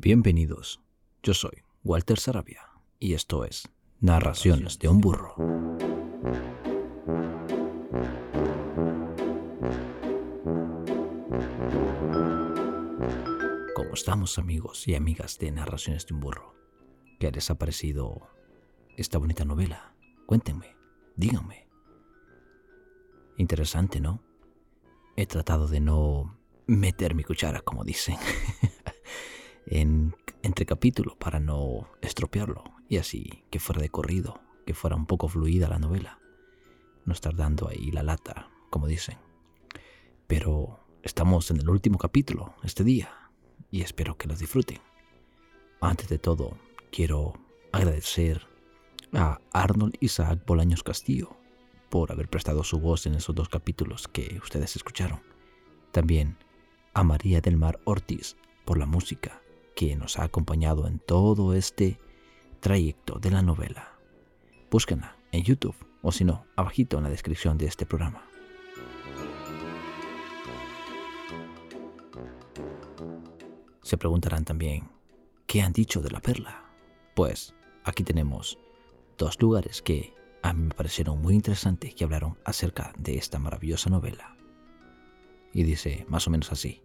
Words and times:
Bienvenidos, 0.00 0.80
yo 1.24 1.34
soy 1.34 1.64
Walter 1.82 2.20
Sarabia 2.20 2.70
y 3.00 3.14
esto 3.14 3.44
es 3.44 3.68
Narraciones 3.98 4.78
de 4.78 4.88
un 4.88 5.00
burro. 5.00 5.34
¿Cómo 13.74 13.92
estamos 13.92 14.38
amigos 14.38 14.86
y 14.86 14.94
amigas 14.94 15.36
de 15.40 15.50
Narraciones 15.50 16.06
de 16.06 16.14
un 16.14 16.20
burro? 16.20 16.54
¿Qué 17.18 17.26
ha 17.26 17.32
desaparecido 17.32 18.28
esta 18.96 19.18
bonita 19.18 19.44
novela? 19.44 19.96
Cuéntenme, 20.26 20.76
díganme. 21.16 21.66
Interesante, 23.36 24.00
¿no? 24.00 24.22
He 25.16 25.26
tratado 25.26 25.66
de 25.66 25.80
no 25.80 26.38
meter 26.68 27.16
mi 27.16 27.24
cuchara, 27.24 27.62
como 27.62 27.82
dicen, 27.82 28.16
en, 29.70 30.16
entre 30.42 30.66
capítulos 30.66 31.16
para 31.16 31.40
no 31.40 31.88
estropearlo 32.00 32.64
y 32.88 32.96
así 32.96 33.44
que 33.50 33.60
fuera 33.60 33.82
de 33.82 33.90
corrido, 33.90 34.40
que 34.66 34.74
fuera 34.74 34.96
un 34.96 35.06
poco 35.06 35.28
fluida 35.28 35.68
la 35.68 35.78
novela. 35.78 36.18
No 37.04 37.12
estar 37.12 37.34
dando 37.34 37.68
ahí 37.68 37.90
la 37.90 38.02
lata, 38.02 38.50
como 38.70 38.86
dicen. 38.86 39.18
Pero 40.26 40.80
estamos 41.02 41.50
en 41.50 41.58
el 41.58 41.68
último 41.68 41.98
capítulo 41.98 42.54
este 42.62 42.84
día 42.84 43.10
y 43.70 43.82
espero 43.82 44.16
que 44.16 44.28
lo 44.28 44.34
disfruten. 44.34 44.80
Antes 45.80 46.08
de 46.08 46.18
todo, 46.18 46.56
quiero 46.90 47.34
agradecer 47.72 48.46
a 49.12 49.40
Arnold 49.52 49.96
Isaac 50.00 50.42
Bolaños 50.46 50.82
Castillo 50.82 51.36
por 51.88 52.12
haber 52.12 52.28
prestado 52.28 52.64
su 52.64 52.78
voz 52.78 53.06
en 53.06 53.14
esos 53.14 53.34
dos 53.34 53.48
capítulos 53.48 54.08
que 54.08 54.38
ustedes 54.42 54.76
escucharon. 54.76 55.20
También 55.92 56.36
a 56.94 57.04
María 57.04 57.40
del 57.40 57.56
Mar 57.56 57.80
Ortiz 57.84 58.36
por 58.64 58.78
la 58.78 58.86
música 58.86 59.40
que 59.78 59.94
nos 59.94 60.18
ha 60.18 60.24
acompañado 60.24 60.88
en 60.88 60.98
todo 60.98 61.54
este 61.54 62.00
trayecto 62.58 63.20
de 63.20 63.30
la 63.30 63.42
novela. 63.42 63.96
Búsquenla 64.72 65.16
en 65.30 65.44
YouTube 65.44 65.76
o 66.02 66.10
si 66.10 66.24
no, 66.24 66.46
abajito 66.56 66.96
en 66.96 67.04
la 67.04 67.10
descripción 67.10 67.56
de 67.58 67.66
este 67.66 67.86
programa. 67.86 68.28
Se 73.82 73.96
preguntarán 73.96 74.44
también, 74.44 74.90
¿qué 75.46 75.62
han 75.62 75.72
dicho 75.72 76.00
de 76.02 76.10
la 76.10 76.18
perla? 76.18 76.64
Pues 77.14 77.54
aquí 77.84 78.02
tenemos 78.02 78.58
dos 79.16 79.40
lugares 79.40 79.80
que 79.80 80.12
a 80.42 80.54
mí 80.54 80.64
me 80.64 80.74
parecieron 80.74 81.22
muy 81.22 81.36
interesantes 81.36 81.94
que 81.94 82.02
hablaron 82.02 82.36
acerca 82.44 82.92
de 82.98 83.16
esta 83.16 83.38
maravillosa 83.38 83.90
novela. 83.90 84.36
Y 85.52 85.62
dice 85.62 86.04
más 86.08 86.26
o 86.26 86.30
menos 86.30 86.50
así. 86.50 86.82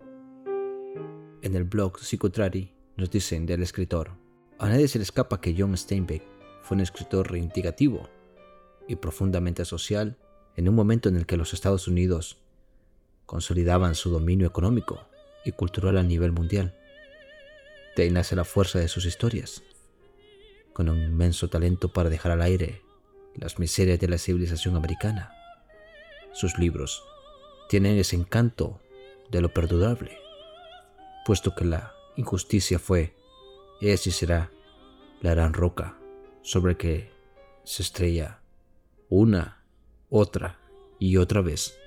En 1.42 1.56
el 1.56 1.64
blog 1.64 1.98
Psicotrari 1.98 2.73
nos 2.98 3.10
dicen 3.10 3.46
del 3.46 3.64
escritor, 3.64 4.12
a 4.60 4.70
nadie 4.70 4.88
se 4.88 5.00
le 5.00 5.04
escapa 5.04 5.42
que 5.42 5.56
John 5.58 5.76
Steinbeck 5.78 6.24
fue 6.62 6.76
un 6.76 6.82
escritor 6.82 7.32
reivindicativo 7.32 8.10
y 8.88 8.96
profundamente 8.96 9.66
social 9.66 10.18
en 10.56 10.70
un 10.70 10.76
momento 10.76 11.10
en 11.10 11.16
el 11.16 11.26
que 11.26 11.38
los 11.38 11.54
Estados 11.54 11.88
Unidos 11.88 12.38
consolidaban 13.26 13.96
su 13.96 14.10
dominio 14.10 14.48
económico 14.48 15.08
y 15.46 15.52
cultural 15.52 15.98
a 15.98 16.04
nivel 16.04 16.32
mundial. 16.32 16.78
De 17.96 18.04
ahí 18.04 18.12
nace 18.12 18.36
la 18.36 18.46
fuerza 18.46 18.80
de 18.80 18.88
sus 18.88 19.06
historias, 19.06 19.64
con 20.74 20.90
un 20.90 21.02
inmenso 21.02 21.50
talento 21.50 21.92
para 21.92 22.10
dejar 22.10 22.32
al 22.32 22.42
aire 22.42 22.82
las 23.36 23.60
miserias 23.60 24.00
de 24.00 24.08
la 24.08 24.18
civilización 24.18 24.76
americana. 24.76 25.32
Sus 26.34 26.58
libros 26.58 27.04
tienen 27.70 27.98
ese 27.98 28.16
encanto 28.16 28.80
de 29.32 29.42
lo 29.42 29.54
perdurable 29.54 30.24
puesto 31.24 31.56
que 31.56 31.66
la 31.66 31.94
injusticia 32.16 32.80
fue, 32.80 33.16
es 33.82 34.08
y 34.08 34.12
será, 34.12 34.52
la 35.22 35.32
gran 35.32 35.54
roca 35.54 35.98
sobre 36.42 36.78
que 36.78 37.12
se 37.64 37.82
estrella 37.82 38.42
una, 39.10 39.64
otra 40.10 40.60
y 41.00 41.18
otra 41.18 41.42
vez 41.42 41.78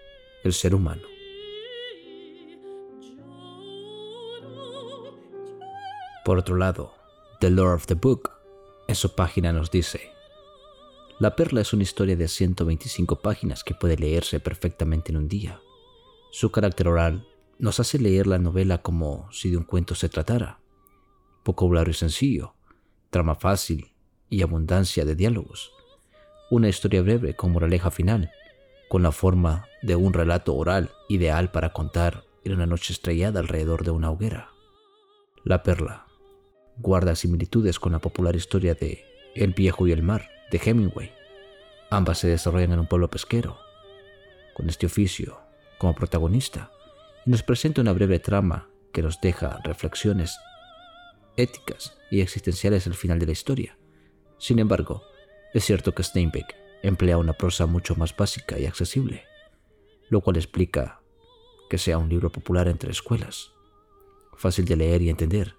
el 0.42 0.52
ser 0.52 0.74
humano. 0.74 1.02
Por 6.24 6.38
otro 6.38 6.56
lado, 6.56 6.92
The 7.40 7.50
Lord 7.50 7.74
of 7.74 7.86
the 7.86 7.94
Book 7.94 8.30
en 8.88 8.94
su 8.94 9.14
página 9.14 9.52
nos 9.52 9.70
dice, 9.70 10.12
La 11.20 11.36
perla 11.36 11.60
es 11.60 11.72
una 11.72 11.82
historia 11.82 12.16
de 12.16 12.28
125 12.28 13.20
páginas 13.20 13.62
que 13.62 13.74
puede 13.74 13.96
leerse 13.96 14.40
perfectamente 14.40 15.12
en 15.12 15.18
un 15.18 15.28
día. 15.28 15.60
Su 16.32 16.50
carácter 16.50 16.88
oral 16.88 17.28
nos 17.58 17.80
hace 17.80 17.98
leer 17.98 18.26
la 18.26 18.38
novela 18.38 18.78
como 18.78 19.30
si 19.32 19.50
de 19.50 19.56
un 19.56 19.64
cuento 19.64 19.94
se 19.94 20.08
tratara. 20.08 20.60
Vocabulario 21.44 21.94
sencillo, 21.94 22.54
trama 23.10 23.34
fácil 23.34 23.92
y 24.28 24.42
abundancia 24.42 25.04
de 25.04 25.14
diálogos. 25.14 25.72
Una 26.50 26.68
historia 26.68 27.02
breve 27.02 27.34
con 27.34 27.52
moraleja 27.52 27.90
final, 27.90 28.30
con 28.88 29.02
la 29.02 29.12
forma 29.12 29.66
de 29.82 29.96
un 29.96 30.12
relato 30.12 30.54
oral 30.54 30.90
ideal 31.08 31.50
para 31.50 31.72
contar 31.72 32.24
en 32.44 32.52
una 32.52 32.66
noche 32.66 32.92
estrellada 32.92 33.40
alrededor 33.40 33.84
de 33.84 33.90
una 33.90 34.10
hoguera. 34.10 34.50
La 35.44 35.62
perla 35.62 36.06
guarda 36.78 37.14
similitudes 37.16 37.78
con 37.78 37.92
la 37.92 38.00
popular 38.00 38.36
historia 38.36 38.74
de 38.74 39.04
El 39.34 39.54
viejo 39.54 39.86
y 39.86 39.92
el 39.92 40.02
mar 40.02 40.28
de 40.50 40.60
Hemingway. 40.62 41.12
Ambas 41.90 42.18
se 42.18 42.28
desarrollan 42.28 42.72
en 42.72 42.80
un 42.80 42.86
pueblo 42.86 43.08
pesquero, 43.08 43.56
con 44.54 44.68
este 44.68 44.86
oficio 44.86 45.40
como 45.78 45.94
protagonista 45.94 46.70
nos 47.26 47.42
presenta 47.42 47.80
una 47.80 47.92
breve 47.92 48.20
trama 48.20 48.68
que 48.92 49.02
nos 49.02 49.20
deja 49.20 49.58
reflexiones 49.64 50.38
éticas 51.36 51.98
y 52.10 52.20
existenciales 52.20 52.86
al 52.86 52.94
final 52.94 53.18
de 53.18 53.26
la 53.26 53.32
historia. 53.32 53.76
Sin 54.38 54.60
embargo, 54.60 55.02
es 55.52 55.64
cierto 55.64 55.92
que 55.92 56.04
Steinbeck 56.04 56.54
emplea 56.82 57.18
una 57.18 57.32
prosa 57.32 57.66
mucho 57.66 57.96
más 57.96 58.16
básica 58.16 58.58
y 58.58 58.66
accesible, 58.66 59.24
lo 60.08 60.20
cual 60.20 60.36
explica 60.36 61.00
que 61.68 61.78
sea 61.78 61.98
un 61.98 62.08
libro 62.08 62.30
popular 62.30 62.68
entre 62.68 62.92
escuelas, 62.92 63.50
fácil 64.36 64.64
de 64.64 64.76
leer 64.76 65.02
y 65.02 65.10
entender, 65.10 65.56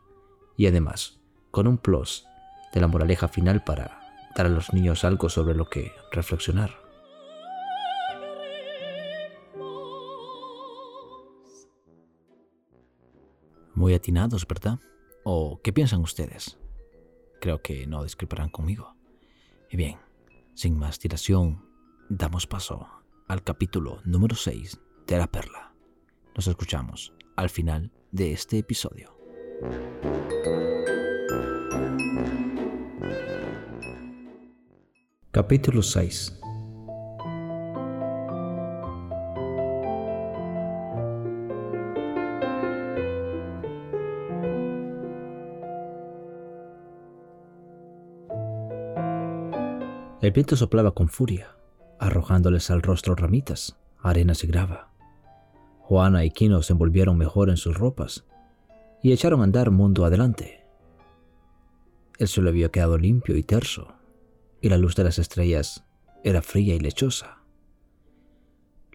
y 0.56 0.68
además 0.68 1.20
con 1.52 1.68
un 1.68 1.78
plus 1.78 2.26
de 2.74 2.80
la 2.80 2.88
moraleja 2.88 3.28
final 3.28 3.64
para 3.66 4.00
dar 4.38 4.46
a 4.46 4.50
los 4.50 4.72
niños 4.72 5.04
algo 5.04 5.28
sobre 5.28 5.54
lo 5.54 5.70
que 5.70 5.92
reflexionar. 6.14 6.87
Muy 13.78 13.94
atinados, 13.94 14.48
¿verdad? 14.48 14.80
¿O 15.24 15.62
qué 15.62 15.72
piensan 15.72 16.02
ustedes? 16.02 16.58
Creo 17.40 17.62
que 17.62 17.86
no 17.86 18.02
discreparán 18.02 18.50
conmigo. 18.50 18.96
Y 19.70 19.78
bien, 19.78 19.98
sin 20.56 20.80
más 20.80 21.00
dilación, 21.00 21.64
damos 22.10 22.48
paso 22.48 22.88
al 23.28 23.44
capítulo 23.44 24.02
número 24.04 24.36
6 24.36 24.80
de 25.06 25.18
La 25.20 25.28
Perla. 25.28 25.76
Nos 26.36 26.48
escuchamos 26.48 27.14
al 27.36 27.52
final 27.52 27.92
de 28.12 28.32
este 28.32 28.58
episodio. 28.58 29.16
Capítulo 35.30 35.84
6 35.84 36.40
El 50.28 50.34
viento 50.34 50.58
soplaba 50.58 50.92
con 50.92 51.08
furia, 51.08 51.56
arrojándoles 52.00 52.70
al 52.70 52.82
rostro 52.82 53.16
ramitas, 53.16 53.78
arenas 53.98 54.44
y 54.44 54.48
grava. 54.48 54.92
Juana 55.80 56.26
y 56.26 56.32
Kino 56.32 56.62
se 56.64 56.74
envolvieron 56.74 57.18
mejor 57.18 57.50
en 57.50 57.56
sus 57.56 57.78
ropas 57.78 58.26
y 59.02 59.14
echaron 59.14 59.40
a 59.40 59.46
andar 59.46 59.72
mundo 59.72 60.04
adelante. 60.04 60.66
El 62.20 62.28
suelo 62.28 62.50
había 62.50 62.68
quedado 62.68 62.98
limpio 62.98 63.38
y 63.38 63.44
terso, 63.44 63.94
y 64.60 64.68
la 64.68 64.78
luz 64.78 64.98
de 64.98 65.06
las 65.06 65.18
estrellas 65.18 65.86
era 66.26 66.42
fría 66.42 66.76
y 66.76 66.80
lechosa. 66.80 67.38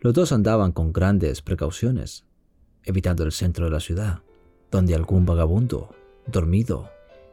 Los 0.02 0.12
dos 0.12 0.32
andaban 0.32 0.72
con 0.72 0.92
grandes 0.92 1.40
precauciones, 1.40 2.26
evitando 2.84 3.24
el 3.24 3.32
centro 3.32 3.64
de 3.64 3.70
la 3.70 3.80
ciudad, 3.80 4.20
donde 4.70 4.94
algún 4.94 5.24
vagabundo, 5.24 5.94
dormido, 6.26 6.90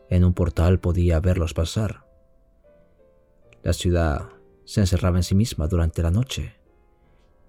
en 0.10 0.24
un 0.24 0.32
portal 0.32 0.80
podía 0.80 1.20
verlos 1.20 1.54
pasar. 1.54 2.09
La 3.64 3.74
ciudad 3.74 4.30
se 4.64 4.82
encerraba 4.82 5.18
en 5.18 5.24
sí 5.24 5.36
misma 5.36 5.68
durante 5.68 6.02
la 6.02 6.12
noche, 6.12 6.56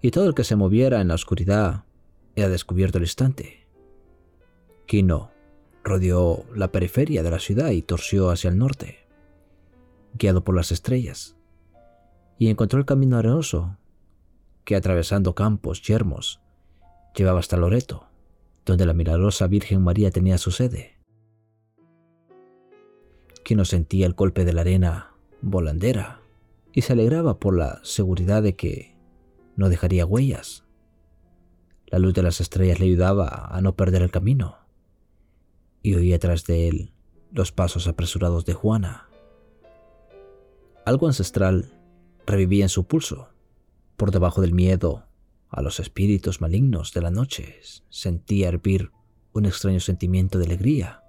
y 0.03 0.11
todo 0.11 0.27
el 0.27 0.35
que 0.35 0.45
se 0.45 0.57
moviera 0.57 1.01
en 1.01 1.09
la 1.09 1.15
oscuridad 1.15 1.85
era 2.35 2.49
descubierto 2.49 2.99
al 2.99 3.05
instante. 3.05 3.69
Kino 4.87 5.31
rodeó 5.85 6.45
la 6.55 6.73
periferia 6.73 7.23
de 7.23 7.31
la 7.31 7.39
ciudad 7.39 7.71
y 7.71 7.83
torció 7.83 8.31
hacia 8.31 8.51
el 8.51 8.59
norte, 8.59 9.07
guiado 10.15 10.43
por 10.43 10.57
las 10.57 10.73
estrellas, 10.73 11.37
y 12.39 12.49
encontró 12.49 12.79
el 12.79 12.87
camino 12.87 13.19
arenoso 13.19 13.77
que, 14.65 14.75
atravesando 14.75 15.35
campos 15.35 15.83
yermos, 15.83 16.41
llevaba 17.15 17.39
hasta 17.39 17.57
Loreto, 17.57 18.09
donde 18.65 18.87
la 18.87 18.95
milagrosa 18.95 19.47
Virgen 19.47 19.83
María 19.83 20.11
tenía 20.11 20.39
su 20.39 20.51
sede. 20.51 20.97
no 23.51 23.65
sentía 23.65 24.07
el 24.07 24.15
golpe 24.15 24.45
de 24.45 24.53
la 24.53 24.61
arena 24.61 25.10
volandera 25.43 26.21
y 26.73 26.83
se 26.83 26.93
alegraba 26.93 27.39
por 27.39 27.57
la 27.57 27.81
seguridad 27.83 28.43
de 28.43 28.57
que 28.57 28.97
no 29.57 29.69
dejaría 29.69 30.07
huellas. 30.07 30.65
La 31.87 31.99
luz 31.99 32.15
de 32.15 32.23
las 32.23 32.41
estrellas 32.41 32.79
le 32.79 32.87
ayudaba 32.87 33.49
a 33.51 33.61
no 33.61 33.75
perder 33.75 34.03
el 34.03 34.11
camino 34.11 34.59
y 35.83 35.95
oía 35.95 36.19
tras 36.19 36.47
de 36.47 36.69
él 36.69 36.93
los 37.33 37.53
pasos 37.53 37.87
apresurados 37.89 38.45
de 38.45 38.55
Juana. 38.55 39.09
Algo 40.85 41.07
ancestral 41.07 41.73
revivía 42.27 42.65
en 42.65 42.69
su 42.69 42.85
pulso. 42.85 43.29
Por 43.97 44.13
debajo 44.13 44.41
del 44.41 44.55
miedo 44.55 45.05
a 45.49 45.63
los 45.63 45.81
espíritus 45.81 46.41
malignos 46.41 46.93
de 46.93 47.03
la 47.03 47.11
noche 47.11 47.61
sentía 47.89 48.49
hervir 48.49 48.91
un 49.33 49.47
extraño 49.47 49.81
sentimiento 49.81 50.39
de 50.39 50.47
alegría. 50.47 51.03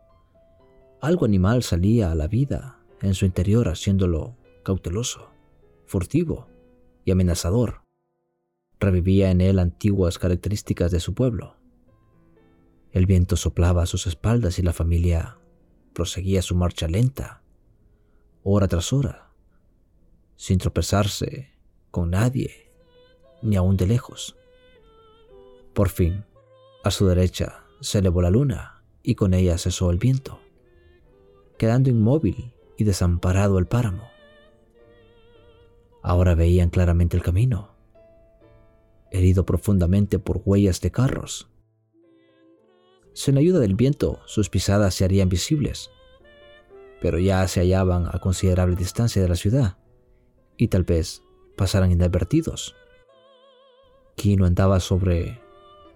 Algo 0.99 1.25
animal 1.25 1.63
salía 1.63 2.11
a 2.11 2.15
la 2.15 2.27
vida 2.27 2.80
en 3.01 3.13
su 3.13 3.25
interior 3.25 3.67
haciéndolo 3.67 4.37
cauteloso, 4.63 5.31
furtivo 5.85 6.47
y 7.05 7.11
amenazador. 7.11 7.81
Revivía 8.79 9.31
en 9.31 9.41
él 9.41 9.59
antiguas 9.59 10.19
características 10.19 10.91
de 10.91 10.99
su 10.99 11.13
pueblo. 11.13 11.55
El 12.91 13.05
viento 13.05 13.35
soplaba 13.37 13.83
a 13.83 13.85
sus 13.85 14.07
espaldas 14.07 14.59
y 14.59 14.63
la 14.63 14.73
familia 14.73 15.37
proseguía 15.93 16.41
su 16.41 16.55
marcha 16.55 16.87
lenta, 16.87 17.41
hora 18.43 18.67
tras 18.67 18.91
hora, 18.93 19.31
sin 20.35 20.57
tropezarse 20.57 21.51
con 21.91 22.11
nadie, 22.11 22.71
ni 23.41 23.55
aún 23.55 23.77
de 23.77 23.87
lejos. 23.87 24.35
Por 25.73 25.89
fin, 25.89 26.25
a 26.83 26.91
su 26.91 27.07
derecha 27.07 27.63
se 27.79 27.99
elevó 27.99 28.21
la 28.21 28.29
luna 28.29 28.83
y 29.03 29.15
con 29.15 29.33
ella 29.33 29.57
cesó 29.57 29.91
el 29.91 29.97
viento 29.97 30.39
quedando 31.61 31.91
inmóvil 31.91 32.51
y 32.81 32.83
desamparado 32.83 33.59
el 33.59 33.67
páramo. 33.67 34.09
Ahora 36.01 36.33
veían 36.33 36.71
claramente 36.71 37.15
el 37.15 37.21
camino, 37.21 37.75
herido 39.11 39.45
profundamente 39.45 40.17
por 40.17 40.41
huellas 40.43 40.81
de 40.81 40.89
carros. 40.89 41.47
Sin 43.13 43.37
ayuda 43.37 43.59
del 43.59 43.75
viento, 43.75 44.19
sus 44.25 44.49
pisadas 44.49 44.95
se 44.95 45.05
harían 45.05 45.29
visibles, 45.29 45.91
pero 47.01 47.19
ya 47.19 47.47
se 47.47 47.59
hallaban 47.59 48.07
a 48.07 48.17
considerable 48.17 48.75
distancia 48.75 49.21
de 49.21 49.29
la 49.29 49.35
ciudad 49.35 49.77
y 50.57 50.69
tal 50.69 50.83
vez 50.83 51.21
pasaran 51.55 51.91
inadvertidos. 51.91 52.75
Kino 54.15 54.45
andaba 54.45 54.79
sobre 54.79 55.39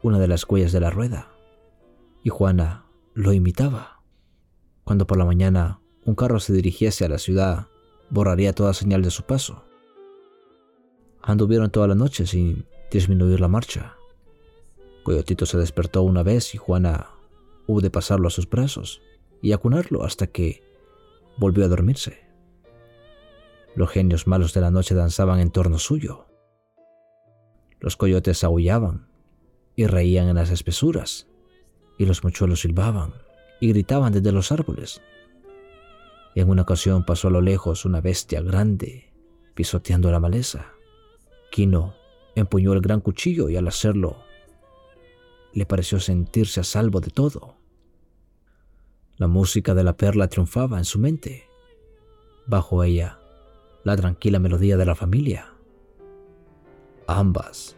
una 0.04 0.20
de 0.20 0.28
las 0.28 0.48
huellas 0.48 0.72
de 0.72 0.82
la 0.82 0.92
rueda 0.92 1.32
y 2.22 2.30
Juana 2.30 2.86
lo 3.16 3.34
imitaba. 3.34 4.04
Cuando 4.84 5.08
por 5.08 5.18
la 5.18 5.26
mañana 5.26 5.80
un 6.06 6.16
carro 6.16 6.40
se 6.40 6.54
dirigiese 6.54 7.04
a 7.04 7.10
la 7.10 7.18
ciudad, 7.18 7.68
borraría 8.10 8.54
toda 8.54 8.74
señal 8.74 9.02
de 9.02 9.10
su 9.10 9.24
paso. 9.24 9.66
Anduvieron 11.22 11.72
toda 11.72 11.88
la 11.88 11.96
noche 11.96 12.28
sin 12.28 12.68
disminuir 12.92 13.40
la 13.40 13.48
marcha. 13.48 13.96
Coyotito 15.04 15.48
se 15.48 15.58
despertó 15.58 16.04
una 16.04 16.22
vez 16.22 16.54
y 16.54 16.58
Juana 16.58 17.10
hubo 17.68 17.82
de 17.82 17.90
pasarlo 17.90 18.28
a 18.28 18.32
sus 18.32 18.48
brazos 18.48 19.02
y 19.42 19.52
acunarlo 19.52 20.04
hasta 20.04 20.28
que 20.28 20.64
volvió 21.38 21.66
a 21.66 21.68
dormirse. 21.68 22.20
Los 23.76 23.90
genios 23.90 24.28
malos 24.28 24.54
de 24.54 24.62
la 24.62 24.72
noche 24.72 24.94
danzaban 24.94 25.40
en 25.40 25.50
torno 25.50 25.80
suyo. 25.80 26.28
Los 27.80 27.98
coyotes 27.98 28.44
aullaban 28.44 29.08
y 29.76 29.88
reían 29.88 30.30
en 30.30 30.36
las 30.36 30.52
espesuras, 30.52 31.28
y 31.98 32.06
los 32.06 32.24
mochuelos 32.24 32.62
silbaban 32.62 33.14
y 33.60 33.70
gritaban 33.70 34.14
desde 34.14 34.32
los 34.32 34.52
árboles. 34.52 35.02
En 36.36 36.50
una 36.50 36.64
ocasión 36.64 37.06
pasó 37.06 37.30
a 37.30 37.32
lo 37.32 37.42
lejos 37.42 37.86
una 37.86 38.02
bestia 38.02 38.42
grande, 38.42 39.14
pisoteando 39.54 40.12
la 40.12 40.20
maleza. 40.20 40.74
Kino 41.50 41.96
empuñó 42.36 42.74
el 42.74 42.82
gran 42.82 43.00
cuchillo 43.00 43.50
y 43.50 43.56
al 43.56 43.68
hacerlo 43.68 44.18
le 45.54 45.66
pareció 45.66 46.02
sentirse 46.02 46.60
a 46.60 46.64
salvo 46.66 47.00
de 47.00 47.10
todo. 47.10 47.56
La 49.16 49.28
música 49.28 49.74
de 49.74 49.86
la 49.86 49.96
perla 49.96 50.28
triunfaba 50.28 50.78
en 50.78 50.84
su 50.84 51.00
mente. 51.00 51.48
Bajo 52.46 52.84
ella, 52.84 53.20
la 53.86 53.96
tranquila 53.96 54.40
melodía 54.40 54.76
de 54.76 54.86
la 54.86 54.96
familia. 54.96 55.54
Ambas, 57.08 57.78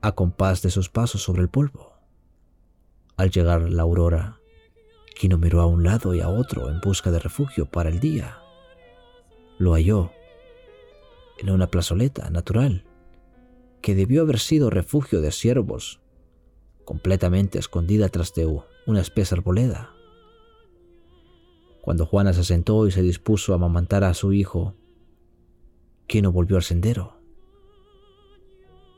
a 0.00 0.12
compás 0.12 0.62
de 0.62 0.70
sus 0.70 0.88
pasos 0.88 1.22
sobre 1.22 1.42
el 1.42 1.50
polvo. 1.50 1.92
Al 3.18 3.30
llegar 3.30 3.70
la 3.70 3.82
aurora, 3.82 4.40
Kino 5.14 5.38
miró 5.38 5.60
a 5.60 5.66
un 5.66 5.84
lado 5.84 6.14
y 6.14 6.20
a 6.20 6.28
otro 6.28 6.68
en 6.68 6.80
busca 6.80 7.10
de 7.10 7.20
refugio 7.20 7.66
para 7.66 7.88
el 7.88 8.00
día. 8.00 8.38
Lo 9.58 9.72
halló 9.72 10.10
en 11.38 11.50
una 11.50 11.68
plazoleta 11.68 12.28
natural 12.30 12.84
que 13.80 13.94
debió 13.94 14.22
haber 14.22 14.40
sido 14.40 14.70
refugio 14.70 15.20
de 15.20 15.30
siervos, 15.30 16.00
completamente 16.84 17.58
escondida 17.58 18.08
tras 18.08 18.34
de 18.34 18.46
una 18.86 19.00
espesa 19.00 19.36
arboleda. 19.36 19.94
Cuando 21.80 22.06
Juana 22.06 22.32
se 22.32 22.44
sentó 22.44 22.86
y 22.86 22.90
se 22.90 23.02
dispuso 23.02 23.52
a 23.52 23.56
amamantar 23.56 24.04
a 24.04 24.14
su 24.14 24.32
hijo, 24.32 24.74
Kino 26.06 26.32
volvió 26.32 26.56
al 26.56 26.62
sendero. 26.62 27.20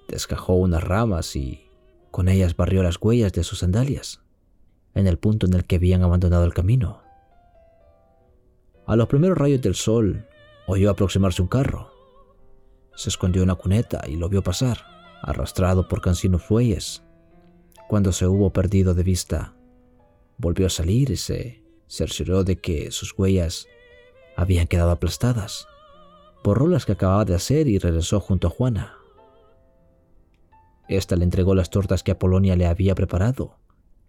Descajó 0.08 0.54
unas 0.54 0.82
ramas 0.82 1.34
y 1.36 1.68
con 2.10 2.28
ellas 2.28 2.56
barrió 2.56 2.82
las 2.82 2.96
huellas 3.00 3.32
de 3.32 3.42
sus 3.42 3.58
sandalias 3.58 4.25
en 4.96 5.06
el 5.06 5.18
punto 5.18 5.46
en 5.46 5.52
el 5.52 5.64
que 5.64 5.76
habían 5.76 6.02
abandonado 6.02 6.44
el 6.44 6.54
camino. 6.54 7.02
A 8.86 8.96
los 8.96 9.08
primeros 9.08 9.36
rayos 9.36 9.60
del 9.60 9.74
sol 9.74 10.26
oyó 10.66 10.90
aproximarse 10.90 11.42
un 11.42 11.48
carro. 11.48 11.92
Se 12.94 13.10
escondió 13.10 13.42
en 13.42 13.48
la 13.48 13.56
cuneta 13.56 14.02
y 14.08 14.16
lo 14.16 14.30
vio 14.30 14.42
pasar, 14.42 14.78
arrastrado 15.20 15.86
por 15.86 16.00
cansinos 16.00 16.42
fuelles. 16.42 17.02
Cuando 17.88 18.10
se 18.10 18.26
hubo 18.26 18.54
perdido 18.54 18.94
de 18.94 19.02
vista, 19.02 19.54
volvió 20.38 20.66
a 20.66 20.70
salir 20.70 21.10
y 21.10 21.16
se 21.16 21.62
cercioró 21.88 22.42
de 22.42 22.56
que 22.56 22.90
sus 22.90 23.12
huellas 23.18 23.68
habían 24.34 24.66
quedado 24.66 24.92
aplastadas. 24.92 25.68
Borró 26.42 26.68
las 26.68 26.86
que 26.86 26.92
acababa 26.92 27.26
de 27.26 27.34
hacer 27.34 27.68
y 27.68 27.78
regresó 27.78 28.18
junto 28.18 28.46
a 28.46 28.50
Juana. 28.50 28.96
Esta 30.88 31.16
le 31.16 31.24
entregó 31.24 31.54
las 31.54 31.68
tortas 31.68 32.02
que 32.02 32.12
Apolonia 32.12 32.56
le 32.56 32.66
había 32.66 32.94
preparado 32.94 33.58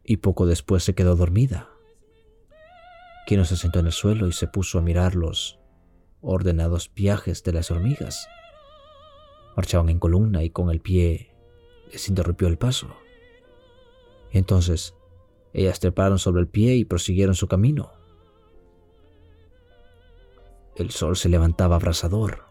y 0.08 0.18
poco 0.18 0.48
después 0.48 0.84
se 0.84 0.96
quedó 0.96 1.16
dormida. 1.16 1.70
Kino 3.28 3.44
se 3.44 3.58
sentó 3.58 3.80
en 3.80 3.88
el 3.88 3.92
suelo 3.92 4.28
y 4.28 4.32
se 4.32 4.48
puso 4.48 4.80
a 4.80 4.82
mirar 4.82 5.16
los 5.16 5.60
ordenados 6.22 6.92
viajes 6.96 7.44
de 7.44 7.52
las 7.52 7.70
hormigas. 7.70 8.28
Marchaban 9.58 9.90
en 9.90 10.00
columna 10.00 10.44
y 10.44 10.50
con 10.50 10.72
el 10.72 10.80
pie 10.80 11.36
les 11.92 12.08
interrumpió 12.08 12.48
el 12.48 12.58
paso. 12.58 12.88
Entonces, 14.32 14.96
ellas 15.54 15.82
treparon 15.82 16.20
sobre 16.20 16.42
el 16.42 16.48
pie 16.48 16.76
y 16.76 16.86
prosiguieron 16.86 17.36
su 17.36 17.50
camino. 17.50 17.92
El 20.78 20.92
sol 20.92 21.18
se 21.18 21.28
levantaba 21.28 21.76
abrasador. 21.76 22.46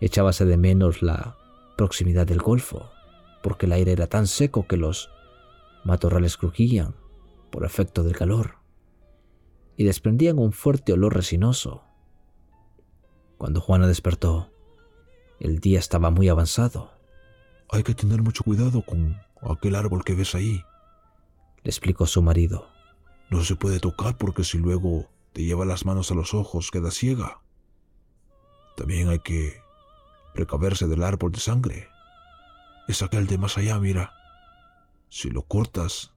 Echábase 0.00 0.46
de 0.46 0.56
menos 0.56 1.02
la 1.02 1.36
proximidad 1.76 2.26
del 2.26 2.40
golfo, 2.40 2.90
porque 3.42 3.66
el 3.66 3.72
aire 3.72 3.92
era 3.92 4.06
tan 4.06 4.26
seco 4.26 4.66
que 4.66 4.78
los 4.78 5.10
matorrales 5.84 6.36
crujían 6.36 6.94
por 7.50 7.64
efecto 7.64 8.02
del 8.02 8.16
calor 8.16 8.56
y 9.76 9.84
desprendían 9.84 10.38
un 10.38 10.52
fuerte 10.52 10.92
olor 10.92 11.14
resinoso. 11.14 11.84
Cuando 13.38 13.60
Juana 13.60 13.86
despertó, 13.86 14.52
el 15.38 15.58
día 15.58 15.78
estaba 15.78 16.10
muy 16.10 16.28
avanzado. 16.28 16.92
Hay 17.70 17.82
que 17.82 17.94
tener 17.94 18.22
mucho 18.22 18.44
cuidado 18.44 18.82
con 18.82 19.16
aquel 19.42 19.74
árbol 19.74 20.04
que 20.04 20.14
ves 20.14 20.34
ahí, 20.34 20.62
le 21.62 21.70
explicó 21.70 22.06
su 22.06 22.20
marido. 22.20 22.68
No 23.30 23.42
se 23.42 23.56
puede 23.56 23.80
tocar 23.80 24.18
porque 24.18 24.44
si 24.44 24.58
luego 24.58 25.08
te 25.32 25.44
lleva 25.44 25.64
las 25.64 25.86
manos 25.86 26.10
a 26.10 26.14
los 26.14 26.34
ojos 26.34 26.70
queda 26.70 26.90
ciega. 26.90 27.40
También 28.76 29.08
hay 29.08 29.20
que 29.20 29.62
precaverse 30.34 30.86
del 30.86 31.02
árbol 31.02 31.32
de 31.32 31.40
sangre. 31.40 31.88
Es 32.88 33.02
aquel 33.02 33.26
de 33.26 33.38
más 33.38 33.56
allá, 33.56 33.78
mira. 33.78 34.12
Si 35.10 35.28
lo 35.28 35.42
cortas, 35.42 36.12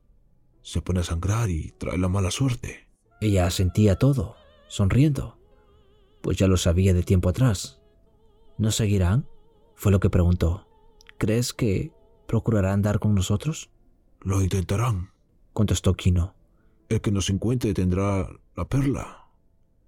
se 0.62 0.81
pone 0.81 1.01
a 1.01 1.03
sangrar 1.03 1.50
y 1.50 1.71
trae 1.77 1.97
la 1.97 2.07
mala 2.07 2.31
suerte. 2.31 2.88
Ella 3.21 3.50
sentía 3.50 3.97
todo, 3.97 4.35
sonriendo, 4.67 5.38
pues 6.21 6.38
ya 6.38 6.47
lo 6.47 6.57
sabía 6.57 6.93
de 6.93 7.03
tiempo 7.03 7.29
atrás. 7.29 7.81
¿No 8.57 8.71
seguirán? 8.71 9.27
Fue 9.75 9.91
lo 9.91 10.00
que 10.00 10.12
preguntó. 10.12 10.67
¿Crees 11.17 11.53
que 11.53 11.91
procurarán 12.27 12.73
andar 12.73 13.00
con 13.00 13.15
nosotros? 13.15 13.71
Lo 14.21 14.41
intentarán, 14.41 15.12
contestó 15.53 15.95
Kino. 15.95 16.35
El 16.88 17.01
que 17.01 17.12
nos 17.12 17.29
encuentre 17.29 17.73
tendrá 17.73 18.29
la 18.55 18.65
perla. 18.69 19.27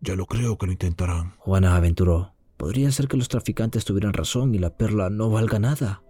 Ya 0.01 0.15
lo 0.15 0.25
creo 0.25 0.57
que 0.57 0.65
lo 0.65 0.71
intentarán. 0.71 1.35
Juana 1.37 1.75
aventuró. 1.75 2.33
Podría 2.57 2.91
ser 2.91 3.07
que 3.07 3.17
los 3.17 3.29
traficantes 3.29 3.85
tuvieran 3.85 4.13
razón 4.13 4.55
y 4.55 4.57
la 4.57 4.75
perla 4.75 5.09
no 5.11 5.29
valga 5.29 5.59
nada. 5.59 6.01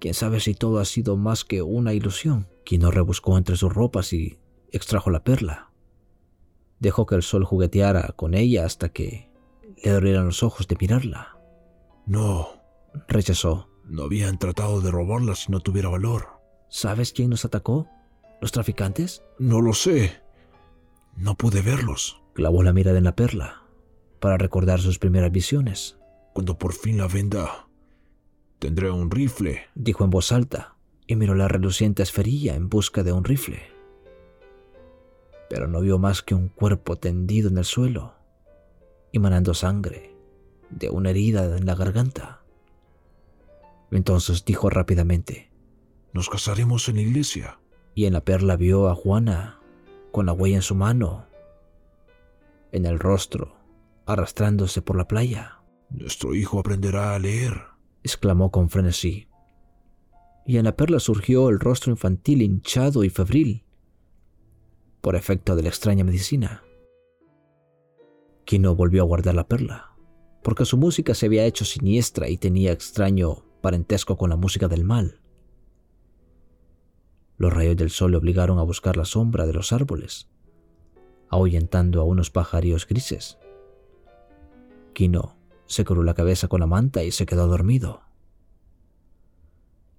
Quién 0.00 0.14
sabe 0.14 0.40
si 0.40 0.54
todo 0.54 0.78
ha 0.78 0.84
sido 0.84 1.16
más 1.16 1.44
que 1.44 1.62
una 1.62 1.92
ilusión. 1.92 2.48
Kino 2.64 2.90
rebuscó 2.90 3.36
entre 3.36 3.56
sus 3.56 3.72
ropas 3.72 4.12
y 4.12 4.38
extrajo 4.72 5.10
la 5.10 5.22
perla. 5.22 5.70
Dejó 6.78 7.04
que 7.06 7.14
el 7.16 7.22
sol 7.22 7.44
jugueteara 7.44 8.14
con 8.16 8.34
ella 8.34 8.64
hasta 8.64 8.88
que 8.88 9.30
le 9.84 9.90
dolieran 9.90 10.24
los 10.26 10.42
ojos 10.42 10.66
de 10.68 10.76
mirarla. 10.80 11.36
No, 12.06 12.48
Rechazó. 13.08 13.68
no 13.84 14.04
habían 14.04 14.38
tratado 14.38 14.80
de 14.80 14.90
robarla 14.90 15.34
si 15.34 15.52
no 15.52 15.60
tuviera 15.60 15.88
valor. 15.90 16.28
¿Sabes 16.70 17.12
quién 17.12 17.30
nos 17.30 17.44
atacó? 17.44 17.86
¿Los 18.40 18.52
traficantes? 18.52 19.22
No 19.38 19.60
lo 19.60 19.74
sé. 19.74 20.22
No 21.16 21.34
pude 21.34 21.60
verlos. 21.60 22.22
Clavó 22.32 22.62
la 22.62 22.72
mirada 22.72 22.96
en 22.98 23.04
la 23.04 23.16
perla 23.16 23.64
para 24.20 24.38
recordar 24.38 24.80
sus 24.80 24.98
primeras 24.98 25.30
visiones. 25.32 25.98
Cuando 26.32 26.56
por 26.56 26.72
fin 26.72 26.96
la 26.98 27.08
venda, 27.08 27.68
tendré 28.60 28.90
un 28.90 29.10
rifle. 29.10 29.62
Dijo 29.74 30.04
en 30.04 30.10
voz 30.10 30.30
alta 30.30 30.76
y 31.08 31.16
miró 31.16 31.34
la 31.34 31.48
reluciente 31.48 32.04
esferilla 32.04 32.54
en 32.54 32.68
busca 32.68 33.02
de 33.02 33.12
un 33.12 33.24
rifle. 33.24 33.62
Pero 35.48 35.66
no 35.66 35.80
vio 35.80 35.98
más 35.98 36.22
que 36.22 36.36
un 36.36 36.48
cuerpo 36.48 36.94
tendido 36.94 37.48
en 37.48 37.58
el 37.58 37.64
suelo, 37.64 38.14
emanando 39.12 39.54
sangre 39.54 40.14
de 40.68 40.90
una 40.90 41.10
herida 41.10 41.56
en 41.56 41.66
la 41.66 41.74
garganta. 41.74 42.42
Entonces 43.90 44.44
dijo 44.44 44.70
rápidamente, 44.70 45.50
Nos 46.12 46.30
casaremos 46.30 46.88
en 46.88 46.96
la 46.96 47.02
iglesia. 47.02 47.56
y 47.92 48.04
en 48.04 48.12
la 48.12 48.24
perla 48.24 48.54
vio 48.54 48.88
a 48.88 48.94
Juana 48.94 49.58
con 50.12 50.26
la 50.26 50.32
huella 50.32 50.56
en 50.56 50.62
su 50.62 50.76
mano, 50.76 51.26
en 52.70 52.86
el 52.86 53.00
rostro, 53.00 53.56
arrastrándose 54.06 54.80
por 54.80 54.96
la 54.96 55.08
playa. 55.08 55.60
Nuestro 55.90 56.36
hijo 56.36 56.60
aprenderá 56.60 57.16
a 57.16 57.18
leer. 57.18 57.69
Exclamó 58.02 58.50
con 58.50 58.70
frenesí. 58.70 59.28
Y 60.46 60.56
en 60.56 60.64
la 60.64 60.76
perla 60.76 61.00
surgió 61.00 61.48
el 61.48 61.60
rostro 61.60 61.92
infantil 61.92 62.42
hinchado 62.42 63.04
y 63.04 63.10
febril, 63.10 63.64
por 65.00 65.16
efecto 65.16 65.56
de 65.56 65.62
la 65.62 65.68
extraña 65.68 66.04
medicina. 66.04 66.62
Kino 68.44 68.74
volvió 68.74 69.02
a 69.02 69.06
guardar 69.06 69.34
la 69.34 69.46
perla, 69.46 69.96
porque 70.42 70.64
su 70.64 70.76
música 70.76 71.14
se 71.14 71.26
había 71.26 71.44
hecho 71.44 71.64
siniestra 71.64 72.28
y 72.28 72.36
tenía 72.36 72.72
extraño 72.72 73.44
parentesco 73.60 74.16
con 74.16 74.30
la 74.30 74.36
música 74.36 74.68
del 74.68 74.84
mal. 74.84 75.20
Los 77.36 77.52
rayos 77.52 77.76
del 77.76 77.90
sol 77.90 78.10
le 78.10 78.16
obligaron 78.16 78.58
a 78.58 78.62
buscar 78.62 78.96
la 78.96 79.04
sombra 79.04 79.46
de 79.46 79.52
los 79.52 79.72
árboles, 79.72 80.28
ahuyentando 81.28 82.00
a 82.00 82.04
unos 82.04 82.30
pajarillos 82.30 82.86
grises. 82.86 83.38
Kino 84.92 85.39
se 85.70 85.84
curó 85.84 86.02
la 86.02 86.14
cabeza 86.14 86.48
con 86.48 86.58
la 86.58 86.66
manta 86.66 87.04
y 87.04 87.12
se 87.12 87.26
quedó 87.26 87.46
dormido. 87.46 88.02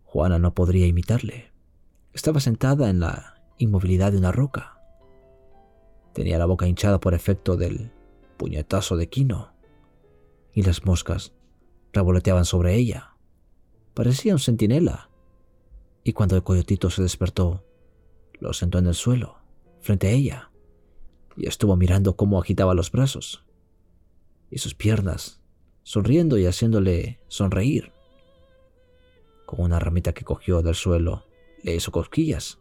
Juana 0.03 0.37
no 0.37 0.53
podría 0.53 0.85
imitarle. 0.85 1.53
Estaba 2.11 2.41
sentada 2.41 2.89
en 2.89 2.99
la 2.99 3.41
inmovilidad 3.57 4.11
de 4.11 4.17
una 4.17 4.33
roca. 4.33 4.81
Tenía 6.13 6.37
la 6.37 6.45
boca 6.45 6.67
hinchada 6.67 6.99
por 6.99 7.13
efecto 7.13 7.55
del 7.55 7.89
puñetazo 8.35 8.97
de 8.97 9.07
Quino, 9.07 9.53
y 10.53 10.63
las 10.63 10.85
moscas 10.85 11.31
revoloteaban 11.93 12.43
sobre 12.43 12.75
ella. 12.75 13.15
Parecía 13.93 14.33
un 14.33 14.39
centinela, 14.39 15.09
y 16.03 16.11
cuando 16.11 16.35
el 16.35 16.43
coyotito 16.43 16.89
se 16.89 17.01
despertó, 17.01 17.63
lo 18.41 18.51
sentó 18.51 18.77
en 18.79 18.87
el 18.87 18.93
suelo, 18.93 19.37
frente 19.79 20.09
a 20.09 20.11
ella, 20.11 20.51
y 21.37 21.47
estuvo 21.47 21.77
mirando 21.77 22.17
cómo 22.17 22.41
agitaba 22.41 22.73
los 22.73 22.91
brazos 22.91 23.45
y 24.49 24.57
sus 24.57 24.75
piernas 24.75 25.40
sonriendo 25.83 26.37
y 26.37 26.45
haciéndole 26.45 27.19
sonreír. 27.27 27.91
Con 29.45 29.61
una 29.61 29.79
ramita 29.79 30.13
que 30.13 30.23
cogió 30.23 30.61
del 30.61 30.75
suelo, 30.75 31.25
le 31.63 31.75
hizo 31.75 31.91
cosquillas 31.91 32.59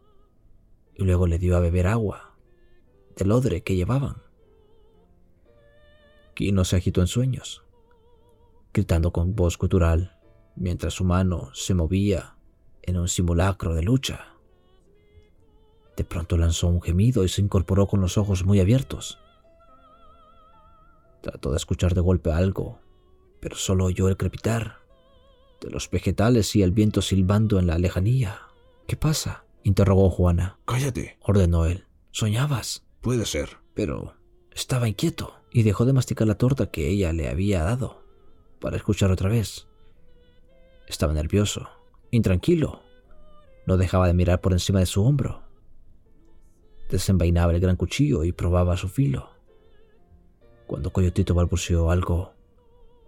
y 0.93 1.03
luego 1.03 1.27
le 1.27 1.39
dio 1.39 1.55
a 1.55 1.59
beber 1.59 1.87
agua 1.87 2.35
del 3.15 3.31
odre 3.31 3.63
que 3.63 3.75
llevaban. 3.75 4.21
Kino 6.33 6.65
se 6.65 6.77
agitó 6.77 7.01
en 7.01 7.07
sueños, 7.07 7.63
gritando 8.73 9.11
con 9.11 9.35
voz 9.35 9.57
gutural 9.57 10.17
mientras 10.55 10.93
su 10.93 11.03
mano 11.03 11.49
se 11.53 11.73
movía 11.73 12.35
en 12.81 12.97
un 12.97 13.07
simulacro 13.07 13.73
de 13.73 13.83
lucha. 13.83 14.35
De 15.95 16.03
pronto 16.03 16.37
lanzó 16.37 16.67
un 16.67 16.81
gemido 16.81 17.23
y 17.23 17.29
se 17.29 17.41
incorporó 17.41 17.87
con 17.87 18.01
los 18.01 18.17
ojos 18.17 18.45
muy 18.45 18.59
abiertos. 18.59 19.19
Trató 21.21 21.51
de 21.51 21.57
escuchar 21.57 21.93
de 21.93 22.01
golpe 22.01 22.31
algo 22.31 22.80
pero 23.41 23.57
solo 23.57 23.85
oyó 23.85 24.07
el 24.07 24.15
crepitar 24.15 24.77
de 25.59 25.69
los 25.69 25.89
vegetales 25.89 26.55
y 26.55 26.63
el 26.63 26.71
viento 26.71 27.01
silbando 27.01 27.59
en 27.59 27.67
la 27.67 27.77
lejanía. 27.77 28.41
¿Qué 28.87 28.95
pasa? 28.95 29.43
interrogó 29.63 30.09
Juana. 30.09 30.57
Cállate. 30.65 31.17
Ordenó 31.21 31.65
él. 31.65 31.85
Soñabas. 32.11 32.85
Puede 33.01 33.25
ser. 33.25 33.57
Pero 33.73 34.15
estaba 34.51 34.87
inquieto 34.87 35.35
y 35.51 35.63
dejó 35.63 35.85
de 35.85 35.93
masticar 35.93 36.27
la 36.27 36.37
torta 36.37 36.71
que 36.71 36.87
ella 36.87 37.13
le 37.13 37.27
había 37.27 37.63
dado 37.63 38.03
para 38.59 38.77
escuchar 38.77 39.11
otra 39.11 39.29
vez. 39.29 39.67
Estaba 40.87 41.13
nervioso, 41.13 41.69
intranquilo. 42.11 42.81
No 43.65 43.77
dejaba 43.77 44.07
de 44.07 44.13
mirar 44.13 44.41
por 44.41 44.53
encima 44.53 44.79
de 44.79 44.85
su 44.85 45.03
hombro. 45.03 45.43
Desenvainaba 46.89 47.53
el 47.53 47.59
gran 47.59 47.75
cuchillo 47.75 48.23
y 48.23 48.31
probaba 48.31 48.77
su 48.77 48.89
filo. 48.89 49.29
Cuando 50.67 50.91
Coyotito 50.91 51.33
balbuceó 51.33 51.91
algo, 51.91 52.33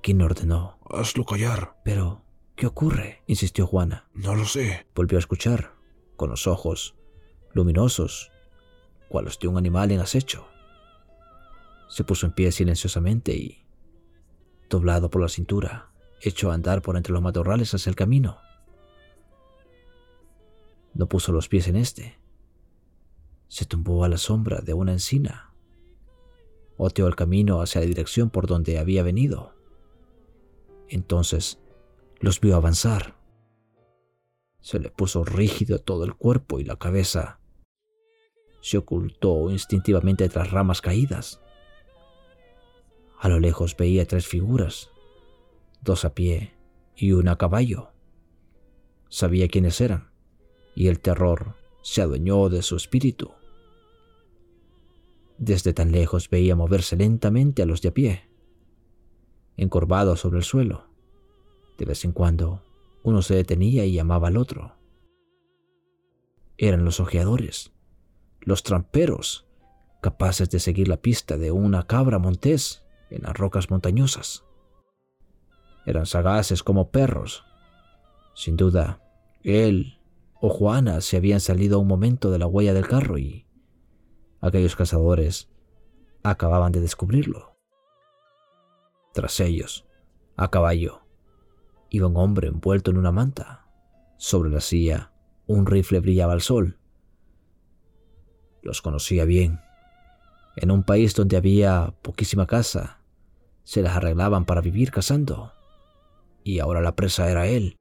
¿Quién 0.03 0.21
ordenó? 0.21 0.77
Hazlo 0.89 1.23
callar. 1.23 1.77
Pero, 1.85 2.25
¿qué 2.57 2.67
ocurre? 2.67 3.23
insistió 3.25 3.65
Juana. 3.65 4.09
No 4.13 4.35
lo 4.35 4.43
sé. 4.43 4.85
Volvió 4.93 5.17
a 5.17 5.19
escuchar, 5.19 5.75
con 6.17 6.29
los 6.29 6.45
ojos 6.45 6.93
luminosos, 7.53 8.29
cual 9.07 9.23
los 9.23 9.39
de 9.39 9.47
un 9.47 9.57
animal 9.57 9.91
en 9.91 10.01
acecho. 10.01 10.45
Se 11.87 12.03
puso 12.03 12.25
en 12.25 12.33
pie 12.33 12.51
silenciosamente 12.51 13.33
y, 13.33 13.63
doblado 14.69 15.09
por 15.09 15.21
la 15.21 15.29
cintura, 15.29 15.93
echó 16.19 16.51
a 16.51 16.55
andar 16.55 16.81
por 16.81 16.97
entre 16.97 17.13
los 17.13 17.21
matorrales 17.21 17.73
hacia 17.73 17.89
el 17.89 17.95
camino. 17.95 18.39
No 20.93 21.07
puso 21.07 21.31
los 21.31 21.47
pies 21.47 21.69
en 21.69 21.77
este. 21.77 22.19
Se 23.47 23.63
tumbó 23.63 24.03
a 24.03 24.09
la 24.09 24.17
sombra 24.17 24.59
de 24.59 24.73
una 24.73 24.91
encina. 24.91 25.53
Oteó 26.75 27.07
el 27.07 27.15
camino 27.15 27.61
hacia 27.61 27.79
la 27.79 27.87
dirección 27.87 28.29
por 28.29 28.47
donde 28.47 28.79
había 28.79 29.01
venido. 29.01 29.53
Entonces 30.89 31.59
los 32.19 32.39
vio 32.39 32.55
avanzar. 32.55 33.17
Se 34.61 34.79
le 34.79 34.89
puso 34.89 35.23
rígido 35.23 35.79
todo 35.79 36.05
el 36.05 36.15
cuerpo 36.15 36.59
y 36.59 36.63
la 36.63 36.77
cabeza. 36.77 37.39
Se 38.61 38.77
ocultó 38.77 39.49
instintivamente 39.49 40.29
tras 40.29 40.51
ramas 40.51 40.81
caídas. 40.81 41.41
A 43.19 43.27
lo 43.27 43.39
lejos 43.39 43.75
veía 43.75 44.07
tres 44.07 44.25
figuras, 44.25 44.89
dos 45.81 46.05
a 46.05 46.13
pie 46.13 46.53
y 46.95 47.11
una 47.11 47.33
a 47.33 47.37
caballo. 47.37 47.89
Sabía 49.09 49.47
quiénes 49.47 49.81
eran, 49.81 50.11
y 50.75 50.87
el 50.87 50.99
terror 50.99 51.55
se 51.81 52.01
adueñó 52.01 52.49
de 52.49 52.61
su 52.61 52.77
espíritu. 52.77 53.31
Desde 55.37 55.73
tan 55.73 55.91
lejos 55.91 56.29
veía 56.29 56.55
moverse 56.55 56.95
lentamente 56.95 57.61
a 57.61 57.65
los 57.65 57.81
de 57.81 57.89
a 57.89 57.93
pie 57.93 58.32
encorvados 59.57 60.19
sobre 60.19 60.37
el 60.37 60.43
suelo. 60.43 60.87
De 61.77 61.85
vez 61.85 62.05
en 62.05 62.11
cuando, 62.11 62.61
uno 63.03 63.21
se 63.21 63.35
detenía 63.35 63.85
y 63.85 63.93
llamaba 63.93 64.29
al 64.29 64.37
otro. 64.37 64.75
Eran 66.57 66.85
los 66.85 66.99
ojeadores, 66.99 67.71
los 68.41 68.63
tramperos, 68.63 69.45
capaces 70.01 70.49
de 70.49 70.59
seguir 70.59 70.87
la 70.87 70.97
pista 70.97 71.37
de 71.37 71.51
una 71.51 71.87
cabra 71.87 72.19
montés 72.19 72.83
en 73.09 73.23
las 73.23 73.33
rocas 73.33 73.69
montañosas. 73.69 74.43
Eran 75.85 76.05
sagaces 76.05 76.63
como 76.63 76.91
perros. 76.91 77.43
Sin 78.35 78.55
duda, 78.55 79.01
él 79.43 79.99
o 80.39 80.49
Juana 80.49 81.01
se 81.01 81.17
habían 81.17 81.39
salido 81.39 81.79
un 81.79 81.87
momento 81.87 82.31
de 82.31 82.39
la 82.39 82.47
huella 82.47 82.73
del 82.73 82.87
carro 82.87 83.17
y 83.17 83.45
aquellos 84.41 84.75
cazadores 84.75 85.49
acababan 86.23 86.71
de 86.71 86.81
descubrirlo. 86.81 87.52
Tras 89.13 89.39
ellos, 89.39 89.85
a 90.35 90.49
caballo, 90.49 91.03
iba 91.89 92.07
un 92.07 92.17
hombre 92.17 92.47
envuelto 92.47 92.89
en 92.89 92.97
una 92.97 93.11
manta. 93.11 93.67
Sobre 94.17 94.49
la 94.49 94.59
silla, 94.59 95.13
un 95.45 95.67
rifle 95.67 95.99
brillaba 95.99 96.33
al 96.33 96.41
sol. 96.41 96.79
Los 98.63 98.81
conocía 98.81 99.25
bien. 99.25 99.59
En 100.55 100.71
un 100.71 100.83
país 100.83 101.13
donde 101.13 101.37
había 101.37 101.93
poquísima 102.01 102.47
casa, 102.47 103.01
se 103.63 103.83
las 103.83 103.95
arreglaban 103.95 104.45
para 104.45 104.61
vivir 104.61 104.89
cazando. 104.89 105.51
Y 106.43 106.57
ahora 106.59 106.81
la 106.81 106.95
presa 106.95 107.29
era 107.29 107.45
él, 107.45 107.77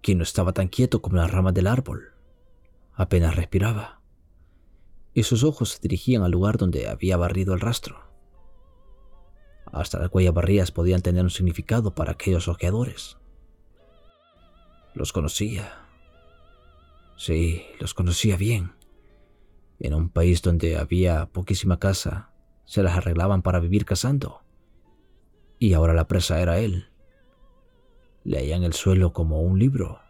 quien 0.00 0.18
no 0.18 0.24
estaba 0.24 0.52
tan 0.54 0.68
quieto 0.68 1.02
como 1.02 1.16
las 1.16 1.30
ramas 1.30 1.52
del 1.52 1.66
árbol. 1.66 2.14
Apenas 2.94 3.36
respiraba. 3.36 4.00
Y 5.12 5.24
sus 5.24 5.44
ojos 5.44 5.70
se 5.70 5.80
dirigían 5.80 6.22
al 6.22 6.30
lugar 6.30 6.56
donde 6.56 6.88
había 6.88 7.18
barrido 7.18 7.52
el 7.52 7.60
rastro. 7.60 8.07
Hasta 9.72 9.98
las 9.98 10.12
huellas 10.12 10.34
barridas 10.34 10.72
podían 10.72 11.02
tener 11.02 11.22
un 11.22 11.30
significado 11.30 11.94
para 11.94 12.12
aquellos 12.12 12.48
ojeadores. 12.48 13.18
Los 14.94 15.12
conocía. 15.12 15.86
Sí, 17.16 17.64
los 17.80 17.94
conocía 17.94 18.36
bien. 18.36 18.72
En 19.78 19.94
un 19.94 20.08
país 20.08 20.42
donde 20.42 20.76
había 20.76 21.26
poquísima 21.26 21.78
casa, 21.78 22.32
se 22.64 22.82
las 22.82 22.96
arreglaban 22.96 23.42
para 23.42 23.60
vivir 23.60 23.84
cazando. 23.84 24.42
Y 25.58 25.74
ahora 25.74 25.94
la 25.94 26.08
presa 26.08 26.40
era 26.40 26.58
él. 26.58 26.90
Leía 28.24 28.56
en 28.56 28.64
el 28.64 28.72
suelo 28.72 29.12
como 29.12 29.40
un 29.40 29.58
libro, 29.58 30.00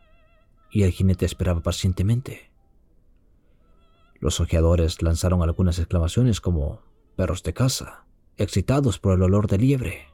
y 0.71 0.83
el 0.83 0.91
jinete 0.91 1.27
esperaba 1.27 1.63
pacientemente. 1.63 2.51
Los 4.21 4.41
ojeadores 4.41 5.03
lanzaron 5.03 5.43
algunas 5.43 5.79
exclamaciones 5.79 6.41
como 6.41 6.83
perros 7.17 7.43
de 7.43 7.55
caza, 7.55 8.08
excitados 8.39 9.01
por 9.01 9.15
el 9.15 9.23
olor 9.23 9.49
de 9.49 9.59
liebre. 9.59 10.07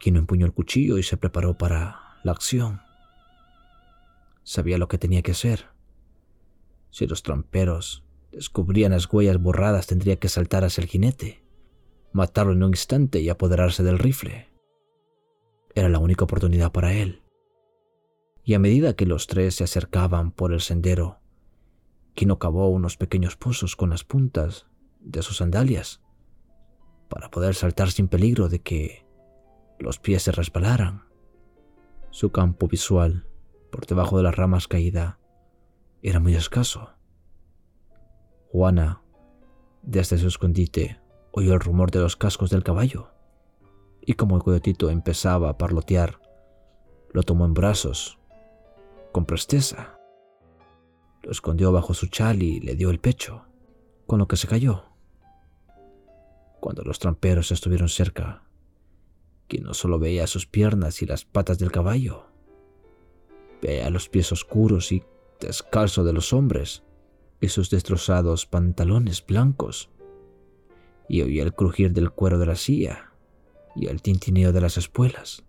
Quien 0.00 0.16
empuñó 0.16 0.46
el 0.46 0.52
cuchillo 0.52 0.98
y 0.98 1.02
se 1.02 1.18
preparó 1.18 1.56
para 1.56 2.18
la 2.24 2.32
acción. 2.32 2.80
Sabía 4.42 4.78
lo 4.78 4.88
que 4.88 4.98
tenía 4.98 5.22
que 5.22 5.32
hacer. 5.32 5.66
Si 6.90 7.06
los 7.06 7.22
tramperos 7.22 8.02
descubrían 8.32 8.92
las 8.92 9.12
huellas 9.12 9.40
borradas, 9.40 9.86
tendría 9.86 10.16
que 10.16 10.28
saltar 10.28 10.64
hacia 10.64 10.82
el 10.82 10.88
jinete, 10.88 11.44
matarlo 12.12 12.52
en 12.52 12.62
un 12.62 12.70
instante 12.70 13.20
y 13.20 13.28
apoderarse 13.28 13.82
del 13.82 13.98
rifle. 13.98 14.48
Era 15.74 15.88
la 15.88 15.98
única 15.98 16.24
oportunidad 16.24 16.72
para 16.72 16.94
él. 16.94 17.22
Y 18.42 18.54
a 18.54 18.58
medida 18.58 18.94
que 18.94 19.06
los 19.06 19.26
tres 19.26 19.56
se 19.56 19.64
acercaban 19.64 20.30
por 20.30 20.52
el 20.52 20.60
sendero, 20.60 21.20
Kino 22.14 22.38
cavó 22.38 22.68
unos 22.68 22.96
pequeños 22.96 23.36
pozos 23.36 23.76
con 23.76 23.90
las 23.90 24.04
puntas 24.04 24.66
de 25.00 25.22
sus 25.22 25.38
sandalias 25.38 26.03
para 27.08 27.30
poder 27.30 27.54
saltar 27.54 27.90
sin 27.90 28.08
peligro 28.08 28.48
de 28.48 28.60
que 28.60 29.06
los 29.78 29.98
pies 29.98 30.22
se 30.22 30.32
resbalaran. 30.32 31.04
Su 32.10 32.30
campo 32.30 32.68
visual, 32.68 33.26
por 33.70 33.86
debajo 33.86 34.16
de 34.16 34.22
las 34.22 34.36
ramas 34.36 34.68
caídas, 34.68 35.16
era 36.02 36.20
muy 36.20 36.34
escaso. 36.34 36.90
Juana, 38.50 39.02
desde 39.82 40.18
su 40.18 40.28
escondite, 40.28 41.00
oyó 41.32 41.54
el 41.54 41.60
rumor 41.60 41.90
de 41.90 42.00
los 42.00 42.16
cascos 42.16 42.50
del 42.50 42.62
caballo, 42.62 43.10
y 44.00 44.14
como 44.14 44.36
el 44.36 44.42
coyotito 44.42 44.90
empezaba 44.90 45.48
a 45.48 45.58
parlotear, 45.58 46.20
lo 47.12 47.22
tomó 47.22 47.44
en 47.44 47.54
brazos, 47.54 48.18
con 49.12 49.24
presteza. 49.24 49.98
Lo 51.22 51.30
escondió 51.30 51.72
bajo 51.72 51.94
su 51.94 52.08
chal 52.08 52.42
y 52.42 52.60
le 52.60 52.74
dio 52.76 52.90
el 52.90 53.00
pecho, 53.00 53.46
con 54.06 54.18
lo 54.18 54.28
que 54.28 54.36
se 54.36 54.46
cayó. 54.46 54.93
Cuando 56.64 56.82
los 56.82 56.98
tramperos 56.98 57.52
estuvieron 57.52 57.90
cerca, 57.90 58.42
que 59.48 59.60
no 59.60 59.74
solo 59.74 59.98
veía 59.98 60.26
sus 60.26 60.46
piernas 60.46 61.02
y 61.02 61.04
las 61.04 61.26
patas 61.26 61.58
del 61.58 61.70
caballo, 61.70 62.24
veía 63.60 63.90
los 63.90 64.08
pies 64.08 64.32
oscuros 64.32 64.90
y 64.90 65.04
descalzos 65.40 66.06
de 66.06 66.14
los 66.14 66.32
hombres 66.32 66.82
y 67.38 67.48
sus 67.48 67.68
destrozados 67.68 68.46
pantalones 68.46 69.22
blancos, 69.26 69.90
y 71.06 71.20
oía 71.20 71.42
el 71.42 71.52
crujir 71.52 71.92
del 71.92 72.10
cuero 72.10 72.38
de 72.38 72.46
la 72.46 72.56
silla 72.56 73.12
y 73.76 73.88
el 73.88 74.00
tintineo 74.00 74.54
de 74.54 74.62
las 74.62 74.78
espuelas. 74.78 75.44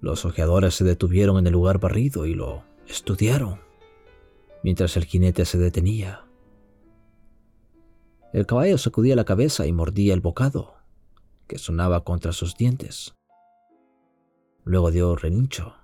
Los 0.00 0.24
ojeadores 0.24 0.76
se 0.76 0.84
detuvieron 0.84 1.36
en 1.38 1.48
el 1.48 1.52
lugar 1.52 1.80
barrido 1.80 2.26
y 2.26 2.34
lo 2.34 2.62
estudiaron 2.86 3.58
mientras 4.62 4.96
el 4.96 5.04
jinete 5.04 5.44
se 5.44 5.58
detenía. 5.58 6.23
El 8.34 8.46
caballo 8.46 8.78
sacudía 8.78 9.14
la 9.14 9.24
cabeza 9.24 9.64
y 9.64 9.70
mordía 9.70 10.12
el 10.12 10.20
bocado, 10.20 10.74
que 11.46 11.56
sonaba 11.56 12.02
contra 12.02 12.32
sus 12.32 12.56
dientes. 12.56 13.14
Luego 14.64 14.90
dio 14.90 15.14
relincho. 15.14 15.76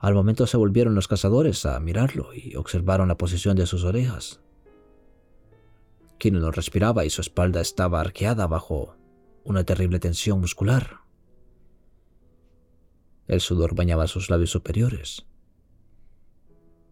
Al 0.00 0.14
momento 0.14 0.46
se 0.46 0.56
volvieron 0.56 0.94
los 0.94 1.08
cazadores 1.08 1.66
a 1.66 1.78
mirarlo 1.78 2.32
y 2.32 2.56
observaron 2.56 3.08
la 3.08 3.18
posición 3.18 3.54
de 3.54 3.66
sus 3.66 3.84
orejas. 3.84 4.40
Kino 6.16 6.40
no 6.40 6.52
respiraba 6.52 7.04
y 7.04 7.10
su 7.10 7.20
espalda 7.20 7.60
estaba 7.60 8.00
arqueada 8.00 8.46
bajo 8.46 8.96
una 9.44 9.62
terrible 9.64 9.98
tensión 10.00 10.40
muscular. 10.40 11.00
El 13.26 13.42
sudor 13.42 13.74
bañaba 13.74 14.06
sus 14.06 14.30
labios 14.30 14.52
superiores. 14.52 15.26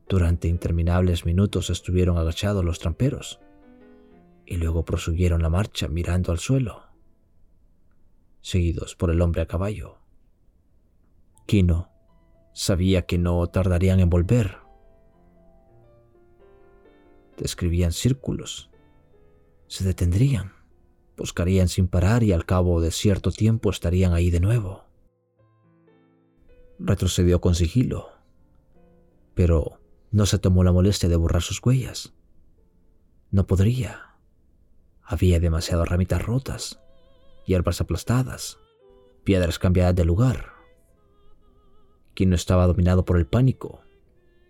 Durante 0.06 0.48
interminables 0.48 1.24
minutos 1.24 1.70
estuvieron 1.70 2.18
agachados 2.18 2.62
los 2.62 2.78
tramperos 2.78 3.40
y 4.48 4.56
luego 4.56 4.82
prosiguieron 4.82 5.42
la 5.42 5.50
marcha 5.50 5.88
mirando 5.88 6.32
al 6.32 6.38
suelo, 6.38 6.84
seguidos 8.40 8.96
por 8.96 9.10
el 9.10 9.20
hombre 9.20 9.42
a 9.42 9.46
caballo. 9.46 9.98
Kino 11.44 11.90
sabía 12.54 13.02
que 13.02 13.18
no 13.18 13.46
tardarían 13.48 14.00
en 14.00 14.08
volver. 14.08 14.56
Describían 17.36 17.92
círculos, 17.92 18.70
se 19.66 19.84
detendrían, 19.84 20.54
buscarían 21.18 21.68
sin 21.68 21.86
parar 21.86 22.22
y 22.22 22.32
al 22.32 22.46
cabo 22.46 22.80
de 22.80 22.90
cierto 22.90 23.30
tiempo 23.30 23.68
estarían 23.68 24.14
ahí 24.14 24.30
de 24.30 24.40
nuevo. 24.40 24.86
Retrocedió 26.78 27.42
con 27.42 27.54
sigilo, 27.54 28.12
pero 29.34 29.78
no 30.10 30.24
se 30.24 30.38
tomó 30.38 30.64
la 30.64 30.72
molestia 30.72 31.10
de 31.10 31.16
borrar 31.16 31.42
sus 31.42 31.60
huellas. 31.62 32.14
No 33.30 33.46
podría. 33.46 34.07
Había 35.10 35.40
demasiadas 35.40 35.88
ramitas 35.88 36.20
rotas, 36.20 36.80
hierbas 37.46 37.80
aplastadas, 37.80 38.58
piedras 39.24 39.58
cambiadas 39.58 39.94
de 39.94 40.04
lugar. 40.04 40.52
Quien 42.14 42.28
no 42.28 42.36
estaba 42.36 42.66
dominado 42.66 43.06
por 43.06 43.16
el 43.16 43.26
pánico, 43.26 43.80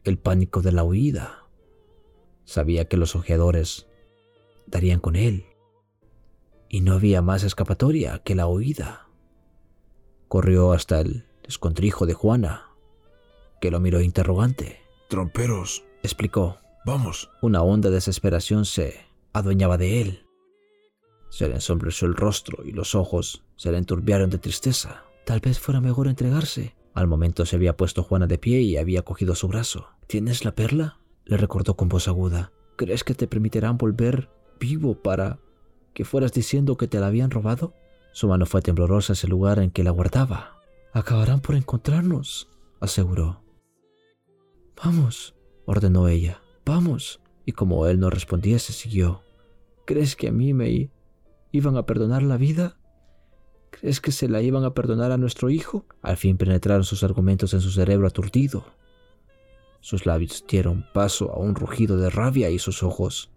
el 0.02 0.18
pánico 0.18 0.60
de 0.60 0.72
la 0.72 0.82
huida. 0.82 1.44
Sabía 2.44 2.88
que 2.88 2.96
los 2.96 3.14
ojeadores 3.14 3.86
darían 4.66 4.98
con 4.98 5.14
él, 5.14 5.46
y 6.68 6.80
no 6.80 6.94
había 6.94 7.22
más 7.22 7.44
escapatoria 7.44 8.18
que 8.24 8.34
la 8.34 8.48
huida. 8.48 9.06
Corrió 10.26 10.72
hasta 10.72 10.98
el 11.00 11.24
escondrijo 11.44 12.04
de 12.04 12.14
Juana, 12.14 12.72
que 13.60 13.70
lo 13.70 13.78
miró 13.78 14.00
interrogante. 14.00 14.80
Tromperos, 15.08 15.84
explicó. 16.02 16.58
Vamos. 16.84 17.30
Una 17.42 17.62
honda 17.62 17.90
desesperación 17.90 18.64
se 18.64 19.06
adueñaba 19.32 19.78
de 19.78 20.00
él. 20.00 20.27
Se 21.30 21.48
le 21.48 21.54
ensombreció 21.54 22.08
el 22.08 22.14
rostro 22.14 22.64
y 22.64 22.72
los 22.72 22.94
ojos 22.94 23.44
se 23.56 23.70
le 23.70 23.78
enturbiaron 23.78 24.30
de 24.30 24.38
tristeza. 24.38 25.04
Tal 25.24 25.40
vez 25.40 25.58
fuera 25.58 25.80
mejor 25.80 26.08
entregarse. 26.08 26.74
Al 26.94 27.06
momento 27.06 27.46
se 27.46 27.56
había 27.56 27.76
puesto 27.76 28.02
Juana 28.02 28.26
de 28.26 28.38
pie 28.38 28.60
y 28.62 28.76
había 28.76 29.02
cogido 29.02 29.34
su 29.34 29.48
brazo. 29.48 29.88
¿Tienes 30.06 30.44
la 30.44 30.54
perla? 30.54 30.98
le 31.24 31.36
recordó 31.36 31.76
con 31.76 31.88
voz 31.88 32.08
aguda. 32.08 32.52
¿Crees 32.76 33.04
que 33.04 33.14
te 33.14 33.26
permitirán 33.26 33.76
volver 33.76 34.30
vivo 34.58 35.02
para 35.02 35.38
que 35.92 36.04
fueras 36.04 36.32
diciendo 36.32 36.76
que 36.76 36.88
te 36.88 36.98
la 36.98 37.08
habían 37.08 37.30
robado? 37.30 37.74
Su 38.12 38.28
mano 38.28 38.46
fue 38.46 38.62
temblorosa 38.62 39.12
hacia 39.12 39.26
el 39.26 39.32
lugar 39.32 39.58
en 39.58 39.70
que 39.70 39.84
la 39.84 39.90
guardaba. 39.90 40.56
Acabarán 40.92 41.40
por 41.40 41.54
encontrarnos, 41.54 42.48
aseguró. 42.80 43.42
Vamos, 44.82 45.34
ordenó 45.66 46.08
ella. 46.08 46.40
Vamos. 46.64 47.20
Y 47.44 47.52
como 47.52 47.86
él 47.86 48.00
no 48.00 48.10
respondiese, 48.10 48.72
siguió. 48.72 49.22
¿Crees 49.84 50.16
que 50.16 50.28
a 50.28 50.32
mí 50.32 50.54
me 50.54 50.68
iban 51.52 51.76
a 51.76 51.86
perdonar 51.86 52.22
la 52.22 52.36
vida? 52.36 52.78
¿Crees 53.70 54.00
que 54.00 54.12
se 54.12 54.28
la 54.28 54.42
iban 54.42 54.64
a 54.64 54.74
perdonar 54.74 55.12
a 55.12 55.18
nuestro 55.18 55.50
hijo? 55.50 55.84
Al 56.02 56.16
fin 56.16 56.36
penetraron 56.36 56.84
sus 56.84 57.02
argumentos 57.02 57.54
en 57.54 57.60
su 57.60 57.70
cerebro 57.70 58.06
aturdido. 58.06 58.64
Sus 59.80 60.06
labios 60.06 60.44
dieron 60.48 60.86
paso 60.92 61.32
a 61.32 61.38
un 61.38 61.54
rugido 61.54 61.96
de 61.96 62.10
rabia 62.10 62.50
y 62.50 62.58
sus 62.58 62.82
ojos 62.82 63.30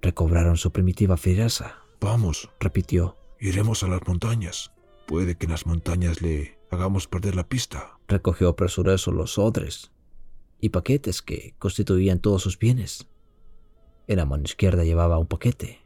recobraron 0.00 0.56
su 0.56 0.72
primitiva 0.72 1.16
fiereza. 1.16 1.76
Vamos, 2.00 2.50
repitió. 2.58 3.16
Iremos 3.38 3.82
a 3.82 3.88
las 3.88 4.00
montañas. 4.06 4.72
Puede 5.06 5.36
que 5.36 5.46
en 5.46 5.52
las 5.52 5.66
montañas 5.66 6.22
le 6.22 6.58
hagamos 6.70 7.06
perder 7.06 7.34
la 7.34 7.48
pista. 7.48 7.98
Recogió 8.08 8.56
presuroso 8.56 9.12
los 9.12 9.38
odres 9.38 9.92
y 10.60 10.70
paquetes 10.70 11.22
que 11.22 11.54
constituían 11.58 12.20
todos 12.20 12.42
sus 12.42 12.58
bienes. 12.58 13.08
En 14.06 14.16
la 14.16 14.26
mano 14.26 14.44
izquierda 14.44 14.84
llevaba 14.84 15.18
un 15.18 15.26
paquete, 15.26 15.80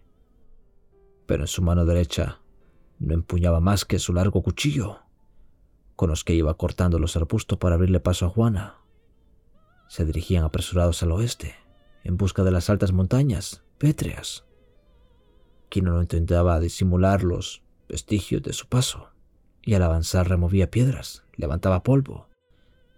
pero 1.26 1.44
en 1.44 1.48
su 1.48 1.62
mano 1.62 1.84
derecha 1.84 2.40
no 2.98 3.14
empuñaba 3.14 3.60
más 3.60 3.84
que 3.84 3.98
su 3.98 4.12
largo 4.12 4.42
cuchillo, 4.42 5.00
con 5.96 6.10
los 6.10 6.24
que 6.24 6.34
iba 6.34 6.56
cortando 6.56 6.98
los 6.98 7.16
arbustos 7.16 7.58
para 7.58 7.74
abrirle 7.74 8.00
paso 8.00 8.26
a 8.26 8.30
Juana. 8.30 8.78
Se 9.88 10.04
dirigían 10.04 10.44
apresurados 10.44 11.02
al 11.02 11.12
oeste, 11.12 11.54
en 12.02 12.16
busca 12.16 12.42
de 12.42 12.50
las 12.50 12.70
altas 12.70 12.92
montañas 12.92 13.62
pétreas. 13.78 14.44
Quien 15.68 15.86
no 15.86 16.00
intentaba 16.00 16.60
disimular 16.60 17.22
los 17.22 17.62
vestigios 17.88 18.42
de 18.42 18.52
su 18.52 18.68
paso, 18.68 19.10
y 19.62 19.74
al 19.74 19.82
avanzar 19.82 20.28
removía 20.28 20.70
piedras, 20.70 21.24
levantaba 21.34 21.82
polvo, 21.82 22.28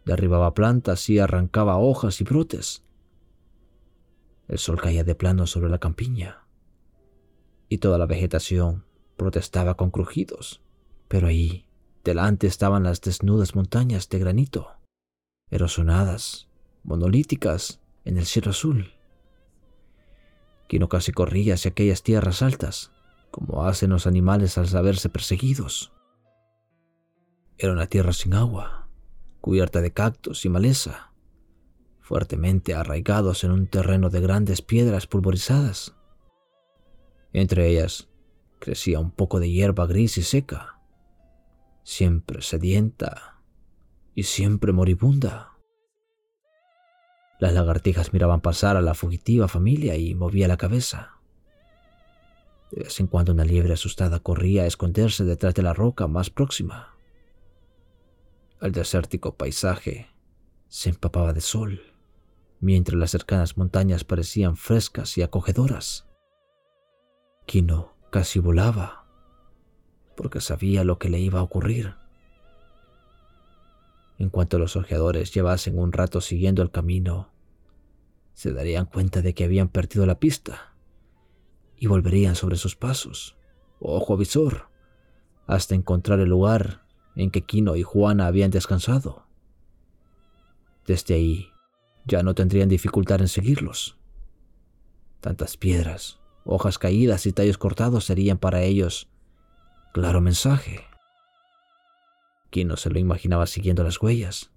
derribaba 0.04 0.54
plantas 0.54 1.08
y 1.08 1.18
arrancaba 1.18 1.78
hojas 1.78 2.20
y 2.20 2.24
brotes. 2.24 2.84
El 4.48 4.58
sol 4.58 4.80
caía 4.80 5.04
de 5.04 5.14
plano 5.14 5.46
sobre 5.46 5.68
la 5.70 5.78
campiña 5.78 6.45
y 7.68 7.79
toda 7.79 7.98
la 7.98 8.07
vegetación 8.07 8.85
protestaba 9.16 9.76
con 9.76 9.90
crujidos, 9.90 10.62
pero 11.09 11.29
ahí, 11.29 11.66
delante 12.05 12.46
estaban 12.46 12.85
las 12.85 13.00
desnudas 13.00 13.55
montañas 13.55 14.09
de 14.09 14.18
granito, 14.18 14.68
erosionadas, 15.50 16.48
monolíticas 16.85 17.81
en 18.05 18.18
el 18.18 18.26
cielo 18.26 18.50
azul. 18.50 18.92
Kino 20.68 20.88
casi 20.88 21.12
corría 21.12 21.55
hacia 21.55 21.70
aquellas 21.70 22.02
tierras 22.02 22.42
altas, 22.42 22.92
como 23.31 23.64
hacen 23.64 23.90
los 23.90 24.07
animales 24.07 24.59
al 24.59 24.68
saberse 24.68 25.09
perseguidos. 25.09 25.92
Era 27.59 27.72
una 27.72 27.87
tierra 27.87 28.12
sin 28.12 28.35
agua, 28.35 28.88
cubierta 29.40 29.81
de 29.81 29.92
cactus 29.92 30.44
y 30.44 30.48
maleza, 30.48 31.12
fuertemente 32.00 32.74
arraigados 32.74 33.42
en 33.42 33.50
un 33.50 33.66
terreno 33.66 34.11
de 34.11 34.20
grandes 34.20 34.62
piedras 34.62 35.07
pulverizadas. 35.09 35.95
Entre 37.32 37.68
ellas 37.68 38.08
crecía 38.58 39.00
un 39.00 39.10
poco 39.10 39.40
de 39.40 39.50
hierba 39.50 39.86
gris 39.86 40.18
y 40.18 40.22
seca, 40.22 40.80
siempre 41.82 42.42
sedienta 42.42 43.40
y 44.14 44.24
siempre 44.24 44.72
moribunda. 44.72 45.52
Las 47.38 47.52
lagartijas 47.52 48.12
miraban 48.12 48.40
pasar 48.40 48.76
a 48.76 48.80
la 48.80 48.94
fugitiva 48.94 49.46
familia 49.46 49.96
y 49.96 50.14
movía 50.14 50.48
la 50.48 50.56
cabeza. 50.56 51.20
De 52.70 52.84
vez 52.84 52.98
en 52.98 53.06
cuando 53.06 53.32
una 53.32 53.44
liebre 53.44 53.74
asustada 53.74 54.20
corría 54.20 54.62
a 54.62 54.66
esconderse 54.66 55.24
detrás 55.24 55.54
de 55.54 55.62
la 55.62 55.74
roca 55.74 56.06
más 56.06 56.30
próxima. 56.30 56.96
El 58.60 58.72
desértico 58.72 59.36
paisaje 59.36 60.08
se 60.68 60.88
empapaba 60.88 61.34
de 61.34 61.42
sol, 61.42 61.82
mientras 62.60 62.98
las 62.98 63.10
cercanas 63.10 63.58
montañas 63.58 64.04
parecían 64.04 64.56
frescas 64.56 65.16
y 65.18 65.22
acogedoras. 65.22 66.06
Kino 67.46 67.94
casi 68.11 68.40
volaba, 68.40 69.06
porque 70.16 70.40
sabía 70.40 70.82
lo 70.82 70.98
que 70.98 71.09
le 71.09 71.20
iba 71.20 71.38
a 71.38 71.42
ocurrir. 71.42 71.94
En 74.18 74.30
cuanto 74.30 74.59
los 74.59 74.74
ojeadores 74.74 75.32
llevasen 75.32 75.78
un 75.78 75.92
rato 75.92 76.20
siguiendo 76.20 76.62
el 76.62 76.72
camino, 76.72 77.30
se 78.35 78.52
darían 78.52 78.87
cuenta 78.87 79.22
de 79.22 79.32
que 79.32 79.44
habían 79.44 79.68
perdido 79.68 80.06
la 80.06 80.18
pista 80.18 80.74
y 81.78 81.87
volverían 81.87 82.35
sobre 82.35 82.56
sus 82.56 82.74
pasos, 82.74 83.37
ojo 83.78 84.16
visor, 84.16 84.68
hasta 85.46 85.76
encontrar 85.76 86.18
el 86.18 86.28
lugar 86.28 86.85
en 87.14 87.30
que 87.30 87.42
Kino 87.42 87.76
y 87.76 87.85
Juana 87.85 88.26
habían 88.26 88.50
descansado. 88.50 89.24
Desde 90.85 91.14
ahí 91.14 91.50
ya 92.06 92.24
no 92.24 92.35
tendrían 92.35 92.68
dificultad 92.68 93.20
en 93.20 93.28
seguirlos. 93.28 93.96
Tantas 95.20 95.56
piedras, 95.56 96.20
hojas 96.46 96.78
caídas 96.78 97.26
y 97.26 97.32
tallos 97.32 97.59
cortados 97.59 98.04
serían 98.04 98.38
para 98.38 98.62
ellos 98.62 99.09
claro 99.92 100.20
mensaje. 100.20 100.85
Kino 102.50 102.76
se 102.76 102.90
lo 102.90 102.98
imaginaba 102.98 103.46
siguiendo 103.46 103.82
las 103.82 104.00
huellas, 104.00 104.50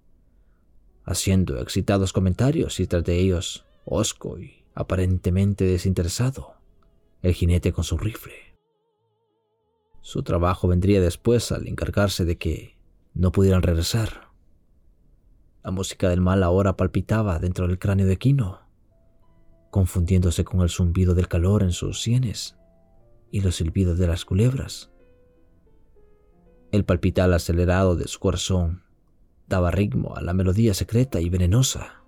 haciendo 1.06 1.60
excitados 1.60 2.13
comentarios 2.13 2.80
y 2.80 2.88
tras 2.88 3.04
de 3.04 3.19
ellos, 3.19 3.65
osco 3.86 4.38
y 4.38 4.63
aparentemente 4.75 5.65
desinteresado, 5.65 6.56
el 7.21 7.34
jinete 7.34 7.73
con 7.73 7.84
su 7.84 7.97
rifle. 7.97 8.36
Su 10.02 10.23
trabajo 10.23 10.67
vendría 10.67 11.02
después 11.02 11.52
al 11.52 11.67
encargarse 11.67 12.25
de 12.25 12.38
que 12.38 12.78
no 13.13 13.32
pudieran 13.32 13.62
regresar. 13.62 14.30
La 15.63 15.71
música 15.71 16.10
del 16.10 16.21
mal 16.21 16.43
ahora 16.43 16.78
palpitaba 16.78 17.39
dentro 17.39 17.67
del 17.67 17.80
cráneo 17.80 18.08
de 18.08 18.17
Kino, 18.17 18.60
confundiéndose 19.69 20.43
con 20.43 20.62
el 20.62 20.69
zumbido 20.69 21.13
del 21.15 21.27
calor 21.27 21.63
en 21.63 21.71
sus 21.71 22.01
sienes 22.01 22.55
y 23.32 23.41
los 23.41 23.55
silbidos 23.55 23.97
de 23.97 24.08
las 24.08 24.25
culebras. 24.25 24.91
El 26.71 26.86
palpitar 26.86 27.32
acelerado 27.34 27.95
de 27.95 28.08
su 28.08 28.19
corazón 28.19 28.84
daba 29.47 29.71
ritmo 29.71 30.15
a 30.15 30.21
la 30.21 30.34
melodía 30.34 30.73
secreta 30.73 31.19
y 31.19 31.29
venenosa. 31.29 32.03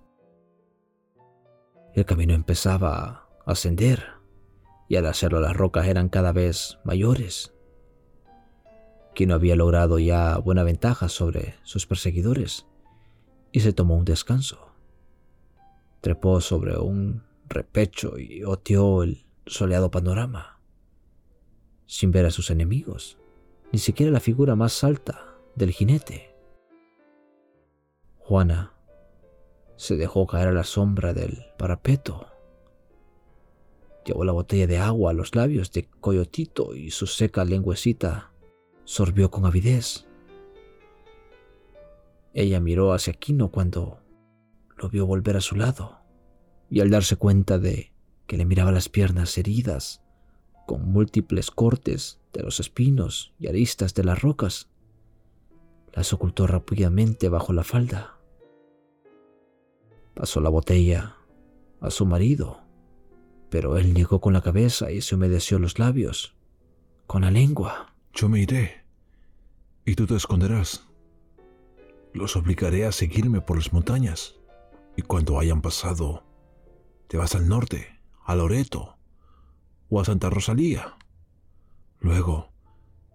El 1.94 2.04
camino 2.04 2.34
empezaba 2.34 3.28
a 3.44 3.50
ascender 3.50 4.04
y 4.88 4.96
al 4.96 5.06
hacerlo 5.06 5.40
las 5.40 5.56
rocas 5.56 5.86
eran 5.86 6.08
cada 6.08 6.32
vez 6.32 6.78
mayores. 6.84 7.52
Quien 9.14 9.32
había 9.32 9.56
logrado 9.56 9.98
ya 9.98 10.38
buena 10.38 10.62
ventaja 10.62 11.08
sobre 11.08 11.56
sus 11.64 11.86
perseguidores 11.86 12.66
y 13.50 13.60
se 13.60 13.72
tomó 13.72 13.96
un 13.96 14.04
descanso. 14.04 14.68
Trepó 16.00 16.40
sobre 16.40 16.78
un 16.78 17.22
repecho 17.52 18.18
y 18.18 18.44
oteó 18.44 19.02
el 19.02 19.24
soleado 19.46 19.90
panorama, 19.90 20.60
sin 21.86 22.10
ver 22.10 22.26
a 22.26 22.30
sus 22.30 22.50
enemigos 22.50 23.18
ni 23.72 23.78
siquiera 23.78 24.12
la 24.12 24.20
figura 24.20 24.54
más 24.54 24.84
alta 24.84 25.34
del 25.56 25.72
jinete. 25.72 26.36
Juana 28.18 28.74
se 29.76 29.96
dejó 29.96 30.26
caer 30.26 30.48
a 30.48 30.52
la 30.52 30.64
sombra 30.64 31.14
del 31.14 31.46
parapeto. 31.56 32.26
Llevó 34.04 34.24
la 34.24 34.32
botella 34.32 34.66
de 34.66 34.78
agua 34.78 35.10
a 35.10 35.14
los 35.14 35.34
labios 35.34 35.72
de 35.72 35.88
Coyotito 35.88 36.74
y 36.74 36.90
su 36.90 37.06
seca 37.06 37.44
lengüecita 37.44 38.32
sorbió 38.84 39.30
con 39.30 39.46
avidez. 39.46 40.06
Ella 42.34 42.60
miró 42.60 42.92
hacia 42.92 43.14
Quino 43.14 43.50
cuando 43.50 44.00
lo 44.76 44.88
vio 44.90 45.06
volver 45.06 45.36
a 45.36 45.40
su 45.40 45.56
lado 45.56 46.01
y 46.72 46.80
al 46.80 46.88
darse 46.88 47.16
cuenta 47.16 47.58
de 47.58 47.92
que 48.26 48.38
le 48.38 48.46
miraba 48.46 48.72
las 48.72 48.88
piernas 48.88 49.36
heridas 49.36 50.00
con 50.66 50.90
múltiples 50.90 51.50
cortes 51.50 52.18
de 52.32 52.42
los 52.42 52.60
espinos 52.60 53.34
y 53.38 53.48
aristas 53.48 53.92
de 53.92 54.04
las 54.04 54.22
rocas. 54.22 54.70
Las 55.92 56.14
ocultó 56.14 56.46
rápidamente 56.46 57.28
bajo 57.28 57.52
la 57.52 57.62
falda. 57.62 58.16
Pasó 60.14 60.40
la 60.40 60.48
botella 60.48 61.16
a 61.82 61.90
su 61.90 62.06
marido, 62.06 62.62
pero 63.50 63.76
él 63.76 63.92
negó 63.92 64.22
con 64.22 64.32
la 64.32 64.40
cabeza 64.40 64.90
y 64.90 65.02
se 65.02 65.14
humedeció 65.14 65.58
los 65.58 65.78
labios 65.78 66.34
con 67.06 67.20
la 67.20 67.30
lengua. 67.30 67.94
Yo 68.14 68.30
me 68.30 68.40
iré 68.40 68.86
y 69.84 69.94
tú 69.94 70.06
te 70.06 70.16
esconderás. 70.16 70.88
Los 72.14 72.34
obligaré 72.34 72.86
a 72.86 72.92
seguirme 72.92 73.42
por 73.42 73.58
las 73.58 73.74
montañas 73.74 74.36
y 74.96 75.02
cuando 75.02 75.38
hayan 75.38 75.60
pasado, 75.60 76.31
te 77.12 77.18
vas 77.18 77.34
al 77.34 77.46
norte, 77.46 78.00
a 78.24 78.34
Loreto 78.34 78.96
o 79.90 80.00
a 80.00 80.04
Santa 80.06 80.30
Rosalía. 80.30 80.96
Luego, 82.00 82.54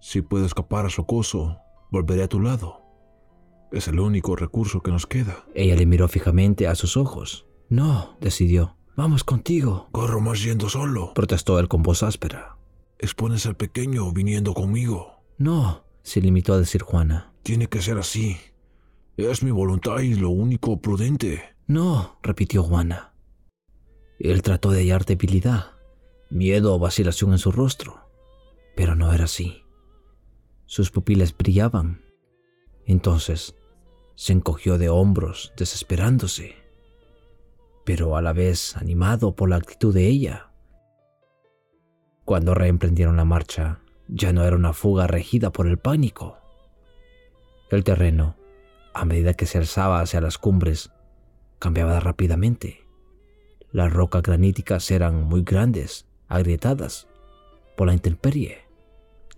si 0.02 0.22
puedo 0.22 0.46
escapar 0.46 0.86
a 0.86 0.92
Socoso, 0.92 1.58
volveré 1.90 2.22
a 2.22 2.28
tu 2.28 2.40
lado. 2.40 2.84
Es 3.72 3.88
el 3.88 4.00
único 4.00 4.36
recurso 4.36 4.82
que 4.82 4.92
nos 4.92 5.08
queda. 5.08 5.46
Ella 5.56 5.76
le 5.76 5.88
miró 5.88 6.08
fijamente 6.08 6.68
a 6.68 6.76
sus 6.76 6.96
ojos. 6.96 7.48
No, 7.70 8.16
decidió. 8.22 8.78
Vamos 8.96 9.24
contigo. 9.24 9.90
Corro 9.94 10.22
más 10.22 10.44
yendo 10.44 10.70
solo. 10.70 11.16
Protestó 11.16 11.58
él 11.58 11.68
con 11.68 11.82
voz 11.82 12.04
áspera. 12.04 12.56
Expones 13.00 13.48
al 13.48 13.56
pequeño 13.56 14.12
viniendo 14.12 14.54
conmigo. 14.54 15.24
No, 15.40 15.86
se 16.04 16.22
limitó 16.22 16.54
a 16.54 16.60
decir 16.60 16.84
Juana. 16.84 17.34
Tiene 17.42 17.66
que 17.66 17.82
ser 17.82 17.98
así. 17.98 18.38
Es 19.18 19.42
mi 19.42 19.50
voluntad 19.50 20.02
y 20.02 20.14
lo 20.14 20.30
único 20.30 20.80
prudente. 20.84 21.56
No, 21.66 22.20
repitió 22.22 22.62
Juana. 22.62 23.17
Él 24.20 24.42
trató 24.42 24.72
de 24.72 24.82
hallar 24.82 25.06
debilidad, 25.06 25.72
miedo 26.30 26.74
o 26.74 26.80
vacilación 26.80 27.32
en 27.32 27.38
su 27.38 27.52
rostro 27.52 28.08
pero 28.78 28.94
no 28.94 29.12
era 29.12 29.26
así. 29.26 29.66
Sus 30.68 30.92
pupilas 30.92 31.36
brillaban. 31.36 32.06
Entonces 32.86 33.56
se 34.14 34.34
encogió 34.34 34.78
de 34.78 34.88
hombros, 34.88 35.52
desesperándose, 35.58 36.56
pero 37.84 38.16
a 38.16 38.22
la 38.22 38.34
vez 38.34 38.78
animado 38.78 39.36
por 39.36 39.50
la 39.50 39.56
actitud 39.56 39.94
de 39.96 40.08
ella. 40.08 40.52
Cuando 42.24 42.54
reemprendieron 42.54 43.18
la 43.18 43.26
marcha, 43.26 43.80
ya 44.08 44.32
no 44.32 44.44
era 44.44 44.56
una 44.56 44.74
fuga 44.74 45.08
regida 45.08 45.52
por 45.52 45.66
el 45.66 45.80
pánico. 45.80 46.38
El 47.72 47.84
terreno, 47.84 48.36
a 48.94 49.06
medida 49.06 49.34
que 49.34 49.48
se 49.48 49.58
alzaba 49.58 50.02
hacia 50.02 50.22
las 50.22 50.38
cumbres, 50.38 50.92
cambiaba 51.58 52.00
rápidamente. 52.00 52.87
Las 53.72 53.92
rocas 53.92 54.24
graníticas 54.24 54.90
eran 54.92 55.24
muy 55.24 55.44
grandes, 55.44 56.08
agrietadas 56.28 57.08
por 57.76 57.88
la 57.88 57.94
intemperie. 57.94 58.60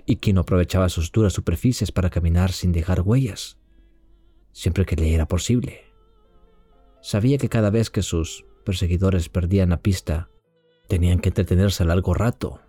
Y 0.06 0.18
quien 0.18 0.38
aprovechaba 0.38 0.90
sus 0.90 1.12
duras 1.12 1.34
superficies 1.34 1.92
para 1.92 2.10
caminar 2.10 2.52
sin 2.52 2.72
dejar 2.72 3.02
huellas, 3.02 3.58
siempre 4.52 4.86
que 4.86 4.96
le 4.96 5.14
era 5.14 5.28
posible. 5.28 5.82
Sabía 7.02 7.38
que 7.38 7.50
cada 7.50 7.70
vez 7.70 7.90
que 7.90 8.02
sus 8.02 8.46
perseguidores 8.66 9.30
perdían 9.30 9.70
la 9.70 9.82
pista, 9.82 10.30
tenían 10.88 11.20
que 11.20 11.30
entretenerse 11.30 11.84
a 11.84 11.88
largo 11.88 12.14
rato, 12.14 12.62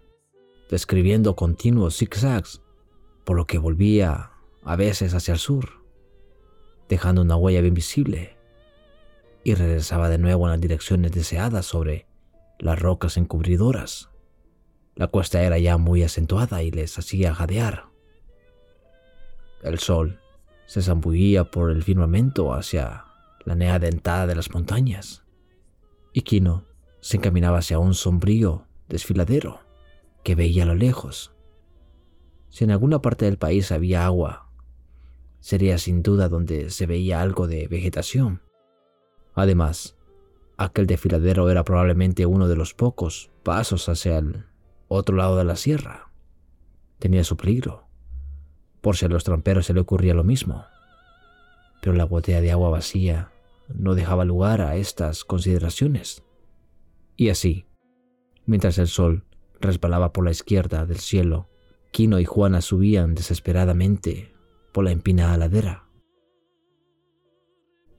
describiendo 0.70 1.36
continuos 1.36 1.96
zigzags, 1.96 2.62
por 3.24 3.36
lo 3.36 3.46
que 3.46 3.58
volvía 3.58 4.32
a 4.62 4.76
veces 4.76 5.14
hacia 5.14 5.32
el 5.32 5.38
sur, 5.38 5.84
dejando 6.88 7.22
una 7.22 7.36
huella 7.36 7.60
bien 7.60 7.74
visible, 7.74 8.36
y 9.44 9.54
regresaba 9.54 10.08
de 10.08 10.18
nuevo 10.18 10.46
en 10.46 10.52
las 10.52 10.60
direcciones 10.60 11.12
deseadas 11.12 11.66
sobre 11.66 12.06
las 12.58 12.78
rocas 12.78 13.16
encubridoras. 13.16 14.10
La 14.94 15.06
cuesta 15.06 15.42
era 15.42 15.58
ya 15.58 15.78
muy 15.78 16.02
acentuada 16.02 16.62
y 16.62 16.70
les 16.70 16.98
hacía 16.98 17.34
jadear. 17.34 17.86
El 19.62 19.78
sol 19.78 20.20
se 20.66 20.82
zambullía 20.82 21.50
por 21.50 21.70
el 21.70 21.82
firmamento 21.82 22.52
hacia 22.52 23.04
la 23.44 23.54
nea 23.54 23.78
dentada 23.78 24.26
de 24.26 24.34
las 24.34 24.52
montañas, 24.52 25.24
y 26.12 26.22
Kino 26.22 26.66
se 27.00 27.16
encaminaba 27.16 27.58
hacia 27.58 27.78
un 27.78 27.94
sombrío 27.94 28.66
desfiladero 28.88 29.60
que 30.22 30.34
veía 30.34 30.64
a 30.64 30.66
lo 30.66 30.74
lejos. 30.74 31.32
Si 32.50 32.64
en 32.64 32.70
alguna 32.70 33.00
parte 33.00 33.24
del 33.24 33.38
país 33.38 33.72
había 33.72 34.04
agua, 34.04 34.50
sería 35.40 35.78
sin 35.78 36.02
duda 36.02 36.28
donde 36.28 36.70
se 36.70 36.86
veía 36.86 37.22
algo 37.22 37.46
de 37.46 37.68
vegetación. 37.68 38.42
Además, 39.34 39.96
aquel 40.56 40.86
desfiladero 40.86 41.50
era 41.50 41.64
probablemente 41.64 42.26
uno 42.26 42.48
de 42.48 42.56
los 42.56 42.74
pocos 42.74 43.30
pasos 43.42 43.88
hacia 43.88 44.18
el 44.18 44.44
otro 44.88 45.16
lado 45.16 45.36
de 45.36 45.44
la 45.44 45.56
sierra. 45.56 46.10
Tenía 46.98 47.24
su 47.24 47.36
peligro, 47.36 47.86
por 48.80 48.96
si 48.96 49.06
a 49.06 49.08
los 49.08 49.24
tramperos 49.24 49.66
se 49.66 49.74
le 49.74 49.80
ocurría 49.80 50.14
lo 50.14 50.24
mismo. 50.24 50.64
Pero 51.80 51.94
la 51.94 52.04
botella 52.04 52.40
de 52.40 52.52
agua 52.52 52.70
vacía 52.70 53.30
no 53.68 53.94
dejaba 53.94 54.24
lugar 54.24 54.60
a 54.60 54.76
estas 54.76 55.24
consideraciones. 55.24 56.22
Y 57.16 57.30
así, 57.30 57.66
mientras 58.46 58.78
el 58.78 58.88
sol 58.88 59.24
resbalaba 59.60 60.12
por 60.12 60.24
la 60.24 60.30
izquierda 60.30 60.86
del 60.86 60.98
cielo, 60.98 61.48
Quino 61.92 62.20
y 62.20 62.24
Juana 62.24 62.60
subían 62.60 63.14
desesperadamente 63.14 64.32
por 64.72 64.84
la 64.84 64.92
empinada 64.92 65.36
ladera. 65.36 65.88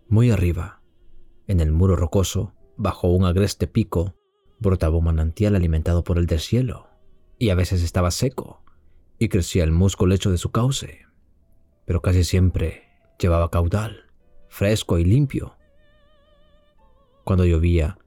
Muy 0.08 0.32
arriba, 0.32 0.81
en 1.48 1.60
el 1.60 1.72
muro 1.72 1.96
rocoso, 1.96 2.54
bajo 2.78 3.08
un 3.10 3.26
agreste 3.26 3.68
pico, 3.68 4.16
brotaba 4.60 4.98
un 4.98 5.06
manantial 5.06 5.56
alimentado 5.56 6.04
por 6.04 6.18
el 6.18 6.26
del 6.26 6.40
cielo, 6.40 6.88
y 7.38 7.50
a 7.50 7.56
veces 7.56 7.84
estaba 7.84 8.12
seco, 8.12 8.62
y 9.18 9.30
crecía 9.30 9.64
el 9.64 9.72
musgo 9.72 10.06
lecho 10.06 10.32
de 10.32 10.38
su 10.38 10.52
cauce, 10.52 11.06
pero 11.86 12.02
casi 12.02 12.24
siempre 12.24 12.84
llevaba 13.20 13.52
caudal, 13.52 14.06
fresco 14.48 14.98
y 14.98 15.06
limpio. 15.06 15.56
Cuando 17.24 17.46
llovía, 17.46 17.98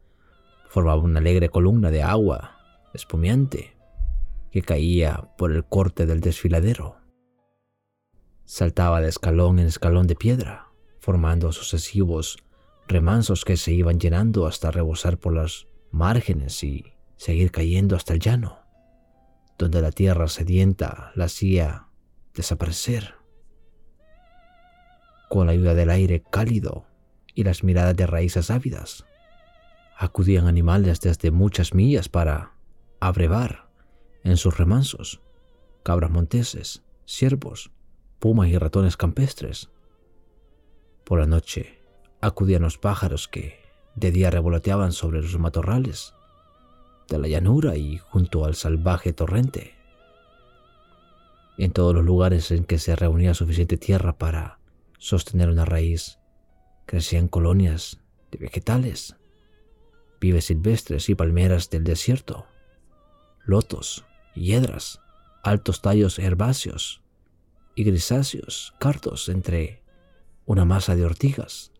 formaba 0.69 1.03
una 1.03 1.21
alegre 1.21 1.49
columna 1.49 1.91
de 1.91 2.03
agua 2.03 2.59
espumiante 2.95 3.77
que 4.51 4.63
caía 4.63 5.31
por 5.37 5.53
el 5.53 5.65
corte 5.65 6.07
del 6.07 6.21
desfiladero. 6.21 6.97
Saltaba 8.45 9.01
de 9.01 9.09
escalón 9.09 9.59
en 9.59 9.67
escalón 9.67 10.07
de 10.07 10.15
piedra, 10.15 10.69
formando 11.01 11.53
sucesivos 11.53 12.39
remansos 12.87 13.45
que 13.45 13.57
se 13.57 13.73
iban 13.73 13.99
llenando 13.99 14.47
hasta 14.47 14.71
rebosar 14.71 15.19
por 15.19 15.35
las 15.35 15.67
márgenes 15.91 16.63
y 16.63 16.85
seguir 17.17 17.51
cayendo 17.51 17.97
hasta 17.97 18.13
el 18.13 18.21
llano, 18.21 18.59
donde 19.59 19.81
la 19.81 19.91
tierra 19.91 20.29
sedienta 20.29 21.13
la 21.15 21.27
hacía 21.27 21.89
desaparecer. 22.35 23.15
Con 25.29 25.47
la 25.47 25.53
ayuda 25.53 25.75
del 25.75 25.91
aire 25.91 26.23
cálido 26.31 26.87
y 27.35 27.45
las 27.45 27.65
miradas 27.65 27.97
de 27.97 28.07
raíces 28.07 28.51
ávidas, 28.51 29.05
acudían 29.97 30.47
animales 30.47 31.01
desde 31.01 31.31
muchas 31.31 31.75
millas 31.75 32.09
para 32.09 32.53
abrevar 33.01 33.69
en 34.23 34.37
sus 34.37 34.59
remansos, 34.59 35.21
cabras 35.83 36.11
monteses, 36.11 36.83
ciervos, 37.07 37.71
pumas 38.19 38.49
y 38.49 38.59
ratones 38.59 38.97
campestres. 38.97 39.71
Por 41.05 41.21
la 41.21 41.27
noche 41.27 41.84
acudían 42.27 42.63
los 42.63 42.79
pájaros 42.79 43.29
que 43.29 43.61
de 43.95 44.11
día 44.11 44.31
revoloteaban 44.31 44.93
sobre 44.93 45.23
los 45.23 45.39
matorrales 45.39 46.15
de 47.09 47.19
la 47.19 47.29
llanura 47.29 47.77
y 47.77 47.99
junto 47.99 48.45
al 48.45 48.55
salvaje 48.55 49.13
torrente. 49.13 49.75
En 51.59 51.71
todos 51.71 51.95
los 51.95 52.05
lugares 52.05 52.51
en 52.51 52.65
que 52.65 52.79
se 52.79 52.97
reunía 52.97 53.35
suficiente 53.35 53.77
tierra 53.77 54.17
para 54.17 54.59
sostener 54.99 55.51
una 55.51 55.65
raíz, 55.65 56.19
crecían 56.87 57.29
colonias 57.29 58.01
de 58.33 58.39
vegetales, 58.39 59.17
vives 60.21 60.47
silvestres 60.47 61.09
y 61.09 61.15
palmeras 61.15 61.71
del 61.71 61.85
desierto, 61.85 62.47
lotos, 63.45 64.05
hiedras, 64.35 65.01
altos 65.43 65.83
tallos 65.83 66.19
herbáceos, 66.19 67.03
y 67.75 67.85
grisáceos 67.85 68.75
cardos 68.79 69.29
entre 69.29 69.83
una 70.47 70.65
masa 70.65 70.97
de 70.97 71.05
ortigas. 71.05 71.74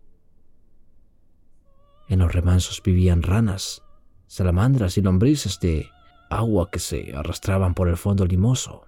En 2.09 2.19
los 2.19 2.33
remansos 2.33 2.83
vivían 2.83 3.23
ranas, 3.23 3.83
salamandras 4.27 4.99
y 4.99 5.03
lombrices 5.03 5.59
de 5.61 5.89
agua 6.31 6.71
que 6.71 6.79
se 6.79 7.15
arrastraban 7.15 7.75
por 7.75 7.89
el 7.89 7.97
fondo 7.97 8.27
limoso. 8.27 8.87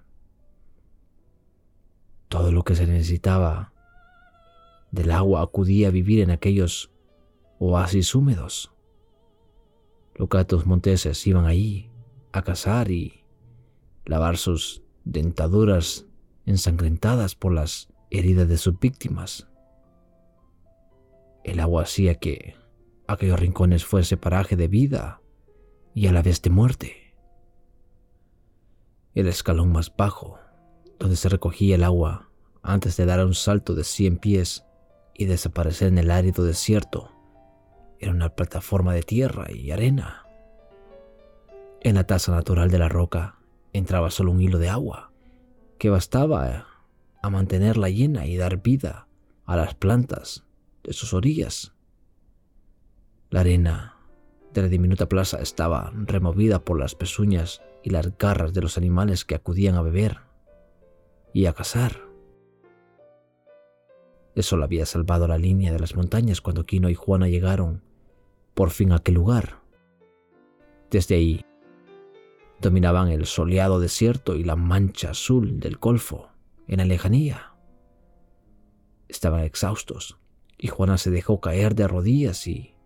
Todo 2.27 2.51
lo 2.51 2.63
que 2.63 2.75
se 2.75 2.85
necesitaba 2.85 3.73
del 4.91 5.11
agua 5.11 5.41
acudía 5.41 5.87
a 5.87 5.91
vivir 5.91 6.21
en 6.21 6.31
aquellos 6.31 6.91
oasis 7.59 8.13
húmedos. 8.13 8.71
Los 10.15 10.65
monteses 10.65 11.25
iban 11.27 11.45
allí 11.45 11.89
a 12.31 12.41
cazar 12.41 12.91
y 12.91 13.23
lavar 14.05 14.37
sus 14.37 14.83
dentaduras 15.05 16.05
ensangrentadas 16.45 17.35
por 17.35 17.53
las 17.53 17.89
heridas 18.09 18.47
de 18.47 18.57
sus 18.57 18.79
víctimas. 18.79 19.47
El 21.43 21.59
agua 21.59 21.83
hacía 21.83 22.15
que 22.15 22.55
aquellos 23.07 23.39
rincones 23.39 23.85
fuese 23.85 24.17
paraje 24.17 24.55
de 24.55 24.67
vida 24.67 25.21
y 25.93 26.07
a 26.07 26.11
la 26.11 26.21
vez 26.21 26.41
de 26.41 26.49
muerte. 26.49 27.15
El 29.13 29.27
escalón 29.27 29.71
más 29.71 29.95
bajo, 29.95 30.39
donde 30.99 31.15
se 31.15 31.29
recogía 31.29 31.75
el 31.75 31.83
agua 31.83 32.29
antes 32.61 32.97
de 32.97 33.05
dar 33.05 33.25
un 33.25 33.33
salto 33.33 33.73
de 33.73 33.83
cien 33.83 34.17
pies 34.17 34.65
y 35.13 35.25
desaparecer 35.25 35.87
en 35.87 35.97
el 35.97 36.11
árido 36.11 36.43
desierto, 36.43 37.11
era 37.99 38.11
una 38.11 38.29
plataforma 38.29 38.93
de 38.93 39.01
tierra 39.01 39.51
y 39.51 39.71
arena. 39.71 40.25
En 41.81 41.95
la 41.95 42.03
taza 42.03 42.31
natural 42.31 42.69
de 42.69 42.79
la 42.79 42.89
roca 42.89 43.39
entraba 43.73 44.11
solo 44.11 44.31
un 44.31 44.41
hilo 44.41 44.59
de 44.59 44.69
agua, 44.69 45.11
que 45.79 45.89
bastaba 45.89 46.67
a 47.21 47.29
mantenerla 47.29 47.89
llena 47.89 48.25
y 48.25 48.37
dar 48.37 48.61
vida 48.61 49.07
a 49.45 49.55
las 49.55 49.75
plantas 49.75 50.45
de 50.83 50.93
sus 50.93 51.13
orillas. 51.13 51.73
La 53.29 53.41
arena 53.41 53.97
de 54.53 54.61
la 54.61 54.67
diminuta 54.69 55.09
plaza 55.09 55.39
estaba 55.41 55.91
removida 55.93 56.63
por 56.63 56.79
las 56.79 56.95
pezuñas 56.95 57.61
y 57.83 57.89
las 57.89 58.17
garras 58.17 58.53
de 58.53 58.61
los 58.61 58.77
animales 58.77 59.25
que 59.25 59.35
acudían 59.35 59.75
a 59.75 59.81
beber 59.81 60.19
y 61.33 61.45
a 61.45 61.53
cazar. 61.53 62.07
Eso 64.33 64.55
lo 64.55 64.63
había 64.63 64.85
salvado 64.85 65.27
la 65.27 65.37
línea 65.37 65.73
de 65.73 65.79
las 65.79 65.95
montañas 65.95 66.41
cuando 66.41 66.65
Quino 66.65 66.89
y 66.89 66.95
Juana 66.95 67.27
llegaron 67.27 67.83
por 68.53 68.69
fin 68.69 68.91
a 68.91 68.97
aquel 68.97 69.15
lugar. 69.15 69.59
Desde 70.89 71.15
ahí 71.15 71.45
dominaban 72.61 73.09
el 73.09 73.25
soleado 73.25 73.79
desierto 73.79 74.35
y 74.35 74.43
la 74.43 74.55
mancha 74.55 75.11
azul 75.11 75.59
del 75.59 75.77
golfo 75.77 76.29
en 76.67 76.77
la 76.77 76.85
lejanía. 76.85 77.53
Estaban 79.09 79.43
exhaustos 79.43 80.17
y 80.57 80.67
Juana 80.67 80.97
se 80.97 81.11
dejó 81.11 81.41
caer 81.41 81.75
de 81.75 81.87
rodillas 81.87 82.47
y 82.47 82.76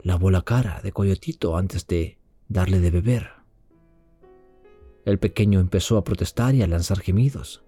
lavó 0.00 0.30
la 0.30 0.42
cara 0.42 0.80
de 0.82 0.92
Coyotito 0.92 1.56
antes 1.56 1.86
de 1.86 2.18
darle 2.48 2.80
de 2.80 2.90
beber. 2.90 3.30
El 5.04 5.18
pequeño 5.18 5.60
empezó 5.60 5.96
a 5.96 6.04
protestar 6.04 6.54
y 6.54 6.62
a 6.62 6.66
lanzar 6.66 7.00
gemidos, 7.00 7.62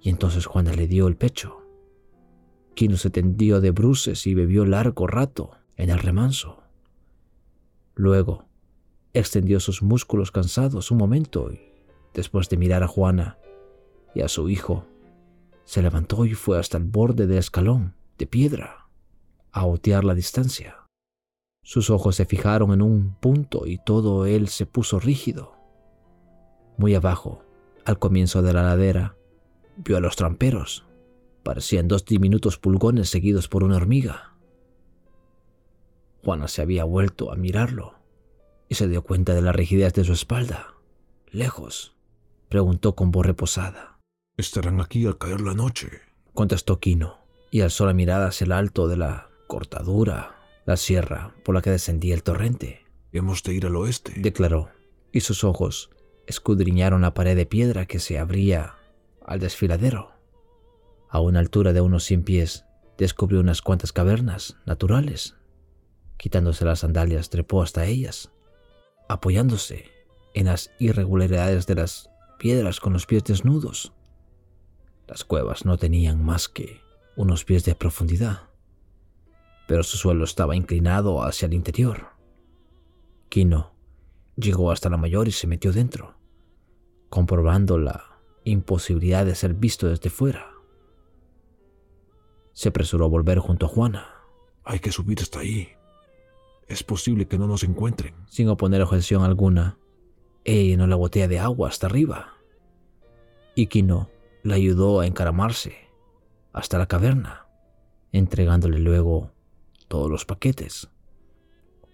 y 0.00 0.10
entonces 0.10 0.46
Juana 0.46 0.72
le 0.72 0.86
dio 0.86 1.06
el 1.06 1.16
pecho. 1.16 1.62
Quino 2.74 2.96
se 2.96 3.10
tendió 3.10 3.60
de 3.60 3.70
bruces 3.70 4.26
y 4.26 4.34
bebió 4.34 4.64
largo 4.64 5.06
rato 5.06 5.50
en 5.76 5.90
el 5.90 5.98
remanso. 5.98 6.62
Luego 7.94 8.46
extendió 9.12 9.58
sus 9.60 9.82
músculos 9.82 10.30
cansados 10.30 10.90
un 10.90 10.98
momento 10.98 11.50
y, 11.52 11.60
después 12.14 12.48
de 12.48 12.56
mirar 12.56 12.82
a 12.82 12.88
Juana 12.88 13.38
y 14.14 14.20
a 14.20 14.28
su 14.28 14.48
hijo, 14.48 14.86
se 15.64 15.82
levantó 15.82 16.24
y 16.24 16.34
fue 16.34 16.58
hasta 16.58 16.78
el 16.78 16.84
borde 16.84 17.26
del 17.26 17.38
escalón 17.38 17.94
de 18.16 18.26
piedra 18.26 18.88
a 19.52 19.66
otear 19.66 20.04
la 20.04 20.14
distancia. 20.14 20.87
Sus 21.68 21.90
ojos 21.90 22.16
se 22.16 22.24
fijaron 22.24 22.72
en 22.72 22.80
un 22.80 23.14
punto 23.20 23.66
y 23.66 23.76
todo 23.76 24.24
él 24.24 24.48
se 24.48 24.64
puso 24.64 25.00
rígido. 25.00 25.52
Muy 26.78 26.94
abajo, 26.94 27.44
al 27.84 27.98
comienzo 27.98 28.40
de 28.40 28.54
la 28.54 28.62
ladera, 28.62 29.16
vio 29.76 29.98
a 29.98 30.00
los 30.00 30.16
tramperos. 30.16 30.86
Parecían 31.42 31.86
dos 31.86 32.06
diminutos 32.06 32.56
pulgones 32.56 33.10
seguidos 33.10 33.48
por 33.48 33.64
una 33.64 33.76
hormiga. 33.76 34.34
Juana 36.24 36.48
se 36.48 36.62
había 36.62 36.84
vuelto 36.84 37.30
a 37.30 37.36
mirarlo 37.36 37.96
y 38.70 38.76
se 38.76 38.88
dio 38.88 39.02
cuenta 39.02 39.34
de 39.34 39.42
la 39.42 39.52
rigidez 39.52 39.92
de 39.92 40.04
su 40.04 40.14
espalda. 40.14 40.68
Lejos, 41.30 41.94
preguntó 42.48 42.94
con 42.94 43.10
voz 43.10 43.26
reposada. 43.26 43.98
Estarán 44.38 44.80
aquí 44.80 45.04
al 45.04 45.18
caer 45.18 45.42
la 45.42 45.52
noche, 45.52 46.00
contestó 46.32 46.80
Quino, 46.80 47.18
y 47.50 47.60
alzó 47.60 47.84
la 47.84 47.92
mirada 47.92 48.28
hacia 48.28 48.46
el 48.46 48.52
alto 48.52 48.88
de 48.88 48.96
la 48.96 49.28
cortadura, 49.48 50.37
la 50.68 50.76
sierra 50.76 51.34
por 51.44 51.54
la 51.54 51.62
que 51.62 51.70
descendía 51.70 52.14
el 52.14 52.22
torrente. 52.22 52.84
Hemos 53.10 53.42
de 53.42 53.54
ir 53.54 53.64
al 53.64 53.74
oeste, 53.74 54.12
declaró, 54.18 54.68
y 55.12 55.20
sus 55.20 55.42
ojos 55.42 55.88
escudriñaron 56.26 57.00
la 57.00 57.14
pared 57.14 57.34
de 57.34 57.46
piedra 57.46 57.86
que 57.86 57.98
se 57.98 58.18
abría 58.18 58.74
al 59.24 59.40
desfiladero. 59.40 60.12
A 61.08 61.20
una 61.20 61.38
altura 61.38 61.72
de 61.72 61.80
unos 61.80 62.04
cien 62.04 62.22
pies, 62.22 62.66
descubrió 62.98 63.40
unas 63.40 63.62
cuantas 63.62 63.94
cavernas 63.94 64.58
naturales. 64.66 65.36
Quitándose 66.18 66.66
las 66.66 66.80
sandalias, 66.80 67.30
trepó 67.30 67.62
hasta 67.62 67.86
ellas 67.86 68.30
apoyándose 69.08 69.86
en 70.34 70.48
las 70.48 70.70
irregularidades 70.78 71.66
de 71.66 71.76
las 71.76 72.10
piedras 72.38 72.78
con 72.78 72.92
los 72.92 73.06
pies 73.06 73.24
desnudos. 73.24 73.94
Las 75.06 75.24
cuevas 75.24 75.64
no 75.64 75.78
tenían 75.78 76.22
más 76.22 76.50
que 76.50 76.82
unos 77.16 77.46
pies 77.46 77.64
de 77.64 77.74
profundidad, 77.74 78.47
pero 79.68 79.82
su 79.82 79.98
suelo 79.98 80.24
estaba 80.24 80.56
inclinado 80.56 81.22
hacia 81.22 81.44
el 81.44 81.52
interior. 81.52 82.06
Kino 83.28 83.74
llegó 84.34 84.70
hasta 84.70 84.88
la 84.88 84.96
mayor 84.96 85.28
y 85.28 85.32
se 85.32 85.46
metió 85.46 85.74
dentro, 85.74 86.14
comprobando 87.10 87.76
la 87.76 88.18
imposibilidad 88.44 89.26
de 89.26 89.34
ser 89.34 89.52
visto 89.52 89.86
desde 89.86 90.08
fuera. 90.08 90.52
Se 92.54 92.70
apresuró 92.70 93.04
a 93.04 93.08
volver 93.08 93.40
junto 93.40 93.66
a 93.66 93.68
Juana. 93.68 94.06
Hay 94.64 94.78
que 94.78 94.90
subir 94.90 95.20
hasta 95.20 95.40
ahí. 95.40 95.68
Es 96.66 96.82
posible 96.82 97.28
que 97.28 97.36
no 97.36 97.46
nos 97.46 97.62
encuentren. 97.62 98.14
Sin 98.26 98.48
oponer 98.48 98.80
objeción 98.80 99.22
alguna, 99.22 99.76
ella 100.44 100.62
llenó 100.62 100.86
la 100.86 100.96
botella 100.96 101.28
de 101.28 101.40
agua 101.40 101.68
hasta 101.68 101.88
arriba. 101.88 102.38
Y 103.54 103.66
Kino 103.66 104.08
la 104.42 104.54
ayudó 104.54 105.00
a 105.00 105.06
encaramarse 105.06 105.76
hasta 106.54 106.78
la 106.78 106.86
caverna, 106.86 107.46
entregándole 108.12 108.78
luego 108.78 109.36
todos 109.88 110.10
los 110.10 110.24
paquetes. 110.24 110.88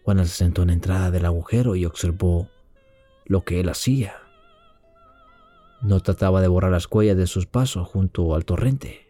Juana 0.02 0.24
se 0.24 0.34
sentó 0.34 0.62
en 0.62 0.68
la 0.68 0.74
entrada 0.74 1.10
del 1.10 1.24
agujero 1.24 1.76
y 1.76 1.86
observó 1.86 2.48
lo 3.24 3.44
que 3.44 3.60
él 3.60 3.68
hacía. 3.68 4.16
No 5.80 6.00
trataba 6.00 6.40
de 6.40 6.48
borrar 6.48 6.72
las 6.72 6.90
huellas 6.90 7.16
de 7.16 7.26
sus 7.26 7.46
pasos 7.46 7.88
junto 7.88 8.34
al 8.34 8.44
torrente. 8.44 9.06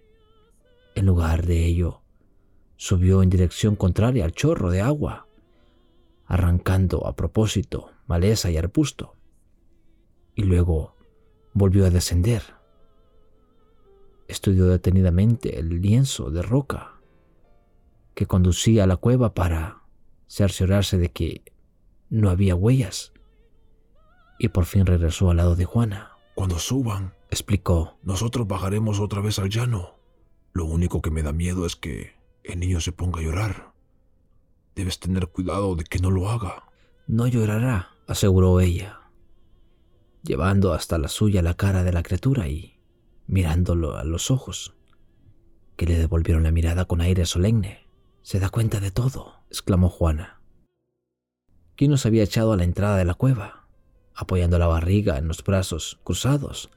En 0.94 1.06
lugar 1.06 1.46
de 1.46 1.64
ello, 1.64 2.02
subió 2.76 3.22
en 3.22 3.30
dirección 3.30 3.74
contraria 3.74 4.24
al 4.24 4.32
chorro 4.32 4.70
de 4.70 4.80
agua, 4.80 5.26
arrancando 6.26 7.06
a 7.06 7.16
propósito 7.16 7.90
maleza 8.06 8.50
y 8.50 8.56
arbusto. 8.56 9.14
Y 10.34 10.44
luego 10.44 10.96
volvió 11.52 11.86
a 11.86 11.90
descender 11.90 12.42
estudió 14.28 14.66
detenidamente 14.66 15.58
el 15.58 15.80
lienzo 15.80 16.30
de 16.30 16.42
roca 16.42 16.93
que 18.14 18.26
conducía 18.26 18.84
a 18.84 18.86
la 18.86 18.96
cueva 18.96 19.34
para 19.34 19.82
cerciorarse 20.26 20.98
de 20.98 21.10
que 21.10 21.42
no 22.10 22.30
había 22.30 22.54
huellas. 22.54 23.12
Y 24.38 24.48
por 24.48 24.64
fin 24.64 24.86
regresó 24.86 25.30
al 25.30 25.38
lado 25.38 25.56
de 25.56 25.64
Juana. 25.64 26.12
Cuando 26.34 26.58
suban, 26.58 27.14
explicó, 27.30 27.98
nosotros 28.02 28.46
bajaremos 28.46 29.00
otra 29.00 29.20
vez 29.20 29.38
al 29.38 29.50
llano. 29.50 29.96
Lo 30.52 30.64
único 30.64 31.02
que 31.02 31.10
me 31.10 31.22
da 31.22 31.32
miedo 31.32 31.66
es 31.66 31.76
que 31.76 32.12
el 32.42 32.60
niño 32.60 32.80
se 32.80 32.92
ponga 32.92 33.20
a 33.20 33.22
llorar. 33.22 33.72
Debes 34.74 34.98
tener 34.98 35.28
cuidado 35.28 35.76
de 35.76 35.84
que 35.84 35.98
no 35.98 36.10
lo 36.10 36.28
haga. 36.28 36.64
No 37.06 37.26
llorará, 37.26 37.90
aseguró 38.06 38.60
ella, 38.60 39.10
llevando 40.22 40.72
hasta 40.72 40.98
la 40.98 41.08
suya 41.08 41.42
la 41.42 41.54
cara 41.54 41.84
de 41.84 41.92
la 41.92 42.02
criatura 42.02 42.48
y 42.48 42.80
mirándolo 43.26 43.96
a 43.96 44.04
los 44.04 44.30
ojos, 44.30 44.74
que 45.76 45.86
le 45.86 45.98
devolvieron 45.98 46.44
la 46.44 46.50
mirada 46.50 46.86
con 46.86 47.00
aire 47.00 47.26
solemne. 47.26 47.83
Se 48.24 48.40
da 48.40 48.48
cuenta 48.48 48.80
de 48.80 48.90
todo, 48.90 49.34
exclamó 49.50 49.90
Juana. 49.90 50.40
Quino 51.76 51.98
se 51.98 52.08
había 52.08 52.22
echado 52.22 52.54
a 52.54 52.56
la 52.56 52.64
entrada 52.64 52.96
de 52.96 53.04
la 53.04 53.12
cueva, 53.12 53.68
apoyando 54.14 54.58
la 54.58 54.66
barriga 54.66 55.18
en 55.18 55.28
los 55.28 55.44
brazos 55.44 56.00
cruzados 56.04 56.70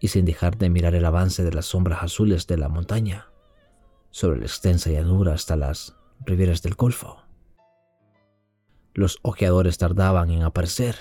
y 0.00 0.08
sin 0.08 0.24
dejar 0.24 0.58
de 0.58 0.70
mirar 0.70 0.96
el 0.96 1.04
avance 1.04 1.44
de 1.44 1.52
las 1.52 1.66
sombras 1.66 2.02
azules 2.02 2.48
de 2.48 2.56
la 2.56 2.68
montaña 2.68 3.28
sobre 4.10 4.40
la 4.40 4.46
extensa 4.46 4.90
llanura 4.90 5.34
hasta 5.34 5.54
las 5.54 5.94
riberas 6.26 6.62
del 6.62 6.74
Golfo. 6.74 7.22
Los 8.92 9.20
ojeadores 9.22 9.78
tardaban 9.78 10.32
en 10.32 10.42
aparecer, 10.42 10.96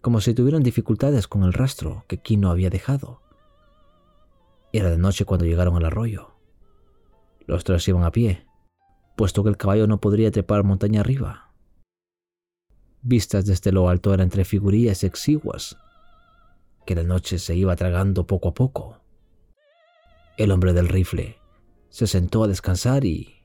como 0.00 0.22
si 0.22 0.32
tuvieran 0.32 0.62
dificultades 0.62 1.28
con 1.28 1.42
el 1.42 1.52
rastro 1.52 2.06
que 2.08 2.16
Kino 2.16 2.50
había 2.50 2.70
dejado 2.70 3.20
era 4.72 4.88
de 4.88 4.96
noche 4.96 5.26
cuando 5.26 5.44
llegaron 5.44 5.76
al 5.76 5.84
arroyo. 5.84 6.34
Los 7.46 7.62
tres 7.62 7.86
iban 7.88 8.04
a 8.04 8.10
pie, 8.10 8.45
puesto 9.16 9.42
que 9.42 9.48
el 9.48 9.56
caballo 9.56 9.86
no 9.86 10.00
podría 10.00 10.30
trepar 10.30 10.62
montaña 10.62 11.00
arriba. 11.00 11.52
Vistas 13.02 13.46
desde 13.46 13.72
lo 13.72 13.88
alto 13.88 14.12
eran 14.12 14.24
entre 14.26 14.44
figurillas 14.44 15.04
exiguas, 15.04 15.78
que 16.84 16.94
la 16.94 17.02
noche 17.02 17.38
se 17.38 17.56
iba 17.56 17.74
tragando 17.76 18.26
poco 18.26 18.48
a 18.48 18.54
poco. 18.54 19.00
El 20.36 20.50
hombre 20.50 20.72
del 20.72 20.88
rifle 20.88 21.38
se 21.88 22.06
sentó 22.06 22.44
a 22.44 22.48
descansar 22.48 23.04
y 23.04 23.42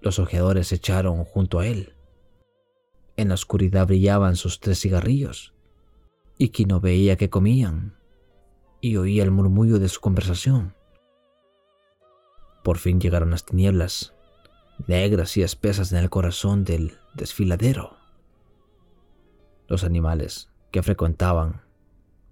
los 0.00 0.18
ojeadores 0.18 0.68
se 0.68 0.76
echaron 0.76 1.24
junto 1.24 1.60
a 1.60 1.66
él. 1.66 1.94
En 3.16 3.28
la 3.28 3.34
oscuridad 3.34 3.86
brillaban 3.86 4.36
sus 4.36 4.58
tres 4.58 4.80
cigarrillos, 4.80 5.54
y 6.38 6.50
no 6.64 6.80
veía 6.80 7.16
que 7.16 7.30
comían 7.30 7.96
y 8.80 8.96
oía 8.96 9.22
el 9.22 9.30
murmullo 9.30 9.78
de 9.78 9.88
su 9.88 10.00
conversación. 10.00 10.74
Por 12.62 12.78
fin 12.78 13.00
llegaron 13.00 13.30
las 13.30 13.44
tinieblas, 13.44 14.13
negras 14.86 15.36
y 15.36 15.42
espesas 15.42 15.92
en 15.92 15.98
el 15.98 16.10
corazón 16.10 16.64
del 16.64 16.98
desfiladero. 17.14 17.96
Los 19.68 19.84
animales 19.84 20.50
que 20.70 20.82
frecuentaban 20.82 21.62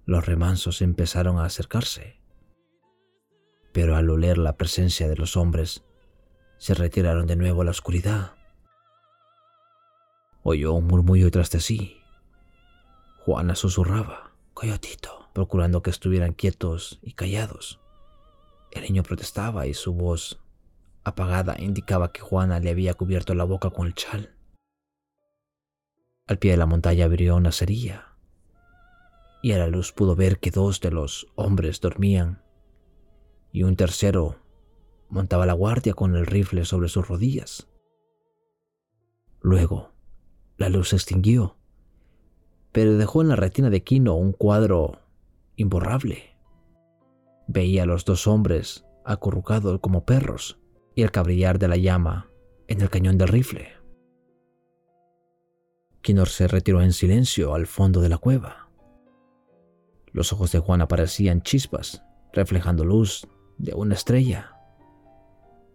los 0.05 0.27
remansos 0.27 0.83
empezaron 0.83 1.39
a 1.39 1.45
acercarse, 1.45 2.21
pero 3.73 3.97
al 3.97 4.11
oler 4.11 4.39
la 4.39 4.57
presencia 4.57 5.09
de 5.09 5.17
los 5.17 5.37
hombres, 5.37 5.85
se 6.59 6.75
retiraron 6.75 7.27
de 7.27 7.37
nuevo 7.37 7.63
a 7.63 7.65
la 7.65 7.71
oscuridad. 7.71 8.35
Oyó 10.43 10.73
un 10.73 10.87
murmullo 10.87 11.31
tras 11.31 11.51
de 11.51 11.61
sí. 11.61 11.99
Juana 13.25 13.55
susurraba, 13.55 14.33
Coyotito 14.55 15.23
procurando 15.33 15.83
que 15.83 15.91
estuvieran 15.91 16.33
quietos 16.33 16.99
y 17.03 17.13
callados. 17.13 17.81
El 18.71 18.83
niño 18.85 19.03
protestaba 19.03 19.67
y 19.67 19.75
su 19.75 19.93
voz 19.93 20.41
apagada 21.05 21.57
indicaba 21.59 22.13
que 22.13 22.21
Juana 22.21 22.61
le 22.61 22.71
había 22.71 22.95
cubierto 22.95 23.35
la 23.35 23.45
boca 23.45 23.71
con 23.71 23.87
el 23.87 23.95
chal. 23.95 24.35
Al 26.27 26.39
pie 26.39 26.53
de 26.53 26.57
la 26.57 26.67
montaña 26.67 27.05
abrió 27.05 27.37
una 27.37 27.53
cerilla 27.53 28.17
y 29.43 29.53
a 29.53 29.59
la 29.59 29.67
luz 29.67 29.93
pudo 29.93 30.15
ver 30.15 30.39
que 30.39 30.51
dos 30.51 30.81
de 30.81 30.93
los 30.93 31.27
hombres 31.35 31.81
dormían 31.81 32.43
y 33.51 33.65
un 33.65 33.77
tercero 33.77 34.37
montaba 35.09 35.47
la 35.47 35.53
guardia 35.53 35.95
con 35.95 36.15
el 36.15 36.27
rifle 36.27 36.65
sobre 36.65 36.89
sus 36.89 37.07
rodillas. 37.07 37.69
Luego, 39.41 39.93
la 40.57 40.69
luz 40.69 40.91
se 40.91 40.97
extinguió, 40.97 41.57
pero 42.71 42.97
dejó 42.97 43.21
en 43.21 43.29
la 43.29 43.37
retina 43.37 43.69
de 43.69 43.83
Quino 43.83 44.15
un 44.15 44.33
cuadro 44.33 45.01
imborrable. 45.57 46.37
Veía 47.49 47.83
a 47.83 47.87
los 47.87 48.05
dos 48.05 48.29
hombres 48.29 48.87
acurrucados 49.05 49.81
como 49.81 50.05
perros 50.05 50.62
y 50.95 51.03
el 51.03 51.11
cabrillar 51.11 51.59
de 51.59 51.69
la 51.69 51.77
llama 51.77 52.29
en 52.69 52.81
el 52.81 52.91
cañón 52.91 53.19
del 53.19 53.29
rifle. 53.29 53.73
Kinor 56.03 56.29
se 56.29 56.49
retiró 56.49 56.83
en 56.83 56.93
silencio 56.93 57.55
al 57.55 57.67
fondo 57.67 58.01
de 58.01 58.09
la 58.09 58.19
cueva. 58.19 58.69
Los 60.13 60.33
ojos 60.33 60.53
de 60.53 60.59
Juan 60.59 60.81
aparecían 60.81 61.43
chispas, 61.43 62.03
reflejando 62.33 62.85
luz 62.85 63.27
de 63.59 63.73
una 63.75 63.95
estrella. 63.95 64.57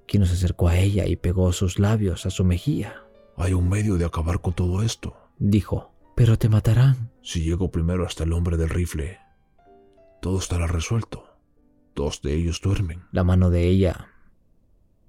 Kinor 0.05 0.27
se 0.27 0.33
acercó 0.33 0.67
a 0.67 0.77
ella 0.77 1.05
y 1.07 1.15
pegó 1.15 1.51
sus 1.53 1.79
labios 1.79 2.25
a 2.25 2.29
su 2.29 2.43
mejilla. 2.43 3.03
Hay 3.37 3.53
un 3.53 3.69
medio 3.69 3.95
de 3.97 4.05
acabar 4.05 4.41
con 4.41 4.53
todo 4.53 4.83
esto, 4.83 5.15
dijo. 5.37 5.93
Pero 6.15 6.37
te 6.37 6.49
matarán. 6.49 7.11
Si 7.21 7.43
llego 7.43 7.71
primero 7.71 8.05
hasta 8.05 8.23
el 8.23 8.33
hombre 8.33 8.57
del 8.57 8.69
rifle, 8.69 9.19
todo 10.21 10.39
estará 10.39 10.65
resuelto. 10.65 11.25
Dos 11.93 12.21
de 12.21 12.33
ellos 12.33 12.59
duermen. 12.61 13.03
La 13.11 13.23
mano 13.23 13.51
de 13.51 13.67
ella 13.67 14.09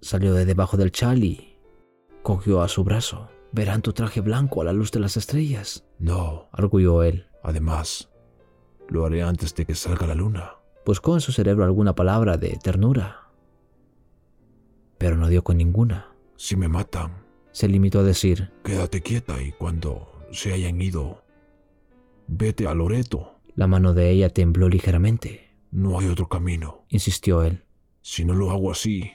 salió 0.00 0.34
de 0.34 0.44
debajo 0.44 0.76
del 0.76 0.92
chal 0.92 1.24
y 1.24 1.56
cogió 2.22 2.62
a 2.62 2.68
su 2.68 2.84
brazo. 2.84 3.30
Verán 3.52 3.82
tu 3.82 3.92
traje 3.92 4.20
blanco 4.20 4.60
a 4.60 4.64
la 4.64 4.72
luz 4.72 4.90
de 4.92 5.00
las 5.00 5.16
estrellas. 5.16 5.84
No, 5.98 6.48
arguyó 6.52 7.02
él. 7.02 7.26
Además, 7.42 8.10
lo 8.88 9.06
haré 9.06 9.22
antes 9.22 9.54
de 9.54 9.64
que 9.64 9.74
salga 9.74 10.06
la 10.06 10.14
luna. 10.14 10.54
Buscó 10.84 11.14
en 11.14 11.20
su 11.20 11.32
cerebro 11.32 11.64
alguna 11.64 11.94
palabra 11.94 12.36
de 12.36 12.58
ternura, 12.62 13.28
pero 14.98 15.16
no 15.16 15.28
dio 15.28 15.44
con 15.44 15.56
ninguna. 15.56 16.14
Si 16.36 16.56
me 16.56 16.68
matan, 16.68 17.24
se 17.52 17.68
limitó 17.68 18.00
a 18.00 18.04
decir, 18.04 18.52
quédate 18.64 19.02
quieta 19.02 19.42
y 19.42 19.52
cuando 19.52 20.26
se 20.32 20.52
hayan 20.52 20.80
ido, 20.80 21.22
vete 22.26 22.66
a 22.66 22.74
Loreto. 22.74 23.38
La 23.54 23.66
mano 23.66 23.92
de 23.92 24.10
ella 24.10 24.30
tembló 24.30 24.68
ligeramente. 24.68 25.50
No 25.70 25.98
hay 25.98 26.06
otro 26.06 26.28
camino, 26.28 26.84
insistió 26.88 27.42
él. 27.42 27.64
Si 28.00 28.24
no 28.24 28.34
lo 28.34 28.50
hago 28.50 28.70
así, 28.70 29.10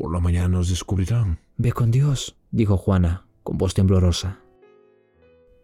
por 0.00 0.14
la 0.14 0.18
mañana 0.18 0.48
nos 0.48 0.70
descubrirán. 0.70 1.40
Ve 1.58 1.72
con 1.72 1.90
Dios, 1.90 2.34
dijo 2.52 2.78
Juana, 2.78 3.26
con 3.42 3.58
voz 3.58 3.74
temblorosa. 3.74 4.40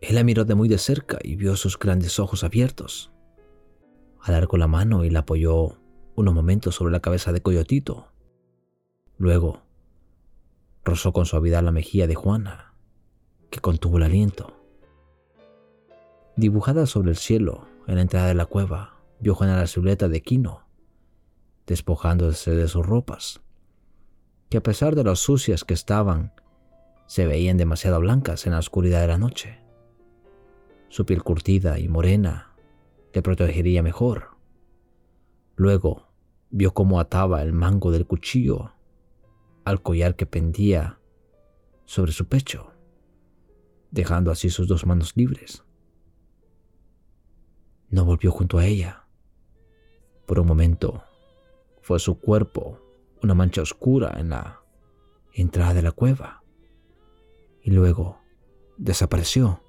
Él 0.03 0.17
la 0.17 0.25
miró 0.25 0.45
de 0.45 0.55
muy 0.55 0.69
de 0.69 0.77
cerca 0.77 1.19
y 1.23 1.37
vio 1.37 1.57
sus 1.57 1.79
grandes 1.79 2.19
ojos 2.19 2.45
abiertos. 2.45 3.11
Alargó 4.21 4.59
la 4.59 4.67
mano 4.67 5.07
y 5.07 5.11
la 5.11 5.21
apoyó 5.21 5.79
unos 6.17 6.35
momentos 6.35 6.75
sobre 6.75 6.93
la 6.93 7.01
cabeza 7.01 7.33
de 7.33 7.41
Coyotito. 7.41 8.09
Luego, 9.17 9.63
rozó 10.85 11.15
con 11.15 11.25
suavidad 11.25 11.63
la 11.63 11.73
mejilla 11.73 12.07
de 12.07 12.15
Juana, 12.15 12.75
que 13.49 13.61
contuvo 13.61 13.97
el 13.97 14.03
aliento. 14.03 14.55
Dibujada 16.37 16.85
sobre 16.85 17.09
el 17.09 17.17
cielo, 17.17 17.69
en 17.87 17.95
la 17.95 18.03
entrada 18.03 18.29
de 18.29 18.35
la 18.35 18.45
cueva, 18.45 18.99
vio 19.19 19.35
Juana 19.35 19.57
la 19.57 19.67
silueta 19.67 20.09
de 20.11 20.21
Quino, 20.21 20.67
despojándose 21.67 22.51
de 22.51 22.69
sus 22.69 22.85
ropas, 22.85 23.41
que 24.49 24.59
a 24.59 24.63
pesar 24.63 24.95
de 24.95 25.05
lo 25.05 25.17
sucias 25.17 25.65
que 25.65 25.75
estaban, 25.75 26.33
se 27.07 27.27
veían 27.27 27.57
demasiado 27.57 28.01
blancas 28.01 28.47
en 28.47 28.53
la 28.53 28.59
oscuridad 28.59 29.01
de 29.01 29.09
la 29.09 29.19
noche. 29.19 29.61
Su 30.89 31.07
piel 31.07 31.23
curtida 31.23 31.79
y 31.79 31.89
morena 31.89 32.55
le 33.13 33.23
protegería 33.23 33.83
mejor. 33.83 34.37
Luego 35.57 36.09
vio 36.51 36.75
cómo 36.75 37.01
ataba 37.01 37.43
el 37.43 37.53
mango 37.53 37.91
del 37.91 38.07
cuchillo 38.07 38.73
al 39.65 39.83
collar 39.83 40.15
que 40.15 40.27
pendía 40.27 41.01
sobre 41.85 42.13
su 42.13 42.29
pecho, 42.29 42.73
dejando 43.91 44.31
así 44.31 44.51
sus 44.51 44.69
dos 44.69 44.87
manos 44.87 45.17
libres. 45.17 45.65
No 47.89 48.05
volvió 48.05 48.31
junto 48.31 48.59
a 48.59 48.67
ella. 48.67 49.05
Por 50.27 50.41
un 50.41 50.47
momento 50.47 51.05
fue 51.81 51.99
su 51.99 52.19
cuerpo 52.19 52.86
una 53.23 53.35
mancha 53.35 53.63
oscura 53.63 54.15
en 54.19 54.31
la 54.31 54.61
entrada 55.33 55.75
de 55.75 55.83
la 55.83 55.93
cueva 55.93 56.43
y 57.63 57.71
luego 57.71 58.21
desapareció. 58.77 59.63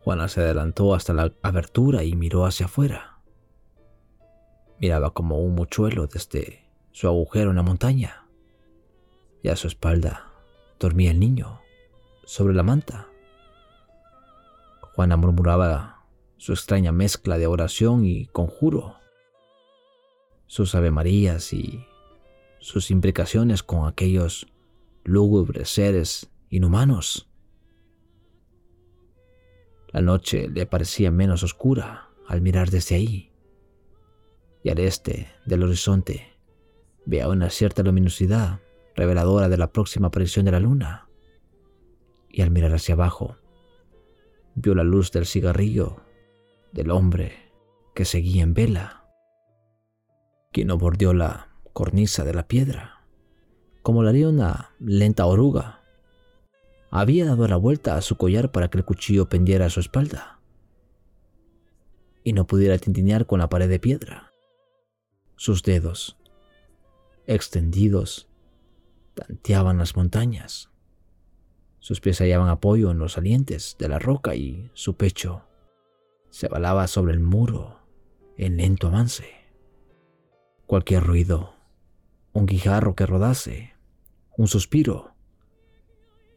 Juana 0.00 0.28
se 0.28 0.40
adelantó 0.40 0.94
hasta 0.94 1.12
la 1.12 1.32
abertura 1.42 2.04
y 2.04 2.14
miró 2.16 2.46
hacia 2.46 2.66
afuera. 2.66 3.20
Miraba 4.78 5.12
como 5.12 5.38
un 5.40 5.54
mochuelo 5.54 6.06
desde 6.06 6.70
su 6.92 7.08
agujero 7.08 7.50
en 7.50 7.56
la 7.56 7.62
montaña. 7.62 8.26
Y 9.42 9.48
a 9.48 9.56
su 9.56 9.66
espalda 9.66 10.32
dormía 10.78 11.10
el 11.10 11.20
niño, 11.20 11.60
sobre 12.24 12.54
la 12.54 12.62
manta. 12.62 13.08
Juana 14.94 15.16
murmuraba 15.16 16.06
su 16.36 16.52
extraña 16.52 16.92
mezcla 16.92 17.36
de 17.38 17.46
oración 17.46 18.04
y 18.04 18.26
conjuro, 18.26 18.96
sus 20.46 20.74
avemarías 20.74 21.52
y 21.52 21.86
sus 22.60 22.90
imprecaciones 22.90 23.62
con 23.62 23.86
aquellos 23.86 24.46
lúgubres 25.04 25.68
seres 25.68 26.30
inhumanos. 26.50 27.28
La 29.88 30.00
noche 30.00 30.48
le 30.48 30.66
parecía 30.66 31.10
menos 31.10 31.42
oscura 31.42 32.10
al 32.26 32.40
mirar 32.40 32.70
desde 32.70 32.96
ahí, 32.96 33.32
y 34.62 34.70
al 34.70 34.78
este 34.80 35.28
del 35.46 35.62
horizonte 35.62 36.26
veía 37.04 37.28
una 37.28 37.50
cierta 37.50 37.82
luminosidad 37.82 38.60
reveladora 38.96 39.48
de 39.48 39.56
la 39.56 39.72
próxima 39.72 40.08
aparición 40.08 40.44
de 40.44 40.52
la 40.52 40.60
luna, 40.60 41.08
y 42.28 42.42
al 42.42 42.50
mirar 42.50 42.74
hacia 42.74 42.94
abajo 42.94 43.36
vio 44.54 44.74
la 44.74 44.84
luz 44.84 45.12
del 45.12 45.26
cigarrillo 45.26 46.02
del 46.72 46.90
hombre 46.90 47.32
que 47.94 48.04
seguía 48.04 48.42
en 48.42 48.54
vela, 48.54 49.04
quien 50.52 50.68
no 50.68 50.78
bordeó 50.78 51.14
la 51.14 51.55
cornisa 51.76 52.24
de 52.24 52.32
la 52.32 52.48
piedra, 52.48 53.02
como 53.82 54.02
lo 54.02 54.08
haría 54.08 54.30
una 54.30 54.70
lenta 54.80 55.26
oruga. 55.26 55.82
Había 56.90 57.26
dado 57.26 57.46
la 57.48 57.56
vuelta 57.56 57.98
a 57.98 58.00
su 58.00 58.16
collar 58.16 58.50
para 58.50 58.70
que 58.70 58.78
el 58.78 58.86
cuchillo 58.86 59.28
pendiera 59.28 59.66
a 59.66 59.70
su 59.70 59.80
espalda 59.80 60.40
y 62.24 62.32
no 62.32 62.46
pudiera 62.46 62.78
tintinear 62.78 63.26
con 63.26 63.40
la 63.40 63.50
pared 63.50 63.68
de 63.68 63.78
piedra. 63.78 64.32
Sus 65.36 65.62
dedos, 65.62 66.16
extendidos, 67.26 68.30
tanteaban 69.12 69.76
las 69.76 69.96
montañas. 69.96 70.70
Sus 71.78 72.00
pies 72.00 72.22
hallaban 72.22 72.48
apoyo 72.48 72.90
en 72.90 72.98
los 72.98 73.12
salientes 73.12 73.76
de 73.78 73.90
la 73.90 73.98
roca 73.98 74.34
y 74.34 74.70
su 74.72 74.96
pecho 74.96 75.42
se 76.30 76.48
balaba 76.48 76.86
sobre 76.86 77.12
el 77.12 77.20
muro 77.20 77.80
en 78.38 78.56
lento 78.56 78.86
avance. 78.86 79.26
Cualquier 80.66 81.04
ruido 81.04 81.55
un 82.36 82.44
guijarro 82.44 82.94
que 82.94 83.06
rodase, 83.06 83.72
un 84.36 84.46
suspiro, 84.46 85.14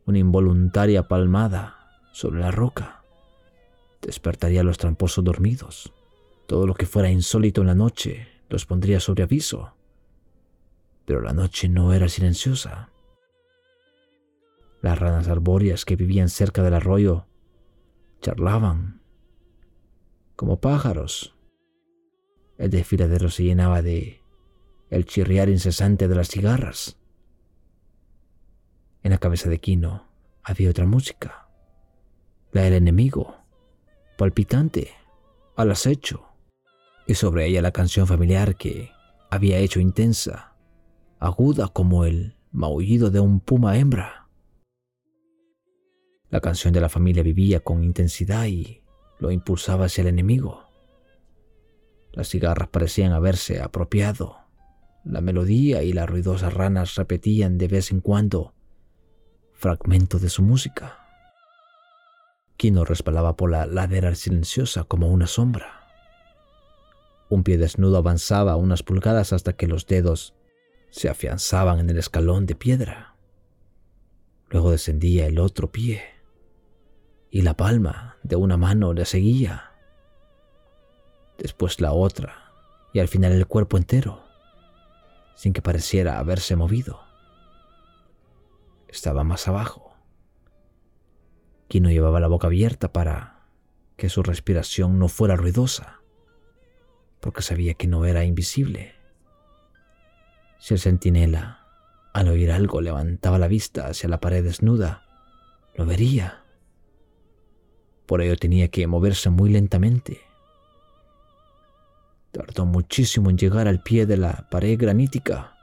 una 0.06 0.18
involuntaria 0.18 1.10
palmada 1.10 2.00
sobre 2.14 2.40
la 2.40 2.52
roca, 2.52 3.04
despertaría 4.02 4.62
a 4.62 4.64
los 4.64 4.78
tramposos 4.78 5.26
dormidos. 5.26 5.92
Todo 6.48 6.66
lo 6.68 6.74
que 6.74 6.86
fuera 6.86 7.12
insólito 7.12 7.60
en 7.60 7.68
la 7.68 7.76
noche 7.76 8.30
los 8.48 8.66
pondría 8.66 9.02
sobre 9.02 9.24
aviso. 9.24 9.74
Pero 11.06 11.20
la 11.20 11.34
noche 11.34 11.68
no 11.68 11.92
era 11.92 12.08
silenciosa. 12.08 12.92
Las 14.82 14.98
ranas 14.98 15.28
arbóreas 15.28 15.84
que 15.84 15.98
vivían 15.98 16.30
cerca 16.30 16.64
del 16.64 16.76
arroyo 16.76 17.26
charlaban 18.22 19.02
como 20.38 20.62
pájaros. 20.62 21.36
El 22.58 22.70
desfiladero 22.70 23.30
se 23.30 23.44
llenaba 23.44 23.82
de 23.82 24.19
el 24.90 25.06
chirriar 25.06 25.50
incesante 25.50 26.08
de 26.08 26.16
las 26.16 26.30
cigarras. 26.30 26.98
En 29.04 29.12
la 29.12 29.18
cabeza 29.18 29.50
de 29.50 29.60
Quino 29.60 30.08
había 30.44 30.70
otra 30.70 30.86
música, 30.86 31.48
la 32.52 32.64
del 32.64 32.74
enemigo, 32.74 33.36
palpitante, 34.18 34.92
al 35.56 35.72
acecho, 35.72 36.26
y 37.06 37.16
sobre 37.16 37.48
ella 37.48 37.62
la 37.62 37.72
canción 37.72 38.08
familiar 38.08 38.56
que 38.56 38.92
había 39.30 39.60
hecho 39.60 39.80
intensa, 39.80 40.56
aguda 41.20 41.68
como 41.68 42.06
el 42.06 42.36
maullido 42.52 43.12
de 43.12 43.20
un 43.20 43.40
puma 43.40 43.78
hembra. 43.78 44.28
La 46.30 46.42
canción 46.42 46.74
de 46.74 46.82
la 46.82 46.90
familia 46.90 47.24
vivía 47.24 47.60
con 47.60 47.84
intensidad 47.84 48.46
y 48.46 48.84
lo 49.20 49.32
impulsaba 49.32 49.86
hacia 49.86 50.04
el 50.04 50.08
enemigo. 50.08 50.66
Las 52.12 52.30
cigarras 52.30 52.70
parecían 52.70 53.12
haberse 53.12 53.62
apropiado 53.62 54.39
la 55.10 55.22
melodía 55.22 55.82
y 55.82 55.92
las 55.92 56.08
ruidosas 56.08 56.54
ranas 56.54 56.96
repetían 56.96 57.58
de 57.58 57.68
vez 57.68 57.92
en 57.92 58.00
cuando 58.00 58.54
fragmentos 59.54 60.22
de 60.22 60.30
su 60.30 60.44
música. 60.44 61.00
Kino 62.58 62.86
resbalaba 62.86 63.36
por 63.36 63.50
la 63.50 63.66
ladera 63.66 64.14
silenciosa 64.14 64.84
como 64.84 65.10
una 65.10 65.26
sombra. 65.26 65.88
Un 67.28 67.44
pie 67.44 67.58
desnudo 67.58 67.98
avanzaba 67.98 68.56
unas 68.56 68.84
pulgadas 68.84 69.34
hasta 69.34 69.54
que 69.54 69.68
los 69.68 69.88
dedos 69.88 70.36
se 70.92 71.10
afianzaban 71.10 71.80
en 71.80 71.90
el 71.90 71.98
escalón 71.98 72.46
de 72.46 72.56
piedra. 72.56 73.16
Luego 74.50 74.72
descendía 74.72 75.26
el 75.26 75.40
otro 75.40 75.72
pie 75.72 76.04
y 77.32 77.42
la 77.42 77.56
palma 77.56 78.18
de 78.24 78.36
una 78.36 78.58
mano 78.58 78.94
le 78.94 79.06
seguía. 79.06 79.72
Después 81.38 81.82
la 81.82 81.94
otra 81.94 82.52
y 82.94 83.00
al 83.00 83.08
final 83.08 83.32
el 83.32 83.48
cuerpo 83.48 83.78
entero 83.78 84.29
sin 85.40 85.54
que 85.54 85.62
pareciera 85.62 86.20
haberse 86.20 86.58
movido. 86.58 87.00
Estaba 88.90 89.24
más 89.24 89.48
abajo. 89.48 89.96
Kino 91.70 91.90
llevaba 91.90 92.20
la 92.20 92.28
boca 92.28 92.48
abierta 92.48 92.92
para 92.92 93.48
que 93.96 94.10
su 94.10 94.22
respiración 94.22 95.00
no 95.00 95.08
fuera 95.08 95.38
ruidosa, 95.38 96.02
porque 97.22 97.42
sabía 97.42 97.74
que 97.76 97.88
no 97.88 98.04
era 98.04 98.26
invisible. 98.26 98.96
Si 100.60 100.74
el 100.74 100.82
centinela, 100.82 101.66
al 102.14 102.28
oír 102.28 102.52
algo, 102.52 102.82
levantaba 102.82 103.40
la 103.40 103.48
vista 103.48 103.88
hacia 103.88 104.10
la 104.10 104.20
pared 104.20 104.44
desnuda, 104.44 105.06
lo 105.74 105.86
vería. 105.86 106.44
Por 108.06 108.22
ello 108.22 108.36
tenía 108.36 108.68
que 108.68 108.88
moverse 108.88 109.30
muy 109.30 109.52
lentamente 109.52 110.29
Tardó 112.32 112.66
muchísimo 112.66 113.30
en 113.30 113.38
llegar 113.38 113.68
al 113.68 113.82
pie 113.82 114.06
de 114.06 114.18
la 114.18 114.48
pared 114.50 114.78
granítica 114.78 115.56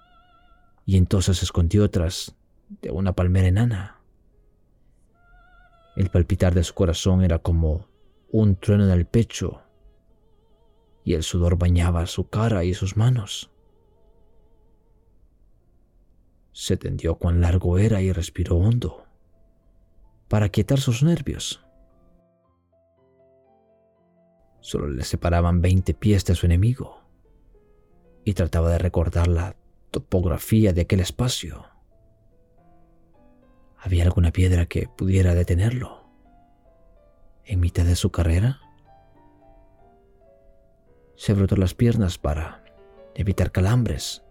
y 0.84 0.96
entonces 0.96 1.38
se 1.38 1.44
escondió 1.44 1.88
tras 1.90 2.34
de 2.82 2.90
una 2.90 3.12
palmera 3.12 3.48
enana. 3.48 4.00
El 5.96 6.10
palpitar 6.10 6.54
de 6.54 6.64
su 6.64 6.74
corazón 6.74 7.22
era 7.22 7.38
como 7.38 7.88
un 8.30 8.56
trueno 8.56 8.84
en 8.84 8.90
el 8.90 9.06
pecho 9.06 9.62
y 11.04 11.14
el 11.14 11.22
sudor 11.22 11.56
bañaba 11.56 12.06
su 12.06 12.28
cara 12.28 12.64
y 12.64 12.74
sus 12.74 12.96
manos. 12.96 13.50
Se 16.52 16.76
tendió 16.76 17.16
cuán 17.16 17.40
largo 17.40 17.78
era 17.78 18.00
y 18.00 18.12
respiró 18.12 18.56
hondo 18.56 19.04
para 20.28 20.48
quietar 20.48 20.80
sus 20.80 21.02
nervios. 21.02 21.65
Solo 24.66 24.88
le 24.88 25.04
separaban 25.04 25.62
20 25.62 25.94
pies 25.94 26.24
de 26.24 26.34
su 26.34 26.44
enemigo 26.44 27.00
y 28.24 28.34
trataba 28.34 28.68
de 28.68 28.78
recordar 28.78 29.28
la 29.28 29.54
topografía 29.92 30.72
de 30.72 30.80
aquel 30.80 30.98
espacio. 30.98 31.66
¿Había 33.78 34.02
alguna 34.02 34.32
piedra 34.32 34.66
que 34.66 34.88
pudiera 34.88 35.36
detenerlo? 35.36 36.10
¿En 37.44 37.60
mitad 37.60 37.84
de 37.84 37.94
su 37.94 38.10
carrera? 38.10 38.60
Se 41.14 41.32
brotó 41.32 41.54
las 41.54 41.74
piernas 41.74 42.18
para 42.18 42.64
evitar 43.14 43.52
calambres 43.52 44.24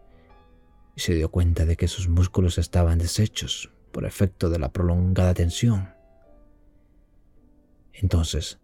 y 0.97 0.99
se 0.99 1.13
dio 1.13 1.31
cuenta 1.31 1.63
de 1.63 1.77
que 1.77 1.87
sus 1.87 2.09
músculos 2.09 2.57
estaban 2.57 2.97
deshechos 2.97 3.71
por 3.93 4.03
efecto 4.03 4.49
de 4.49 4.59
la 4.59 4.73
prolongada 4.73 5.33
tensión. 5.33 5.95
Entonces 7.93 8.59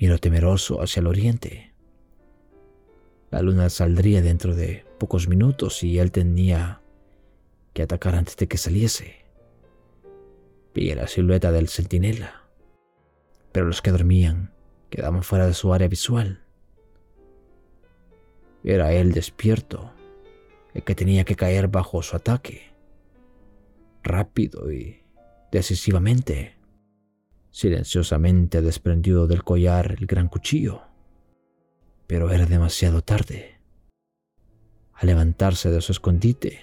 Miró 0.00 0.16
temeroso 0.18 0.80
hacia 0.80 1.00
el 1.00 1.06
oriente. 1.06 1.74
La 3.30 3.42
luna 3.42 3.68
saldría 3.68 4.22
dentro 4.22 4.54
de 4.54 4.86
pocos 4.98 5.28
minutos 5.28 5.82
y 5.82 5.98
él 5.98 6.10
tenía 6.10 6.80
que 7.74 7.82
atacar 7.82 8.14
antes 8.14 8.34
de 8.38 8.48
que 8.48 8.56
saliese. 8.56 9.16
Vi 10.74 10.94
la 10.94 11.06
silueta 11.06 11.52
del 11.52 11.68
centinela, 11.68 12.48
pero 13.52 13.66
los 13.66 13.82
que 13.82 13.90
dormían 13.90 14.54
quedaban 14.88 15.22
fuera 15.22 15.46
de 15.46 15.52
su 15.52 15.74
área 15.74 15.86
visual. 15.86 16.44
Era 18.64 18.94
él 18.94 19.12
despierto, 19.12 19.92
el 20.72 20.82
que 20.82 20.94
tenía 20.94 21.24
que 21.24 21.36
caer 21.36 21.68
bajo 21.68 22.02
su 22.02 22.16
ataque, 22.16 22.72
rápido 24.02 24.72
y 24.72 25.02
decisivamente. 25.52 26.59
Silenciosamente 27.50 28.62
desprendió 28.62 29.26
del 29.26 29.42
collar 29.42 29.96
el 29.98 30.06
gran 30.06 30.28
cuchillo, 30.28 30.82
pero 32.06 32.30
era 32.30 32.46
demasiado 32.46 33.02
tarde. 33.02 33.60
Al 34.92 35.08
levantarse 35.08 35.70
de 35.70 35.80
su 35.80 35.90
escondite, 35.92 36.60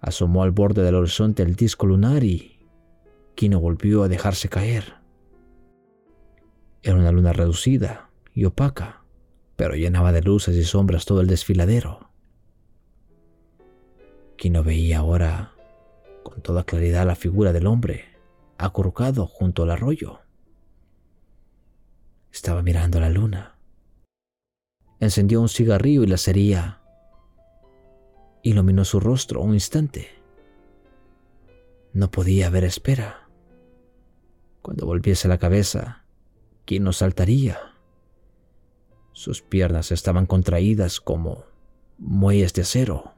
asomó 0.00 0.42
al 0.42 0.50
borde 0.50 0.82
del 0.82 0.96
horizonte 0.96 1.44
el 1.44 1.54
disco 1.54 1.86
lunar 1.86 2.24
y 2.24 2.58
Kino 3.36 3.60
volvió 3.60 4.02
a 4.02 4.08
dejarse 4.08 4.48
caer. 4.48 4.94
Era 6.82 6.96
una 6.96 7.12
luna 7.12 7.32
reducida 7.32 8.10
y 8.34 8.44
opaca, 8.44 9.04
pero 9.54 9.76
llenaba 9.76 10.10
de 10.10 10.22
luces 10.22 10.56
y 10.56 10.64
sombras 10.64 11.04
todo 11.04 11.20
el 11.20 11.28
desfiladero. 11.28 12.10
Kino 14.36 14.64
veía 14.64 14.98
ahora 14.98 15.52
con 16.24 16.42
toda 16.42 16.64
claridad 16.64 17.06
la 17.06 17.14
figura 17.14 17.52
del 17.52 17.68
hombre 17.68 18.11
acurrucado 18.64 19.26
junto 19.26 19.62
al 19.62 19.70
arroyo. 19.70 20.20
Estaba 22.32 22.62
mirando 22.62 23.00
la 23.00 23.10
luna. 23.10 23.58
Encendió 25.00 25.40
un 25.40 25.48
cigarrillo 25.48 26.02
y 26.04 26.06
la 26.06 26.16
cería 26.16 26.80
iluminó 28.42 28.84
su 28.84 29.00
rostro 29.00 29.40
un 29.40 29.54
instante. 29.54 30.08
No 31.92 32.10
podía 32.10 32.48
haber 32.48 32.64
espera. 32.64 33.28
Cuando 34.62 34.86
volviese 34.86 35.28
la 35.28 35.38
cabeza, 35.38 36.04
¿quién 36.64 36.84
nos 36.84 36.98
saltaría? 36.98 37.58
Sus 39.12 39.42
piernas 39.42 39.92
estaban 39.92 40.26
contraídas 40.26 41.00
como 41.00 41.44
muelles 41.98 42.54
de 42.54 42.62
acero. 42.62 43.14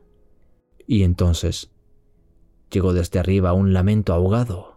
Y 0.86 1.04
entonces 1.04 1.70
llegó 2.70 2.92
desde 2.92 3.18
arriba 3.18 3.52
un 3.52 3.72
lamento 3.72 4.12
ahogado. 4.12 4.73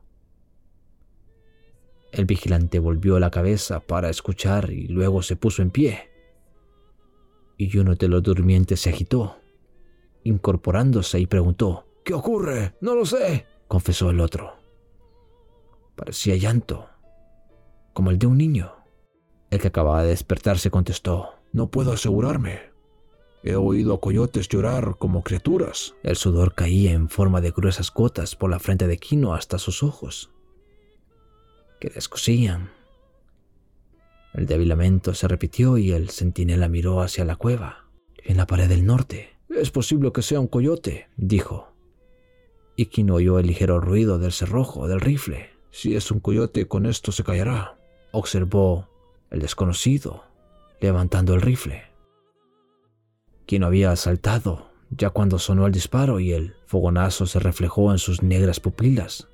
El 2.12 2.26
vigilante 2.26 2.80
volvió 2.80 3.20
la 3.20 3.32
cabeza 3.32 3.82
para 3.82 4.10
escuchar 4.10 4.72
y 4.72 4.88
luego 4.88 5.22
se 5.22 5.36
puso 5.36 5.62
en 5.62 5.72
pie. 5.72 6.10
Y 7.58 7.78
uno 7.78 7.96
de 7.96 8.08
los 8.08 8.24
durmientes 8.24 8.82
se 8.82 8.90
agitó, 8.90 9.38
incorporándose 10.24 11.20
y 11.20 11.28
preguntó, 11.28 11.86
¿Qué 12.06 12.14
ocurre? 12.14 12.76
No 12.80 12.96
lo 12.96 13.06
sé, 13.06 13.46
confesó 13.68 14.10
el 14.10 14.22
otro. 14.22 14.54
Parecía 15.96 16.36
llanto, 16.38 16.88
como 17.94 18.12
el 18.12 18.20
de 18.20 18.28
un 18.28 18.38
niño. 18.38 18.72
El 19.50 19.60
que 19.60 19.68
acababa 19.68 20.04
de 20.04 20.10
despertarse 20.10 20.72
contestó, 20.72 21.32
No 21.52 21.70
puedo 21.70 21.92
asegurarme. 21.92 22.72
He 23.44 23.56
oído 23.56 23.94
a 23.94 24.00
coyotes 24.00 24.48
llorar 24.48 24.96
como 24.98 25.24
criaturas. 25.24 25.96
El 26.04 26.16
sudor 26.16 26.54
caía 26.54 26.92
en 26.94 27.10
forma 27.10 27.42
de 27.42 27.52
gruesas 27.52 27.92
gotas 27.92 28.36
por 28.36 28.50
la 28.50 28.60
frente 28.60 28.88
de 28.88 28.98
Quino 28.98 29.34
hasta 29.34 29.58
sus 29.58 29.84
ojos 29.84 30.32
que 31.80 31.90
descosían. 31.90 32.72
El 34.34 34.46
débil 34.46 34.70
lamento 34.70 35.14
se 35.14 35.28
repitió 35.28 35.78
y 35.78 35.92
el 35.92 36.10
centinela 36.10 36.68
miró 36.68 37.02
hacia 37.02 37.26
la 37.26 37.36
cueva, 37.36 37.86
en 38.18 38.38
la 38.38 38.46
pared 38.46 38.70
del 38.70 38.86
norte. 38.86 39.38
Es 39.50 39.72
posible 39.72 40.12
que 40.12 40.22
sea 40.22 40.40
un 40.40 40.48
coyote, 40.48 41.08
dijo. 41.18 41.74
Y 42.76 42.88
quien 42.88 43.10
oyó 43.10 43.40
el 43.40 43.48
ligero 43.48 43.80
ruido 43.80 44.20
del 44.20 44.32
cerrojo 44.32 44.88
del 44.88 45.02
rifle. 45.02 45.50
Si 45.72 45.96
es 45.96 46.12
un 46.12 46.20
coyote, 46.20 46.68
con 46.68 46.86
esto 46.86 47.12
se 47.12 47.24
callará, 47.24 47.80
observó 48.12 48.90
el 49.32 49.40
desconocido, 49.40 50.24
levantando 50.80 51.34
el 51.34 51.42
rifle. 51.42 51.84
Quien 53.46 53.64
había 53.64 53.96
saltado 53.96 54.68
ya 54.90 55.10
cuando 55.10 55.40
sonó 55.40 55.66
el 55.66 55.74
disparo 55.74 56.20
y 56.20 56.34
el 56.34 56.56
fogonazo 56.66 57.26
se 57.26 57.40
reflejó 57.40 57.92
en 57.92 57.98
sus 57.98 58.24
negras 58.24 58.60
pupilas. 58.60 59.28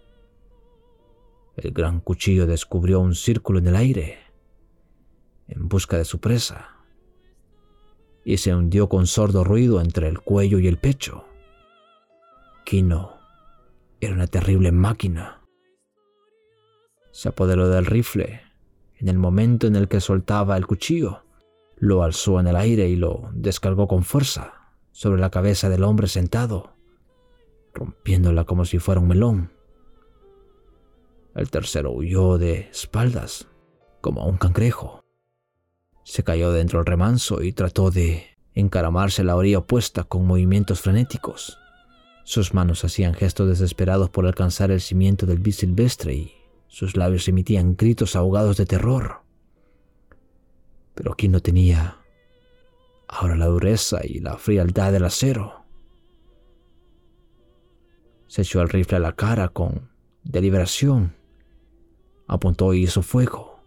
El 1.56 1.72
gran 1.72 2.00
cuchillo 2.00 2.48
descubrió 2.48 3.00
un 3.00 3.16
círculo 3.16 3.60
en 3.60 3.68
el 3.68 3.76
aire 3.76 4.18
en 5.48 5.68
busca 5.68 5.98
de 5.98 6.06
su 6.06 6.20
presa 6.20 6.70
y 8.26 8.38
se 8.38 8.56
hundió 8.56 8.90
con 8.90 9.06
sordo 9.06 9.44
ruido 9.44 9.82
entre 9.82 10.08
el 10.08 10.20
cuello 10.20 10.60
y 10.60 10.68
el 10.68 10.78
pecho. 10.78 11.26
Kino 12.66 13.20
era 14.00 14.14
una 14.14 14.28
terrible 14.28 14.72
máquina. 14.72 15.42
Se 17.12 17.30
apoderó 17.30 17.70
del 17.70 17.86
rifle 17.86 18.42
en 18.98 19.10
el 19.10 19.18
momento 19.20 19.68
en 19.68 19.76
el 19.76 19.88
que 19.88 20.00
soltaba 20.00 20.58
el 20.58 20.66
cuchillo, 20.66 21.24
lo 21.76 22.04
alzó 22.04 22.40
en 22.40 22.48
el 22.48 22.56
aire 22.56 22.88
y 22.88 22.96
lo 22.96 23.30
descargó 23.34 23.88
con 23.88 24.04
fuerza 24.04 24.54
sobre 24.92 25.20
la 25.20 25.30
cabeza 25.30 25.70
del 25.70 25.84
hombre 25.84 26.08
sentado, 26.08 26.76
rompiéndola 27.74 28.46
como 28.46 28.66
si 28.66 28.80
fuera 28.80 29.02
un 29.02 29.10
melón. 29.10 29.53
El 31.36 31.50
tercero 31.50 31.92
huyó 31.92 32.38
de 32.38 32.70
espaldas, 32.72 33.48
como 34.02 34.28
un 34.28 34.38
cangrejo. 34.38 35.04
Se 36.04 36.24
cayó 36.24 36.52
dentro 36.52 36.80
del 36.80 36.86
remanso 36.86 37.42
y 37.42 37.54
trató 37.54 37.90
de 37.90 38.28
encaramarse 38.54 39.24
a 39.24 39.26
la 39.26 39.36
orilla 39.36 39.60
opuesta 39.60 40.04
con 40.04 40.28
movimientos 40.28 40.82
frenéticos. 40.82 41.58
Sus 42.24 42.54
manos 42.54 42.86
hacían 42.86 43.16
gestos 43.16 43.50
desesperados 43.50 44.12
por 44.12 44.28
alcanzar 44.28 44.70
el 44.70 44.80
cimiento 44.80 45.26
del 45.26 45.40
bisilvestre 45.40 46.14
y 46.14 46.34
sus 46.68 46.96
labios 46.96 47.28
emitían 47.28 47.76
gritos 47.76 48.16
ahogados 48.16 48.58
de 48.58 48.68
terror. 48.68 49.22
Pero 50.94 51.14
aquí 51.14 51.30
no 51.30 51.40
tenía 51.40 51.98
ahora 53.08 53.36
la 53.36 53.48
dureza 53.48 54.02
y 54.04 54.20
la 54.20 54.38
frialdad 54.38 54.92
del 54.92 55.06
acero. 55.06 55.66
Se 58.28 58.44
echó 58.44 58.62
el 58.62 58.70
rifle 58.70 58.98
a 58.98 59.00
la 59.00 59.14
cara 59.14 59.50
con 59.50 59.90
deliberación 60.24 61.23
apuntó 62.34 62.74
y 62.74 62.84
hizo 62.84 63.04
fuego. 63.04 63.60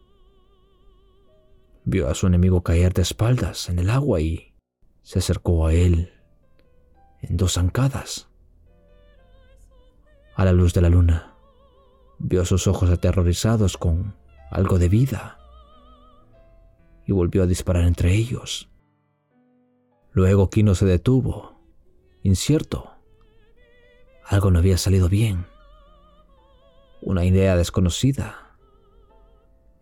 Vio 1.85 2.09
a 2.09 2.15
su 2.15 2.27
enemigo 2.27 2.63
caer 2.63 2.93
de 2.93 3.03
espaldas 3.03 3.69
en 3.69 3.79
el 3.79 3.91
agua 3.91 4.21
y 4.21 4.55
se 5.03 5.21
acercó 5.21 5.67
a 5.67 5.73
él 5.73 6.13
en 7.23 7.37
dos 7.37 7.53
zancadas. 7.53 8.29
A 10.35 10.45
la 10.45 10.53
luz 10.53 10.75
de 10.75 10.81
la 10.81 10.89
luna, 10.89 11.37
vio 12.19 12.45
sus 12.45 12.67
ojos 12.67 12.91
aterrorizados 12.91 13.77
con 13.77 14.17
algo 14.51 14.81
de 14.81 14.89
vida 14.89 15.39
y 17.07 17.13
volvió 17.13 17.45
a 17.45 17.47
disparar 17.47 17.85
entre 17.85 18.15
ellos. 18.15 18.69
Luego 20.11 20.51
Kino 20.51 20.75
se 20.75 20.87
detuvo, 20.87 21.61
incierto. 22.25 22.91
Algo 24.25 24.51
no 24.51 24.59
había 24.59 24.77
salido 24.77 25.09
bien. 25.09 25.47
Una 27.01 27.25
idea 27.25 27.57
desconocida 27.57 28.46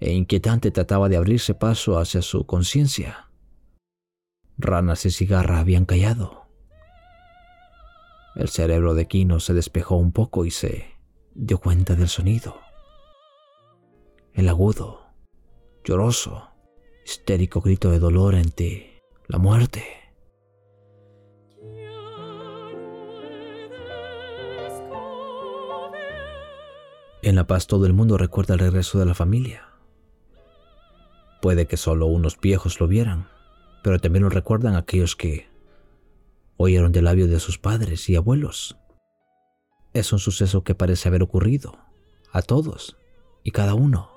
e 0.04 0.12
inquietante 0.12 0.70
trataba 0.70 1.08
de 1.08 1.16
abrirse 1.16 1.54
paso 1.54 1.98
hacia 1.98 2.20
su 2.20 2.44
conciencia. 2.44 3.30
Ranas 4.58 5.06
y 5.06 5.10
cigarra 5.10 5.60
habían 5.60 5.86
callado. 5.86 6.44
El 8.36 8.48
cerebro 8.48 8.94
de 8.94 9.08
Kino 9.08 9.40
se 9.40 9.54
despejó 9.54 9.96
un 9.96 10.12
poco 10.12 10.44
y 10.44 10.50
se 10.50 10.84
dio 11.32 11.58
cuenta 11.58 11.94
del 11.94 12.08
sonido. 12.08 12.60
El 14.34 14.50
agudo, 14.50 15.06
lloroso, 15.84 16.50
histérico 17.06 17.62
grito 17.62 17.90
de 17.90 17.98
dolor 17.98 18.34
ante 18.34 19.02
la 19.26 19.38
muerte. 19.38 19.84
En 27.22 27.36
La 27.36 27.46
Paz 27.46 27.66
todo 27.66 27.86
el 27.86 27.94
mundo 27.94 28.18
recuerda 28.18 28.52
el 28.52 28.60
regreso 28.60 28.98
de 28.98 29.06
la 29.06 29.14
familia. 29.14 29.73
Puede 31.44 31.66
que 31.66 31.76
solo 31.76 32.06
unos 32.06 32.40
viejos 32.40 32.80
lo 32.80 32.88
vieran, 32.88 33.28
pero 33.82 33.98
también 33.98 34.22
lo 34.22 34.30
recuerdan 34.30 34.76
aquellos 34.76 35.14
que 35.14 35.46
oyeron 36.56 36.90
del 36.90 37.04
labio 37.04 37.28
de 37.28 37.38
sus 37.38 37.58
padres 37.58 38.08
y 38.08 38.16
abuelos. 38.16 38.78
Es 39.92 40.14
un 40.14 40.20
suceso 40.20 40.64
que 40.64 40.74
parece 40.74 41.06
haber 41.06 41.22
ocurrido 41.22 41.76
a 42.32 42.40
todos 42.40 42.96
y 43.42 43.50
cada 43.50 43.74
uno. 43.74 44.08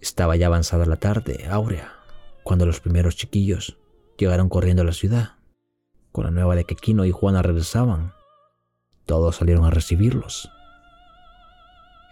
Estaba 0.00 0.36
ya 0.36 0.46
avanzada 0.46 0.86
la 0.86 0.94
tarde, 0.94 1.48
áurea, 1.50 1.92
cuando 2.44 2.66
los 2.66 2.78
primeros 2.78 3.16
chiquillos 3.16 3.78
llegaron 4.16 4.48
corriendo 4.48 4.82
a 4.82 4.86
la 4.86 4.92
ciudad. 4.92 5.30
Con 6.12 6.22
la 6.22 6.30
nueva 6.30 6.54
de 6.54 6.66
que 6.66 6.76
Quino 6.76 7.04
y 7.04 7.10
Juana 7.10 7.42
regresaban, 7.42 8.12
todos 9.06 9.34
salieron 9.34 9.64
a 9.64 9.70
recibirlos. 9.70 10.48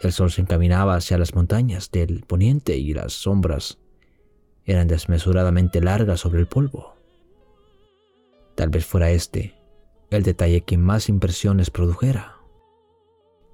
El 0.00 0.12
sol 0.12 0.30
se 0.30 0.40
encaminaba 0.40 0.96
hacia 0.96 1.18
las 1.18 1.34
montañas 1.34 1.90
del 1.90 2.22
poniente 2.22 2.76
y 2.78 2.94
las 2.94 3.12
sombras 3.12 3.78
eran 4.64 4.88
desmesuradamente 4.88 5.82
largas 5.82 6.20
sobre 6.20 6.40
el 6.40 6.46
polvo. 6.46 6.94
Tal 8.54 8.70
vez 8.70 8.86
fuera 8.86 9.10
este 9.10 9.54
el 10.10 10.22
detalle 10.24 10.62
que 10.62 10.76
más 10.76 11.08
impresiones 11.08 11.70
produjera. 11.70 12.38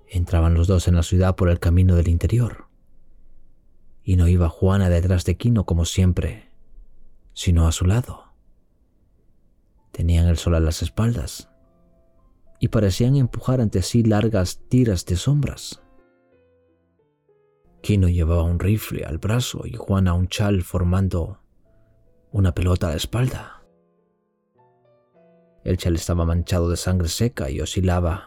Entraban 0.08 0.54
los 0.54 0.66
dos 0.66 0.88
en 0.88 0.94
la 0.94 1.02
ciudad 1.02 1.36
por 1.36 1.50
el 1.50 1.58
camino 1.58 1.96
del 1.96 2.08
interior. 2.08 2.68
Y 4.02 4.16
no 4.16 4.28
iba 4.28 4.48
Juana 4.48 4.88
detrás 4.88 5.24
de 5.24 5.36
Quino 5.36 5.66
como 5.66 5.84
siempre, 5.84 6.50
sino 7.34 7.66
a 7.66 7.72
su 7.72 7.84
lado. 7.84 8.32
Tenían 9.92 10.28
el 10.28 10.38
sol 10.38 10.54
a 10.54 10.60
las 10.60 10.80
espaldas 10.80 11.50
y 12.60 12.68
parecían 12.68 13.16
empujar 13.16 13.60
ante 13.60 13.82
sí 13.82 14.02
largas 14.02 14.60
tiras 14.68 15.04
de 15.04 15.16
sombras. 15.16 15.82
Kino 17.86 18.08
llevaba 18.08 18.42
un 18.42 18.58
rifle 18.58 19.04
al 19.04 19.18
brazo 19.18 19.60
y 19.64 19.76
Juana 19.76 20.12
un 20.12 20.26
chal 20.26 20.64
formando 20.64 21.38
una 22.32 22.52
pelota 22.52 22.88
a 22.88 22.90
la 22.90 22.96
espalda. 22.96 23.62
El 25.62 25.76
chal 25.76 25.94
estaba 25.94 26.24
manchado 26.24 26.68
de 26.68 26.76
sangre 26.76 27.06
seca 27.06 27.48
y 27.48 27.60
oscilaba 27.60 28.24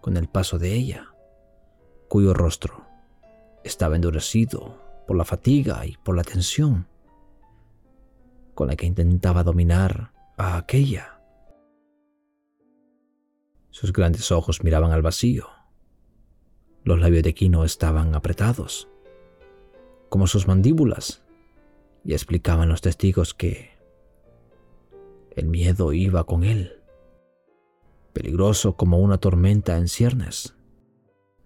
con 0.00 0.16
el 0.16 0.26
paso 0.28 0.58
de 0.58 0.72
ella, 0.72 1.14
cuyo 2.08 2.32
rostro 2.32 2.86
estaba 3.62 3.94
endurecido 3.94 4.80
por 5.06 5.18
la 5.18 5.26
fatiga 5.26 5.84
y 5.84 5.98
por 5.98 6.16
la 6.16 6.22
tensión 6.22 6.88
con 8.54 8.68
la 8.68 8.76
que 8.76 8.86
intentaba 8.86 9.42
dominar 9.42 10.14
a 10.38 10.56
aquella. 10.56 11.20
Sus 13.68 13.92
grandes 13.92 14.32
ojos 14.32 14.64
miraban 14.64 14.92
al 14.92 15.02
vacío. 15.02 15.50
Los 16.84 17.00
labios 17.00 17.22
de 17.22 17.34
Kino 17.34 17.64
estaban 17.64 18.14
apretados, 18.14 18.88
como 20.14 20.28
sus 20.28 20.46
mandíbulas, 20.46 21.24
y 22.04 22.12
explicaban 22.12 22.68
los 22.68 22.82
testigos 22.82 23.34
que 23.34 23.72
el 25.34 25.48
miedo 25.48 25.92
iba 25.92 26.22
con 26.22 26.44
él, 26.44 26.84
peligroso 28.12 28.76
como 28.76 29.00
una 29.00 29.18
tormenta 29.18 29.76
en 29.76 29.88
ciernes. 29.88 30.54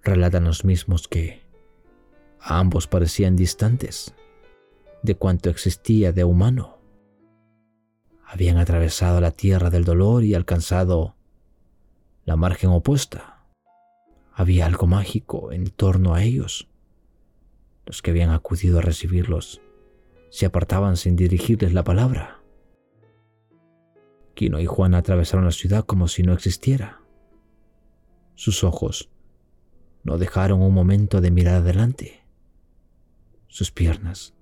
Relatan 0.03 0.45
los 0.45 0.67
mismos 0.67 1.09
que 1.09 1.41
ambos 2.41 2.87
parecían 2.89 3.37
distantes 3.37 4.15
de 5.03 5.15
cuanto 5.15 5.49
existía 5.49 6.13
de 6.13 6.25
humano. 6.25 6.77
Habían 8.23 8.59
atravesado 8.59 9.23
la 9.23 9.31
tierra 9.31 9.71
del 9.71 9.87
dolor 9.87 10.25
y 10.25 10.35
alcanzado 10.35 11.17
la 12.27 12.37
margen 12.37 12.69
opuesta. 12.69 13.47
Había 14.35 14.67
algo 14.67 14.87
mágico 14.87 15.53
en 15.53 15.71
torno 15.71 16.15
a 16.15 16.23
ellos. 16.23 16.69
Los 17.89 18.03
que 18.03 18.11
habían 18.11 18.29
acudido 18.29 18.81
a 18.81 18.83
recibirlos 18.83 19.63
se 20.29 20.45
apartaban 20.45 20.99
sin 20.99 21.17
dirigirles 21.17 21.73
la 21.73 21.85
palabra. 21.85 22.43
Quino 24.35 24.61
y 24.61 24.67
Juan 24.67 24.93
atravesaron 24.93 25.47
la 25.47 25.53
ciudad 25.53 25.87
como 25.87 26.07
si 26.07 26.23
no 26.23 26.35
existiera. 26.35 27.01
Sus 28.35 28.63
ojos 28.63 29.09
no 30.05 30.19
dejaron 30.19 30.61
un 30.61 30.75
momento 30.75 31.23
de 31.23 31.31
mirar 31.31 31.55
adelante. 31.55 32.27
Sus 33.47 33.71
piernas 33.71 34.35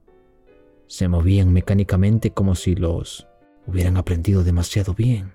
se 0.89 1.07
movían 1.07 1.53
mecánicamente 1.53 2.33
como 2.33 2.57
si 2.57 2.75
los 2.75 3.29
hubieran 3.65 3.97
aprendido 3.97 4.43
demasiado 4.43 4.93
bien 4.93 5.35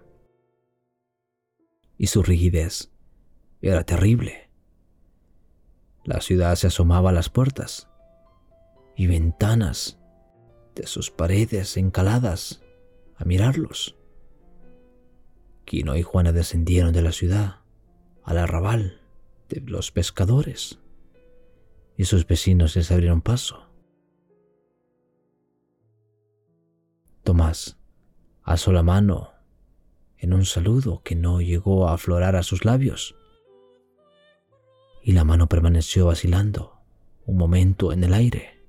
y 1.97 2.07
su 2.07 2.23
rigidez 2.23 2.91
era 3.61 3.85
terrible. 3.85 4.49
La 6.03 6.19
ciudad 6.19 6.55
se 6.55 6.67
asomaba 6.67 7.11
a 7.11 7.13
las 7.13 7.29
puertas 7.29 7.87
y 9.01 9.07
ventanas 9.07 9.97
de 10.75 10.85
sus 10.85 11.09
paredes 11.09 11.75
encaladas 11.75 12.61
a 13.15 13.25
mirarlos. 13.25 13.97
Quino 15.65 15.97
y 15.97 16.03
Juana 16.03 16.31
descendieron 16.31 16.93
de 16.93 17.01
la 17.01 17.11
ciudad 17.11 17.61
al 18.21 18.37
arrabal 18.37 19.01
de 19.49 19.61
los 19.61 19.91
pescadores 19.91 20.77
y 21.97 22.05
sus 22.05 22.27
vecinos 22.27 22.75
les 22.75 22.91
abrieron 22.91 23.21
paso. 23.21 23.71
Tomás 27.23 27.79
alzó 28.43 28.71
la 28.71 28.83
mano 28.83 29.31
en 30.19 30.31
un 30.31 30.45
saludo 30.45 31.01
que 31.01 31.15
no 31.15 31.41
llegó 31.41 31.87
a 31.87 31.95
aflorar 31.95 32.35
a 32.35 32.43
sus 32.43 32.65
labios. 32.65 33.15
Y 35.01 35.13
la 35.13 35.23
mano 35.23 35.49
permaneció 35.49 36.05
vacilando 36.05 36.77
un 37.25 37.37
momento 37.37 37.93
en 37.93 38.03
el 38.03 38.13
aire. 38.13 38.60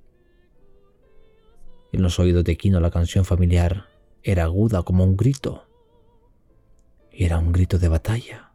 En 1.93 2.01
los 2.01 2.17
oídos 2.17 2.43
de 2.43 2.57
Quino 2.57 2.79
la 2.79 2.89
canción 2.89 3.23
familiar 3.23 3.85
era 4.23 4.45
aguda 4.45 4.81
como 4.81 5.03
un 5.03 5.15
grito. 5.15 5.67
Era 7.11 7.37
un 7.37 7.51
grito 7.51 7.77
de 7.77 7.87
batalla. 7.87 8.51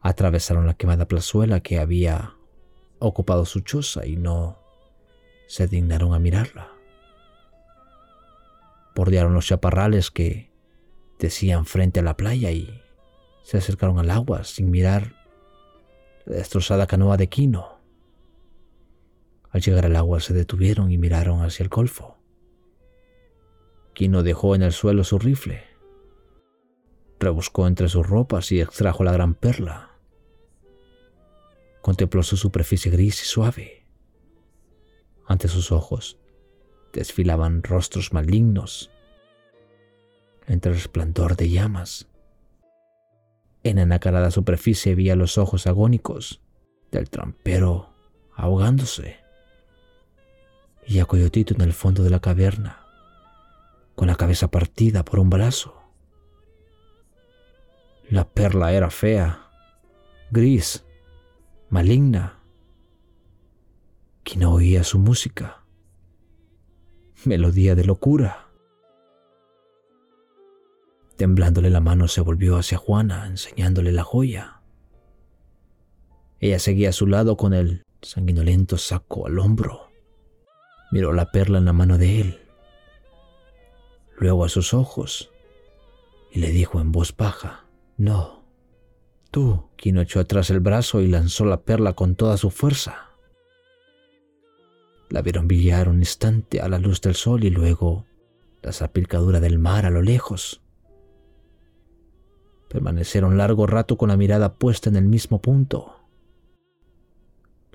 Atravesaron 0.00 0.66
la 0.66 0.74
quemada 0.74 1.06
plazuela 1.06 1.60
que 1.60 1.78
había 1.78 2.34
ocupado 2.98 3.44
su 3.44 3.60
choza 3.60 4.04
y 4.04 4.16
no 4.16 4.58
se 5.46 5.68
dignaron 5.68 6.12
a 6.12 6.18
mirarla. 6.18 6.72
Bordearon 8.96 9.32
los 9.32 9.46
chaparrales 9.46 10.10
que 10.10 10.50
decían 11.20 11.66
frente 11.66 12.00
a 12.00 12.02
la 12.02 12.16
playa 12.16 12.50
y 12.50 12.82
se 13.44 13.58
acercaron 13.58 14.00
al 14.00 14.10
agua 14.10 14.42
sin 14.42 14.72
mirar 14.72 15.14
la 16.26 16.34
destrozada 16.34 16.88
canoa 16.88 17.16
de 17.16 17.28
Quino. 17.28 17.78
Al 19.50 19.60
llegar 19.60 19.86
al 19.86 19.94
agua 19.94 20.18
se 20.18 20.34
detuvieron 20.34 20.90
y 20.90 20.98
miraron 20.98 21.42
hacia 21.42 21.62
el 21.62 21.68
golfo. 21.68 22.23
Quino 23.94 24.22
dejó 24.22 24.54
en 24.54 24.62
el 24.62 24.72
suelo 24.72 25.04
su 25.04 25.18
rifle, 25.18 25.64
rebuscó 27.20 27.66
entre 27.66 27.88
sus 27.88 28.06
ropas 28.06 28.50
y 28.52 28.60
extrajo 28.60 29.04
la 29.04 29.12
gran 29.12 29.34
perla. 29.34 29.90
Contempló 31.80 32.22
su 32.22 32.36
superficie 32.36 32.90
gris 32.90 33.22
y 33.22 33.26
suave. 33.26 33.86
Ante 35.26 35.48
sus 35.48 35.70
ojos 35.70 36.18
desfilaban 36.92 37.62
rostros 37.62 38.12
malignos 38.12 38.90
entre 40.46 40.72
el 40.72 40.78
resplandor 40.78 41.36
de 41.36 41.50
llamas. 41.50 42.08
En 43.62 43.76
la 43.76 43.86
nacarada 43.86 44.30
superficie 44.30 44.94
veía 44.94 45.16
los 45.16 45.38
ojos 45.38 45.66
agónicos 45.66 46.42
del 46.90 47.08
trampero 47.10 47.90
ahogándose 48.34 49.18
y 50.86 50.98
a 50.98 51.06
Coyotito 51.06 51.54
en 51.54 51.62
el 51.62 51.72
fondo 51.72 52.02
de 52.02 52.10
la 52.10 52.20
caverna, 52.20 52.83
con 53.94 54.08
la 54.08 54.16
cabeza 54.16 54.48
partida 54.48 55.04
por 55.04 55.20
un 55.20 55.30
balazo. 55.30 55.74
La 58.08 58.28
perla 58.28 58.72
era 58.72 58.90
fea, 58.90 59.50
gris, 60.30 60.84
maligna, 61.70 62.40
que 64.22 64.36
no 64.36 64.52
oía 64.52 64.84
su 64.84 64.98
música, 64.98 65.64
melodía 67.24 67.74
de 67.74 67.84
locura. 67.84 68.48
Temblándole 71.16 71.70
la 71.70 71.80
mano 71.80 72.08
se 72.08 72.20
volvió 72.20 72.56
hacia 72.56 72.78
Juana, 72.78 73.26
enseñándole 73.26 73.92
la 73.92 74.02
joya. 74.02 74.60
Ella 76.40 76.58
seguía 76.58 76.90
a 76.90 76.92
su 76.92 77.06
lado 77.06 77.36
con 77.36 77.54
el 77.54 77.84
sanguinolento 78.02 78.76
saco 78.76 79.26
al 79.26 79.38
hombro. 79.38 79.88
Miró 80.90 81.12
la 81.12 81.30
perla 81.30 81.58
en 81.58 81.64
la 81.64 81.72
mano 81.72 81.96
de 81.96 82.20
él, 82.20 82.43
luego 84.18 84.44
a 84.44 84.48
sus 84.48 84.74
ojos, 84.74 85.30
y 86.30 86.40
le 86.40 86.50
dijo 86.50 86.80
en 86.80 86.92
voz 86.92 87.16
baja, 87.16 87.66
No, 87.96 88.44
tú, 89.30 89.64
quien 89.76 89.98
echó 89.98 90.20
atrás 90.20 90.50
el 90.50 90.60
brazo 90.60 91.00
y 91.00 91.08
lanzó 91.08 91.44
la 91.44 91.62
perla 91.62 91.92
con 91.94 92.16
toda 92.16 92.36
su 92.36 92.50
fuerza. 92.50 93.10
La 95.10 95.22
vieron 95.22 95.46
brillar 95.46 95.88
un 95.88 95.98
instante 95.98 96.60
a 96.60 96.68
la 96.68 96.78
luz 96.78 97.00
del 97.00 97.14
sol 97.14 97.44
y 97.44 97.50
luego 97.50 98.04
la 98.62 98.72
zapilcadura 98.72 99.40
del 99.40 99.58
mar 99.58 99.86
a 99.86 99.90
lo 99.90 100.02
lejos. 100.02 100.62
Permanecieron 102.68 103.36
largo 103.36 103.66
rato 103.66 103.96
con 103.96 104.08
la 104.08 104.16
mirada 104.16 104.54
puesta 104.54 104.90
en 104.90 104.96
el 104.96 105.04
mismo 105.04 105.40
punto. 105.40 106.00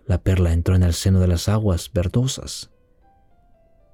La 0.06 0.22
perla 0.22 0.52
entró 0.52 0.76
en 0.76 0.84
el 0.84 0.94
seno 0.94 1.20
de 1.20 1.28
las 1.28 1.48
aguas 1.48 1.92
verdosas 1.94 2.72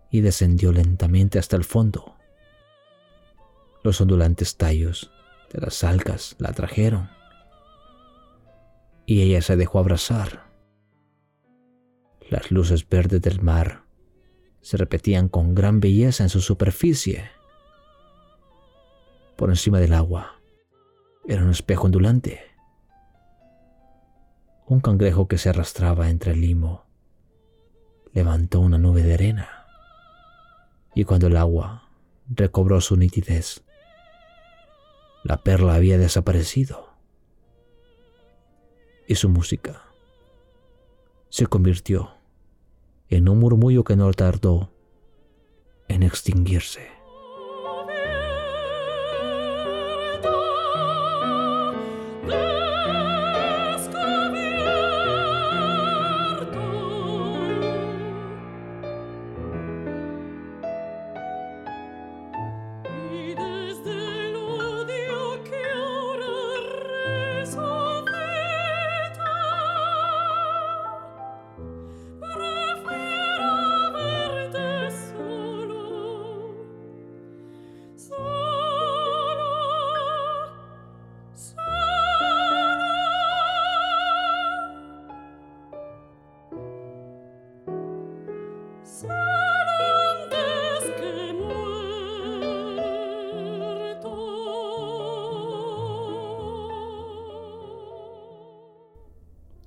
y 0.10 0.22
descendió 0.22 0.72
lentamente 0.72 1.38
hasta 1.38 1.58
el 1.58 1.66
fondo. 1.66 2.15
Los 3.86 4.02
ondulantes 4.02 4.58
tallos 4.58 5.12
de 5.54 5.62
las 5.62 5.84
algas 5.84 6.36
la 6.40 6.50
atrajeron 6.50 7.08
y 9.06 9.22
ella 9.22 9.44
se 9.44 9.56
dejó 9.58 9.78
abrazar. 9.78 10.50
Las 12.28 12.50
luces 12.50 12.90
verdes 12.90 13.22
del 13.22 13.44
mar 13.44 13.84
se 14.62 14.78
repetían 14.78 15.30
con 15.30 15.54
gran 15.54 15.82
belleza 15.82 16.24
en 16.24 16.30
su 16.30 16.42
superficie. 16.42 17.30
Por 19.36 19.52
encima 19.52 19.80
del 19.80 19.94
agua, 19.94 20.42
era 21.28 21.44
un 21.44 21.52
espejo 21.52 21.86
ondulante. 21.86 22.42
un 24.66 24.80
cangrejo 24.80 25.28
que 25.28 25.38
se 25.38 25.50
arrastraba 25.50 26.10
entre 26.10 26.32
el 26.32 26.42
limo 26.42 26.88
levantó 28.14 28.62
una 28.62 28.80
nube 28.80 29.04
de 29.04 29.14
arena 29.14 29.48
y 30.96 31.04
cuando 31.04 31.28
el 31.28 31.38
agua 31.38 31.88
recobró 32.28 32.82
su 32.82 32.98
nitidez, 32.98 33.65
la 35.26 35.42
perla 35.42 35.74
había 35.74 35.98
desaparecido 35.98 36.94
y 39.08 39.16
su 39.16 39.28
música 39.28 39.82
se 41.30 41.48
convirtió 41.48 42.12
en 43.10 43.28
un 43.28 43.40
murmullo 43.40 43.84
que 43.84 43.96
no 43.96 44.14
tardó 44.14 44.72
en 45.88 46.04
extinguirse. 46.04 46.95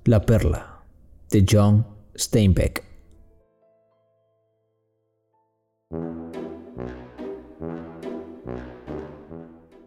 La 0.09 0.19
Perla 0.19 0.83
de 1.29 1.45
John 1.47 1.85
Steinbeck. 2.17 2.83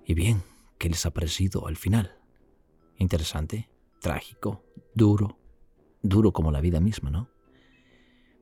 Y 0.06 0.14
bien, 0.14 0.44
¿qué 0.78 0.88
les 0.88 1.04
ha 1.06 1.10
parecido 1.10 1.66
al 1.66 1.74
final? 1.74 2.20
Interesante, 2.98 3.68
trágico, 4.00 4.64
duro, 4.94 5.40
duro 6.02 6.32
como 6.32 6.52
la 6.52 6.60
vida 6.60 6.78
misma, 6.78 7.10
¿no? 7.10 7.28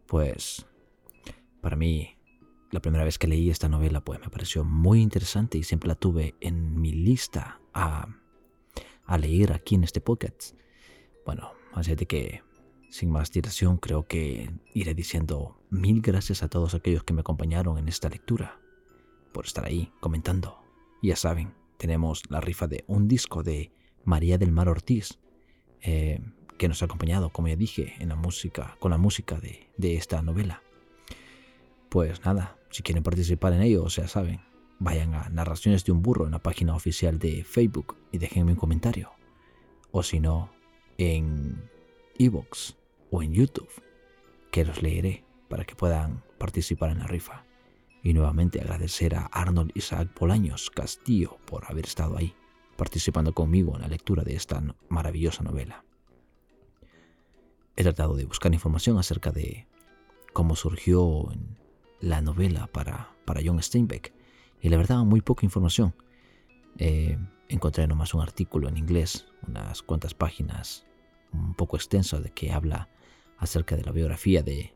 Pues 0.07 0.67
para 1.63 1.77
mí, 1.77 2.15
la 2.73 2.81
primera 2.81 3.05
vez 3.05 3.19
que 3.19 3.27
leí 3.27 3.49
esta 3.49 3.71
novela, 3.71 4.05
pues 4.05 4.21
me 4.21 4.29
pareció 4.29 4.65
muy 4.65 5.01
interesante 5.01 5.57
y 5.57 5.63
siempre 5.63 5.89
la 5.89 5.95
tuve 5.95 6.35
en 6.43 6.79
mi 6.79 6.93
lista 6.93 7.59
a, 7.73 8.07
a 9.07 9.17
leer 9.17 9.55
aquí 9.55 9.77
en 9.77 9.85
este 9.85 10.03
podcast. 10.03 10.55
Bueno, 11.25 11.53
Así 11.73 11.95
de 11.95 12.07
que, 12.07 12.43
sin 12.91 13.11
más 13.11 13.31
dilación, 13.31 13.77
creo 13.77 14.07
que 14.07 14.51
iré 14.75 14.95
diciendo 14.95 15.61
mil 15.71 16.01
gracias 16.01 16.43
a 16.43 16.49
todos 16.49 16.75
aquellos 16.75 17.05
que 17.05 17.15
me 17.15 17.21
acompañaron 17.21 17.79
en 17.79 17.89
esta 17.89 18.09
lectura, 18.09 18.61
por 19.33 19.47
estar 19.47 19.65
ahí 19.65 19.93
comentando. 20.01 20.59
ya 21.03 21.17
saben, 21.17 21.55
tenemos 21.79 22.23
la 22.29 22.41
rifa 22.41 22.67
de 22.67 22.85
un 22.89 23.09
disco 23.09 23.43
de 23.43 23.73
María 24.05 24.37
del 24.37 24.53
Mar 24.53 24.69
Ortiz, 24.69 25.19
eh, 25.81 26.21
que 26.59 26.69
nos 26.69 26.83
ha 26.83 26.85
acompañado, 26.85 27.31
como 27.31 27.49
ya 27.49 27.57
dije, 27.57 27.95
en 28.01 28.11
la 28.11 28.17
música, 28.17 28.77
con 28.81 28.91
la 28.91 28.99
música 28.99 29.39
de, 29.41 29.71
de 29.79 29.97
esta 29.97 30.21
novela. 30.21 30.63
Pues 31.89 32.25
nada, 32.25 32.59
si 32.71 32.83
quieren 32.83 33.03
participar 33.03 33.55
en 33.55 33.63
ello, 33.63 33.83
o 33.83 33.91
sea, 33.91 34.09
saben, 34.09 34.41
vayan 34.79 35.15
a 35.15 35.29
Narraciones 35.29 35.85
de 35.85 35.93
un 35.93 36.03
Burro 36.03 36.27
en 36.27 36.33
la 36.33 36.43
página 36.43 36.75
oficial 36.75 37.19
de 37.19 37.45
Facebook 37.45 37.97
y 38.13 38.19
déjenme 38.19 38.53
un 38.53 38.59
comentario. 38.59 39.11
O 39.91 40.03
si 40.03 40.21
no, 40.21 40.51
en 41.01 41.71
Evox 42.19 42.77
o 43.11 43.23
en 43.23 43.33
YouTube, 43.33 43.71
que 44.51 44.67
los 44.67 44.83
leeré 44.83 45.25
para 45.49 45.65
que 45.65 45.75
puedan 45.75 46.23
participar 46.37 46.91
en 46.91 46.99
la 46.99 47.07
rifa. 47.07 47.47
Y 48.03 48.13
nuevamente 48.13 48.61
agradecer 48.61 49.15
a 49.15 49.25
Arnold 49.27 49.73
Isaac 49.75 50.11
Bolaños 50.19 50.71
Castillo 50.71 51.39
por 51.47 51.65
haber 51.71 51.87
estado 51.87 52.19
ahí, 52.19 52.35
participando 52.77 53.33
conmigo 53.33 53.75
en 53.77 53.81
la 53.81 53.89
lectura 53.89 54.25
de 54.25 54.35
esta 54.35 54.63
maravillosa 54.91 55.43
novela. 55.43 55.85
He 57.77 57.83
tratado 57.83 58.15
de 58.15 58.27
buscar 58.27 58.53
información 58.53 58.99
acerca 58.99 59.33
de 59.33 59.67
cómo 60.35 60.55
surgió 60.55 61.29
la 62.01 62.21
novela 62.21 62.67
para, 62.67 63.15
para 63.25 63.41
John 63.43 63.63
Steinbeck, 63.63 64.13
y 64.61 64.69
la 64.69 64.77
verdad 64.77 64.99
muy 65.05 65.23
poca 65.23 65.47
información. 65.47 65.95
Eh, 66.77 67.19
encontré 67.49 67.87
nomás 67.87 68.13
un 68.13 68.21
artículo 68.21 68.69
en 68.69 68.77
inglés, 68.77 69.27
unas 69.47 69.83
cuantas 69.83 70.13
páginas 70.13 70.87
un 71.33 71.55
poco 71.55 71.77
extenso 71.77 72.21
de 72.21 72.31
que 72.31 72.53
habla 72.53 72.89
acerca 73.39 73.77
de 73.77 73.85
la 73.85 73.93
biografía 73.93 74.43
de, 74.43 74.75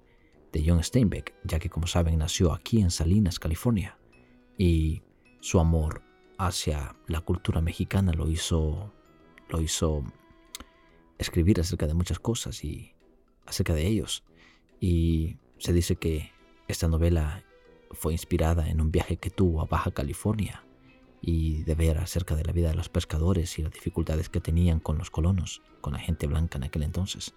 John 0.64 0.84
Steinbeck, 0.84 1.34
ya 1.42 1.58
que 1.58 1.68
como 1.68 1.88
saben 1.88 2.16
nació 2.18 2.52
aquí 2.52 2.80
en 2.80 2.92
Salinas, 2.92 3.40
California, 3.40 3.98
y 4.56 5.02
su 5.40 5.58
amor 5.58 6.02
hacia 6.38 6.94
la 7.08 7.20
cultura 7.22 7.60
mexicana 7.60 8.12
lo 8.12 8.30
hizo, 8.30 8.92
lo 9.48 9.60
hizo 9.60 10.04
escribir 11.18 11.58
acerca 11.58 11.88
de 11.88 11.94
muchas 11.94 12.20
cosas 12.20 12.62
y 12.62 12.94
acerca 13.46 13.74
de 13.74 13.88
ellos. 13.88 14.22
Y 14.78 15.38
se 15.58 15.72
dice 15.72 15.96
que 15.96 16.30
esta 16.68 16.86
novela 16.86 17.44
fue 17.90 18.12
inspirada 18.12 18.68
en 18.68 18.80
un 18.80 18.92
viaje 18.92 19.16
que 19.16 19.30
tuvo 19.30 19.60
a 19.60 19.66
Baja 19.66 19.90
California 19.90 20.63
y 21.26 21.62
de 21.62 21.74
ver 21.74 21.96
acerca 21.96 22.36
de 22.36 22.44
la 22.44 22.52
vida 22.52 22.68
de 22.68 22.74
los 22.74 22.90
pescadores 22.90 23.58
y 23.58 23.62
las 23.62 23.72
dificultades 23.72 24.28
que 24.28 24.42
tenían 24.42 24.78
con 24.78 24.98
los 24.98 25.10
colonos, 25.10 25.62
con 25.80 25.94
la 25.94 25.98
gente 25.98 26.26
blanca 26.26 26.58
en 26.58 26.64
aquel 26.64 26.82
entonces, 26.82 27.32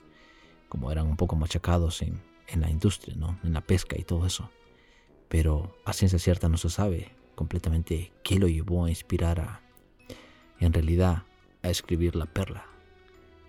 como 0.67 0.91
eran 0.91 1.07
un 1.07 1.15
poco 1.15 1.37
machacados 1.37 2.01
en, 2.01 2.21
en 2.47 2.59
la 2.59 2.69
industria, 2.69 3.15
¿no? 3.15 3.39
en 3.43 3.53
la 3.53 3.61
pesca 3.61 3.95
y 3.97 4.03
todo 4.03 4.25
eso. 4.25 4.51
Pero 5.29 5.77
a 5.85 5.93
ciencia 5.93 6.19
cierta 6.19 6.49
no 6.49 6.57
se 6.57 6.69
sabe 6.69 7.15
completamente 7.35 8.11
qué 8.23 8.39
lo 8.39 8.49
llevó 8.49 8.83
a 8.83 8.89
inspirar 8.89 9.39
a, 9.39 9.61
en 10.59 10.73
realidad, 10.73 11.23
a 11.63 11.69
escribir 11.69 12.17
La 12.17 12.25
Perla. 12.25 12.65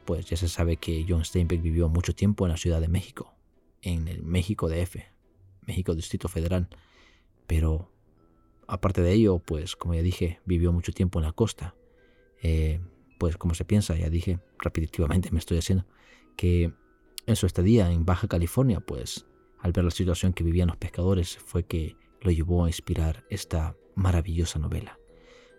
Pues 0.05 0.27
ya 0.27 0.37
se 0.37 0.49
sabe 0.49 0.77
que 0.77 1.05
John 1.09 1.25
Steinbeck 1.25 1.63
vivió 1.63 1.89
mucho 1.89 2.15
tiempo 2.15 2.47
en 2.47 2.53
la 2.53 2.59
Ciudad 2.59 2.81
de 2.81 2.89
México, 2.89 3.35
en 3.83 4.07
el 4.07 4.23
México 4.23 4.69
DF, 4.69 4.99
México 5.67 5.97
Distrito 5.97 6.29
Federal, 6.29 6.69
pero 7.49 7.91
aparte 8.69 9.03
de 9.03 9.13
ello, 9.13 9.41
pues 9.41 9.75
como 9.75 9.95
ya 9.95 10.03
dije, 10.03 10.41
vivió 10.45 10.73
mucho 10.73 10.93
tiempo 10.93 11.19
en 11.19 11.25
la 11.25 11.33
costa. 11.33 11.75
Eh, 12.43 12.81
pues 13.19 13.37
como 13.37 13.55
se 13.55 13.65
piensa, 13.65 13.97
ya 13.97 14.11
dije, 14.11 14.39
repetitivamente 14.59 15.31
me 15.33 15.41
estoy 15.41 15.59
haciendo, 15.59 15.87
que 16.37 16.73
en 17.27 17.37
su 17.37 17.47
estadía 17.47 17.91
en 17.91 18.05
Baja 18.05 18.29
California, 18.29 18.81
pues 18.81 19.27
al 19.59 19.73
ver 19.73 19.85
la 19.85 19.91
situación 19.91 20.33
que 20.33 20.45
vivían 20.45 20.69
los 20.69 20.77
pescadores, 20.77 21.39
fue 21.39 21.65
que 21.65 21.97
lo 22.21 22.31
llevó 22.31 22.65
a 22.65 22.69
inspirar 22.69 23.25
esta 23.31 23.77
maravillosa 23.97 24.59
novela. 24.59 24.99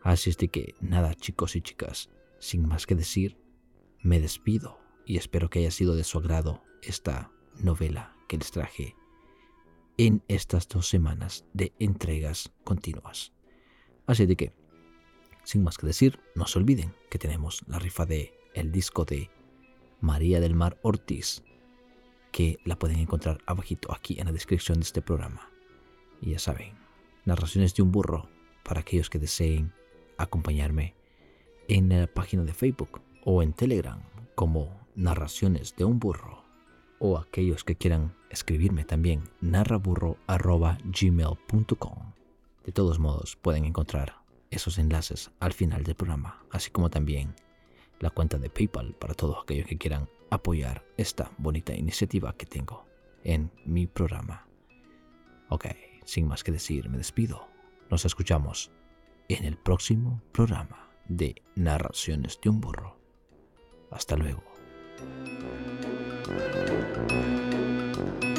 Así 0.01 0.30
es 0.30 0.38
de 0.38 0.47
que 0.47 0.76
nada, 0.80 1.14
chicos 1.16 1.55
y 1.55 1.62
chicas, 1.62 2.10
sin 2.39 2.66
más 2.66 2.86
que 2.86 2.95
decir, 2.95 3.38
me 4.01 4.22
despido 4.22 4.80
y 5.05 5.18
espero 5.18 5.49
que 5.49 5.60
haya 5.60 5.72
sido 5.72 5.95
de 5.95 6.05
su 6.05 6.20
agrado 6.20 6.64
esta 6.82 7.32
novela 7.55 8.16
que 8.30 8.38
les 8.38 8.51
traje 8.51 8.95
en 10.00 10.24
estas 10.30 10.66
dos 10.70 10.88
semanas 10.88 11.43
de 11.52 11.74
entregas 11.78 12.54
continuas. 12.64 13.34
Así 14.08 14.26
de 14.26 14.38
que, 14.38 14.54
sin 15.43 15.62
más 15.62 15.78
que 15.78 15.88
decir, 15.88 16.22
no 16.36 16.47
se 16.47 16.58
olviden 16.58 16.95
que 17.10 17.20
tenemos 17.20 17.66
la 17.68 17.80
rifa 17.80 18.06
de 18.06 18.34
el 18.54 18.72
disco 18.72 19.04
de 19.04 19.30
María 20.00 20.39
del 20.39 20.56
Mar 20.56 20.80
Ortiz, 20.84 21.43
que 22.32 22.60
la 22.64 22.80
pueden 22.80 23.00
encontrar 23.00 23.39
abajito 23.45 23.93
aquí 23.93 24.18
en 24.22 24.28
la 24.28 24.32
descripción 24.32 24.80
de 24.80 24.86
este 24.86 25.02
programa. 25.02 25.50
Y 26.22 26.32
ya 26.32 26.39
saben, 26.39 26.78
narraciones 27.26 27.76
de 27.76 27.84
un 27.84 27.91
burro 27.91 28.30
para 28.64 28.80
aquellos 28.80 29.10
que 29.10 29.20
deseen 29.20 29.74
acompañarme 30.18 30.95
en 31.68 31.89
la 31.89 32.08
página 32.08 32.45
de 32.45 32.54
Facebook 32.54 33.02
o 33.26 33.43
en 33.43 33.52
Telegram 33.52 34.02
como 34.36 34.80
narraciones 34.95 35.76
de 35.76 35.84
un 35.84 36.00
burro 36.00 36.49
o 37.00 37.18
aquellos 37.18 37.64
que 37.64 37.76
quieran 37.76 38.14
escribirme 38.30 38.86
también 38.86 39.24
narraburro.gmail.com. 39.41 42.14
De 42.66 42.72
todos 42.72 43.00
modos, 43.00 43.36
pueden 43.36 43.66
encontrar 43.66 44.20
esos 44.52 44.78
enlaces 44.78 45.32
al 45.39 45.54
final 45.54 45.84
del 45.84 45.95
programa, 45.95 46.43
así 46.52 46.70
como 46.70 46.89
también 46.89 47.36
la 48.00 48.10
cuenta 48.10 48.38
de 48.38 48.50
PayPal 48.50 48.93
para 48.93 49.14
todos 49.14 49.38
aquellos 49.41 49.68
que 49.68 49.78
quieran 49.78 50.10
apoyar 50.30 50.86
esta 50.97 51.32
bonita 51.38 51.76
iniciativa 51.76 52.36
que 52.36 52.45
tengo 52.45 52.86
en 53.24 53.52
mi 53.66 53.88
programa. 53.88 54.47
Ok, 55.50 55.68
sin 56.06 56.28
más 56.28 56.43
que 56.43 56.52
decir, 56.52 56.89
me 56.89 56.97
despido. 56.97 57.47
Nos 57.89 58.06
escuchamos 58.06 58.72
en 59.28 59.45
el 59.45 59.58
próximo 59.58 60.22
programa 60.32 60.89
de 61.08 61.41
Narraciones 61.56 62.39
de 62.41 62.50
un 62.50 62.62
Burro. 62.62 62.97
Hasta 63.91 64.16
luego. 64.16 64.49
Thank 65.00 65.08
you. 68.24 68.39